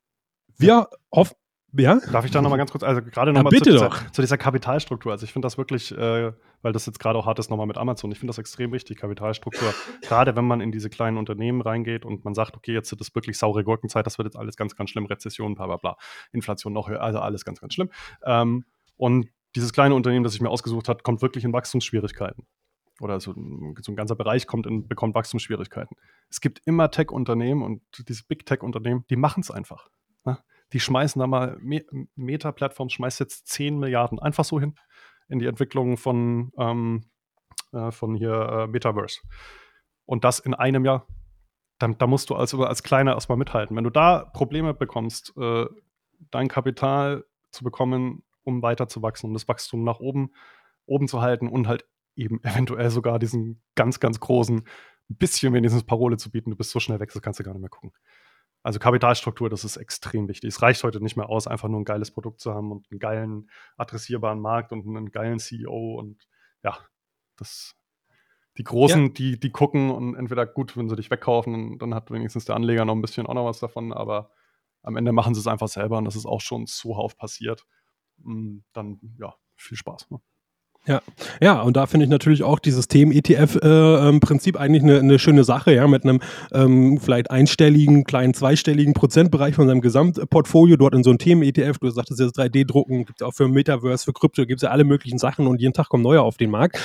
wir 0.56 0.88
hoffen, 1.12 1.36
ja? 1.72 2.00
Darf 2.10 2.24
ich 2.24 2.30
da 2.30 2.42
nochmal 2.42 2.58
ganz 2.58 2.70
kurz, 2.70 2.82
also 2.82 3.02
gerade 3.02 3.32
nochmal 3.32 3.52
ja, 3.52 3.58
zu, 3.58 3.70
dieser, 3.70 3.90
zu 4.12 4.20
dieser 4.20 4.38
Kapitalstruktur. 4.38 5.12
Also 5.12 5.24
ich 5.24 5.32
finde 5.32 5.46
das 5.46 5.58
wirklich, 5.58 5.92
äh, 5.92 6.32
weil 6.62 6.72
das 6.72 6.86
jetzt 6.86 6.98
gerade 6.98 7.18
auch 7.18 7.26
hart 7.26 7.38
ist, 7.38 7.50
nochmal 7.50 7.66
mit 7.66 7.78
Amazon. 7.78 8.12
Ich 8.12 8.18
finde 8.18 8.30
das 8.30 8.38
extrem 8.38 8.72
wichtig, 8.72 8.98
Kapitalstruktur. 8.98 9.74
gerade 10.02 10.36
wenn 10.36 10.44
man 10.44 10.60
in 10.60 10.72
diese 10.72 10.90
kleinen 10.90 11.16
Unternehmen 11.16 11.60
reingeht 11.60 12.04
und 12.04 12.24
man 12.24 12.34
sagt, 12.34 12.56
okay, 12.56 12.72
jetzt 12.72 12.92
ist 12.92 13.00
das 13.00 13.14
wirklich 13.14 13.38
saure 13.38 13.64
Gurkenzeit, 13.64 14.06
das 14.06 14.18
wird 14.18 14.26
jetzt 14.26 14.36
alles 14.36 14.56
ganz, 14.56 14.76
ganz 14.76 14.90
schlimm, 14.90 15.06
Rezession, 15.06 15.54
bla 15.54 15.66
bla 15.66 15.76
bla, 15.76 15.96
Inflation 16.32 16.72
noch 16.72 16.88
höher, 16.88 17.00
also 17.00 17.20
alles 17.20 17.44
ganz, 17.44 17.60
ganz 17.60 17.74
schlimm. 17.74 17.90
Ähm, 18.24 18.64
und 18.96 19.28
dieses 19.54 19.72
kleine 19.72 19.94
Unternehmen, 19.94 20.24
das 20.24 20.34
ich 20.34 20.40
mir 20.40 20.50
ausgesucht 20.50 20.88
habe, 20.88 21.02
kommt 21.02 21.22
wirklich 21.22 21.44
in 21.44 21.52
Wachstumsschwierigkeiten. 21.52 22.46
Oder 23.00 23.20
so, 23.20 23.32
so 23.32 23.92
ein 23.92 23.96
ganzer 23.96 24.14
Bereich 24.14 24.46
kommt 24.46 24.66
in, 24.66 24.86
bekommt 24.86 25.14
Wachstumsschwierigkeiten. 25.14 25.96
Es 26.30 26.40
gibt 26.40 26.60
immer 26.66 26.90
Tech-Unternehmen 26.90 27.62
und 27.62 27.82
diese 28.08 28.24
Big 28.24 28.46
Tech-Unternehmen, 28.46 29.04
die 29.10 29.16
machen 29.16 29.40
es 29.40 29.50
einfach. 29.50 29.88
Ne? 30.24 30.38
Die 30.72 30.80
schmeißen 30.80 31.20
da 31.20 31.26
mal, 31.26 31.58
Meta-Plattform 32.14 32.88
schmeißt 32.88 33.20
jetzt 33.20 33.46
10 33.48 33.78
Milliarden 33.78 34.18
einfach 34.18 34.44
so 34.44 34.60
hin 34.60 34.74
in 35.28 35.38
die 35.38 35.46
Entwicklung 35.46 35.96
von, 35.96 36.52
ähm, 36.58 37.04
äh, 37.72 37.90
von 37.90 38.14
hier 38.14 38.32
äh, 38.32 38.66
Metaverse. 38.66 39.20
Und 40.04 40.24
das 40.24 40.38
in 40.38 40.54
einem 40.54 40.84
Jahr. 40.84 41.06
Da, 41.78 41.88
da 41.88 42.06
musst 42.06 42.30
du 42.30 42.34
also 42.34 42.64
als 42.64 42.82
Kleiner 42.82 43.14
erstmal 43.14 43.38
mithalten. 43.38 43.76
Wenn 43.76 43.84
du 43.84 43.90
da 43.90 44.24
Probleme 44.24 44.72
bekommst, 44.72 45.36
äh, 45.36 45.66
dein 46.30 46.48
Kapital 46.48 47.24
zu 47.50 47.64
bekommen, 47.64 48.22
um 48.44 48.62
weiter 48.62 48.88
zu 48.88 49.02
wachsen, 49.02 49.26
um 49.26 49.34
das 49.34 49.48
Wachstum 49.48 49.82
nach 49.84 50.00
oben, 50.00 50.32
oben 50.86 51.08
zu 51.08 51.22
halten 51.22 51.48
und 51.48 51.68
halt 51.68 51.84
eben 52.14 52.42
eventuell 52.44 52.90
sogar 52.90 53.18
diesen 53.18 53.62
ganz, 53.74 54.00
ganz 54.00 54.20
großen, 54.20 54.66
bisschen 55.08 55.52
wenigstens 55.52 55.84
Parole 55.84 56.16
zu 56.16 56.30
bieten, 56.30 56.50
du 56.50 56.56
bist 56.56 56.70
so 56.70 56.80
schnell 56.80 57.00
weg, 57.00 57.10
das 57.12 57.22
kannst 57.22 57.40
du 57.40 57.44
gar 57.44 57.52
nicht 57.52 57.60
mehr 57.60 57.70
gucken. 57.70 57.92
Also 58.62 58.78
Kapitalstruktur, 58.78 59.50
das 59.50 59.64
ist 59.64 59.76
extrem 59.76 60.28
wichtig. 60.28 60.48
Es 60.48 60.62
reicht 60.62 60.82
heute 60.84 61.02
nicht 61.02 61.16
mehr 61.16 61.28
aus, 61.28 61.46
einfach 61.46 61.68
nur 61.68 61.80
ein 61.80 61.84
geiles 61.84 62.12
Produkt 62.12 62.40
zu 62.40 62.54
haben 62.54 62.70
und 62.70 62.86
einen 62.90 63.00
geilen, 63.00 63.50
adressierbaren 63.76 64.40
Markt 64.40 64.72
und 64.72 64.86
einen 64.86 65.10
geilen 65.10 65.40
CEO 65.40 65.98
und 65.98 66.28
ja, 66.62 66.78
das 67.36 67.74
die 68.58 68.64
Großen, 68.64 69.02
ja. 69.04 69.08
die, 69.08 69.40
die 69.40 69.50
gucken 69.50 69.90
und 69.90 70.14
entweder 70.14 70.44
gut, 70.46 70.76
wenn 70.76 70.88
sie 70.88 70.96
dich 70.96 71.10
wegkaufen, 71.10 71.78
dann 71.78 71.94
hat 71.94 72.10
wenigstens 72.10 72.44
der 72.44 72.54
Anleger 72.54 72.84
noch 72.84 72.94
ein 72.94 73.00
bisschen 73.00 73.26
auch 73.26 73.34
noch 73.34 73.46
was 73.46 73.60
davon, 73.60 73.92
aber 73.92 74.30
am 74.82 74.96
Ende 74.96 75.12
machen 75.12 75.34
sie 75.34 75.40
es 75.40 75.46
einfach 75.46 75.68
selber 75.68 75.98
und 75.98 76.04
das 76.04 76.16
ist 76.16 76.26
auch 76.26 76.40
schon 76.40 76.66
zuhauf 76.66 77.16
passiert. 77.16 77.66
Hm, 78.22 78.62
dann, 78.72 79.00
ja, 79.18 79.34
viel 79.56 79.78
Spaß. 79.78 80.10
Ne? 80.10 80.20
Ja, 80.84 81.00
ja, 81.40 81.60
und 81.60 81.76
da 81.76 81.86
finde 81.86 82.04
ich 82.04 82.10
natürlich 82.10 82.42
auch 82.42 82.58
dieses 82.58 82.88
Themen-ETF-Prinzip 82.88 84.56
äh, 84.56 84.58
ähm, 84.58 84.62
eigentlich 84.62 84.82
eine, 84.82 84.98
eine 84.98 85.18
schöne 85.20 85.44
Sache, 85.44 85.72
ja, 85.72 85.86
mit 85.86 86.02
einem 86.02 86.20
ähm, 86.52 86.98
vielleicht 86.98 87.30
einstelligen, 87.30 88.02
kleinen 88.02 88.34
zweistelligen 88.34 88.92
Prozentbereich 88.92 89.54
von 89.54 89.68
seinem 89.68 89.80
Gesamtportfolio 89.80 90.76
dort 90.76 90.94
in 90.94 91.04
so 91.04 91.10
ein 91.10 91.18
Themen-ETF. 91.18 91.78
Du 91.78 91.88
sagtest 91.90 92.18
jetzt 92.18 92.36
3D-Drucken, 92.36 93.04
gibt 93.04 93.20
es 93.20 93.26
auch 93.26 93.32
für 93.32 93.46
Metaverse, 93.46 94.04
für 94.04 94.12
Krypto, 94.12 94.44
gibt 94.44 94.58
es 94.58 94.62
ja 94.62 94.70
alle 94.70 94.82
möglichen 94.82 95.18
Sachen 95.18 95.46
und 95.46 95.60
jeden 95.60 95.72
Tag 95.72 95.88
kommen 95.88 96.02
neue 96.02 96.20
auf 96.20 96.36
den 96.36 96.50
Markt. 96.50 96.80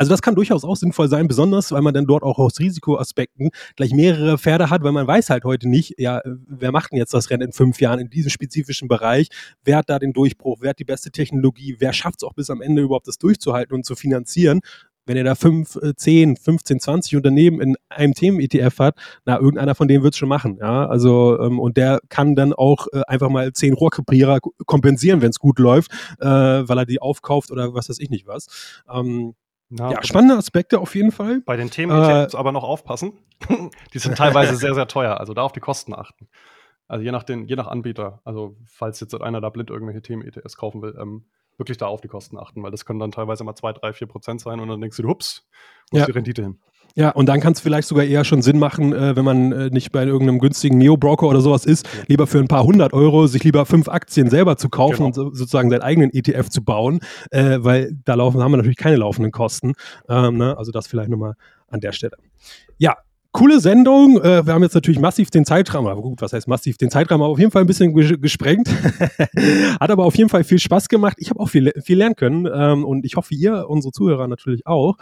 Also 0.00 0.08
das 0.08 0.22
kann 0.22 0.34
durchaus 0.34 0.64
auch 0.64 0.76
sinnvoll 0.76 1.10
sein, 1.10 1.28
besonders 1.28 1.72
weil 1.72 1.82
man 1.82 1.92
dann 1.92 2.06
dort 2.06 2.22
auch 2.22 2.38
aus 2.38 2.58
Risikoaspekten 2.58 3.50
gleich 3.76 3.92
mehrere 3.92 4.38
Pferde 4.38 4.70
hat, 4.70 4.82
weil 4.82 4.92
man 4.92 5.06
weiß 5.06 5.28
halt 5.28 5.44
heute 5.44 5.68
nicht, 5.68 5.96
ja, 5.98 6.22
wer 6.24 6.72
macht 6.72 6.92
denn 6.92 6.98
jetzt 6.98 7.12
das 7.12 7.28
Rennen 7.28 7.48
in 7.48 7.52
fünf 7.52 7.82
Jahren 7.82 8.00
in 8.00 8.08
diesem 8.08 8.30
spezifischen 8.30 8.88
Bereich, 8.88 9.28
wer 9.62 9.76
hat 9.76 9.90
da 9.90 9.98
den 9.98 10.14
Durchbruch, 10.14 10.56
wer 10.62 10.70
hat 10.70 10.78
die 10.78 10.86
beste 10.86 11.10
Technologie, 11.10 11.76
wer 11.80 11.92
schafft 11.92 12.22
es 12.22 12.26
auch 12.26 12.32
bis 12.32 12.48
am 12.48 12.62
Ende 12.62 12.80
überhaupt 12.80 13.08
das 13.08 13.18
durchzuhalten 13.18 13.74
und 13.74 13.84
zu 13.84 13.94
finanzieren 13.94 14.60
wenn 15.06 15.16
er 15.16 15.24
da 15.24 15.34
5, 15.34 15.76
10, 15.96 16.36
15, 16.36 16.78
20 16.78 17.16
Unternehmen 17.16 17.60
in 17.60 17.76
einem 17.88 18.14
Themen-ETF 18.14 18.78
hat, 18.78 18.96
na, 19.24 19.38
irgendeiner 19.38 19.74
von 19.74 19.88
denen 19.88 20.04
wird 20.04 20.14
es 20.14 20.18
schon 20.18 20.28
machen. 20.28 20.58
Ja? 20.60 20.86
Also, 20.86 21.40
ähm, 21.40 21.58
und 21.58 21.76
der 21.76 22.00
kann 22.10 22.36
dann 22.36 22.52
auch 22.52 22.86
äh, 22.92 23.00
einfach 23.08 23.28
mal 23.28 23.52
10 23.52 23.74
Rohrkrepierer 23.74 24.38
kompensieren, 24.66 25.20
wenn 25.20 25.30
es 25.30 25.40
gut 25.40 25.58
läuft, 25.58 25.90
äh, 26.20 26.26
weil 26.26 26.78
er 26.78 26.86
die 26.86 27.00
aufkauft 27.00 27.50
oder 27.50 27.74
was 27.74 27.88
weiß 27.88 27.98
ich 27.98 28.10
nicht 28.10 28.28
was. 28.28 28.82
Ähm, 28.88 29.34
ja, 29.70 29.92
ja 29.92 30.02
spannende 30.02 30.36
Aspekte 30.36 30.80
auf 30.80 30.94
jeden 30.94 31.12
Fall. 31.12 31.40
Bei 31.46 31.56
den 31.56 31.70
Themen 31.70 31.92
äh, 31.92 32.28
aber 32.32 32.52
noch 32.52 32.64
aufpassen. 32.64 33.12
die 33.94 33.98
sind 33.98 34.18
teilweise 34.18 34.56
sehr, 34.56 34.74
sehr 34.74 34.88
teuer. 34.88 35.18
Also 35.18 35.34
da 35.34 35.42
auf 35.42 35.52
die 35.52 35.60
Kosten 35.60 35.94
achten. 35.94 36.28
Also 36.88 37.04
je 37.04 37.12
nach, 37.12 37.22
den, 37.22 37.46
je 37.46 37.56
nach 37.56 37.68
Anbieter. 37.68 38.20
Also 38.24 38.56
falls 38.66 38.98
jetzt 39.00 39.14
einer 39.20 39.40
da 39.40 39.48
blind 39.50 39.70
irgendwelche 39.70 40.02
Themen-ETS 40.02 40.56
kaufen 40.56 40.82
will, 40.82 40.96
ähm, 41.00 41.24
wirklich 41.56 41.78
da 41.78 41.86
auf 41.86 42.00
die 42.00 42.08
Kosten 42.08 42.36
achten, 42.38 42.62
weil 42.62 42.70
das 42.72 42.84
können 42.84 42.98
dann 42.98 43.12
teilweise 43.12 43.44
mal 43.44 43.54
2, 43.54 43.74
3, 43.74 43.92
4 43.92 44.06
Prozent 44.08 44.40
sein 44.40 44.58
und 44.58 44.68
dann 44.68 44.80
denkst 44.80 44.96
du, 44.96 45.06
ups, 45.06 45.48
wo 45.90 45.98
ja. 45.98 46.02
ist 46.02 46.08
die 46.08 46.12
Rendite 46.12 46.42
hin? 46.42 46.58
Ja, 46.94 47.10
und 47.10 47.28
dann 47.28 47.40
kann 47.40 47.52
es 47.52 47.60
vielleicht 47.60 47.88
sogar 47.88 48.04
eher 48.04 48.24
schon 48.24 48.42
Sinn 48.42 48.58
machen, 48.58 48.92
äh, 48.92 49.16
wenn 49.16 49.24
man 49.24 49.52
äh, 49.52 49.70
nicht 49.70 49.92
bei 49.92 50.04
irgendeinem 50.04 50.38
günstigen 50.38 50.78
Neo-Broker 50.78 51.26
oder 51.26 51.40
sowas 51.40 51.64
ist, 51.64 51.86
ja. 51.86 52.04
lieber 52.08 52.26
für 52.26 52.38
ein 52.38 52.48
paar 52.48 52.64
hundert 52.64 52.92
Euro 52.92 53.26
sich 53.26 53.44
lieber 53.44 53.66
fünf 53.66 53.88
Aktien 53.88 54.28
selber 54.30 54.56
zu 54.56 54.68
kaufen 54.68 54.96
genau. 54.96 55.06
und 55.06 55.14
so, 55.14 55.24
sozusagen 55.32 55.70
seinen 55.70 55.82
eigenen 55.82 56.12
ETF 56.12 56.48
zu 56.48 56.62
bauen, 56.62 57.00
äh, 57.30 57.58
weil 57.60 57.92
da 58.04 58.14
laufen, 58.14 58.42
haben 58.42 58.52
wir 58.52 58.56
natürlich 58.56 58.76
keine 58.76 58.96
laufenden 58.96 59.32
Kosten. 59.32 59.74
Ähm, 60.08 60.36
ne? 60.36 60.56
Also 60.56 60.72
das 60.72 60.86
vielleicht 60.86 61.10
nochmal 61.10 61.34
an 61.68 61.80
der 61.80 61.92
Stelle. 61.92 62.16
Ja, 62.78 62.96
Coole 63.32 63.60
Sendung. 63.60 64.20
Äh, 64.20 64.44
wir 64.44 64.52
haben 64.52 64.62
jetzt 64.62 64.74
natürlich 64.74 64.98
massiv 64.98 65.30
den 65.30 65.44
Zeitrahmen, 65.44 65.88
aber 65.88 66.02
gut, 66.02 66.20
was 66.20 66.32
heißt 66.32 66.48
massiv 66.48 66.78
den 66.78 66.90
Zeitrahmen, 66.90 67.22
aber 67.22 67.32
auf 67.32 67.38
jeden 67.38 67.52
Fall 67.52 67.62
ein 67.62 67.66
bisschen 67.66 67.94
gesprengt. 67.94 68.68
Hat 69.80 69.90
aber 69.90 70.04
auf 70.04 70.16
jeden 70.16 70.28
Fall 70.28 70.42
viel 70.42 70.58
Spaß 70.58 70.88
gemacht. 70.88 71.16
Ich 71.20 71.30
habe 71.30 71.38
auch 71.38 71.48
viel, 71.48 71.72
viel 71.84 71.98
lernen 71.98 72.16
können 72.16 72.48
ähm, 72.52 72.84
und 72.84 73.04
ich 73.04 73.14
hoffe, 73.14 73.34
ihr, 73.34 73.68
unsere 73.68 73.92
Zuhörer 73.92 74.26
natürlich 74.26 74.66
auch. 74.66 74.96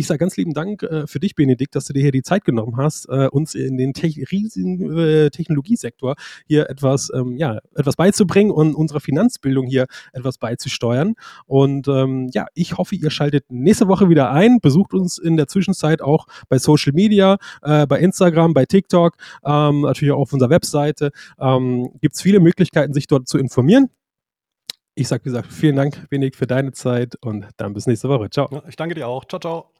Ich 0.00 0.06
sage 0.06 0.16
ganz 0.16 0.38
lieben 0.38 0.54
Dank 0.54 0.82
äh, 0.82 1.06
für 1.06 1.20
dich, 1.20 1.34
Benedikt, 1.34 1.76
dass 1.76 1.84
du 1.84 1.92
dir 1.92 2.00
hier 2.00 2.10
die 2.10 2.22
Zeit 2.22 2.46
genommen 2.46 2.78
hast, 2.78 3.06
äh, 3.10 3.28
uns 3.30 3.54
in 3.54 3.76
den 3.76 3.92
te 3.92 4.06
riesigen 4.06 4.98
äh, 4.98 5.28
Technologiesektor 5.28 6.14
hier 6.46 6.70
etwas, 6.70 7.12
ähm, 7.14 7.36
ja, 7.36 7.58
etwas 7.74 7.96
beizubringen 7.96 8.50
und 8.50 8.74
unserer 8.74 9.00
Finanzbildung 9.00 9.66
hier 9.66 9.84
etwas 10.14 10.38
beizusteuern. 10.38 11.16
Und 11.44 11.86
ähm, 11.86 12.30
ja, 12.32 12.46
ich 12.54 12.78
hoffe, 12.78 12.94
ihr 12.94 13.10
schaltet 13.10 13.44
nächste 13.50 13.88
Woche 13.88 14.08
wieder 14.08 14.30
ein. 14.30 14.60
Besucht 14.62 14.94
uns 14.94 15.18
in 15.18 15.36
der 15.36 15.48
Zwischenzeit 15.48 16.00
auch 16.00 16.26
bei 16.48 16.58
Social 16.58 16.94
Media, 16.94 17.36
äh, 17.60 17.86
bei 17.86 17.98
Instagram, 18.00 18.54
bei 18.54 18.64
TikTok, 18.64 19.16
ähm, 19.44 19.82
natürlich 19.82 20.12
auch 20.12 20.20
auf 20.20 20.32
unserer 20.32 20.48
Webseite. 20.48 21.10
Ähm, 21.38 21.90
Gibt 22.00 22.14
es 22.14 22.22
viele 22.22 22.40
Möglichkeiten, 22.40 22.94
sich 22.94 23.06
dort 23.06 23.28
zu 23.28 23.36
informieren. 23.36 23.90
Ich 24.94 25.08
sage, 25.08 25.26
wie 25.26 25.28
gesagt, 25.28 25.52
vielen 25.52 25.76
Dank, 25.76 26.08
Benedikt, 26.08 26.36
für 26.36 26.46
deine 26.46 26.72
Zeit 26.72 27.16
und 27.20 27.46
dann 27.58 27.74
bis 27.74 27.86
nächste 27.86 28.08
Woche. 28.08 28.30
Ciao. 28.30 28.62
Ich 28.66 28.76
danke 28.76 28.94
dir 28.94 29.06
auch. 29.06 29.26
Ciao, 29.26 29.38
ciao. 29.38 29.79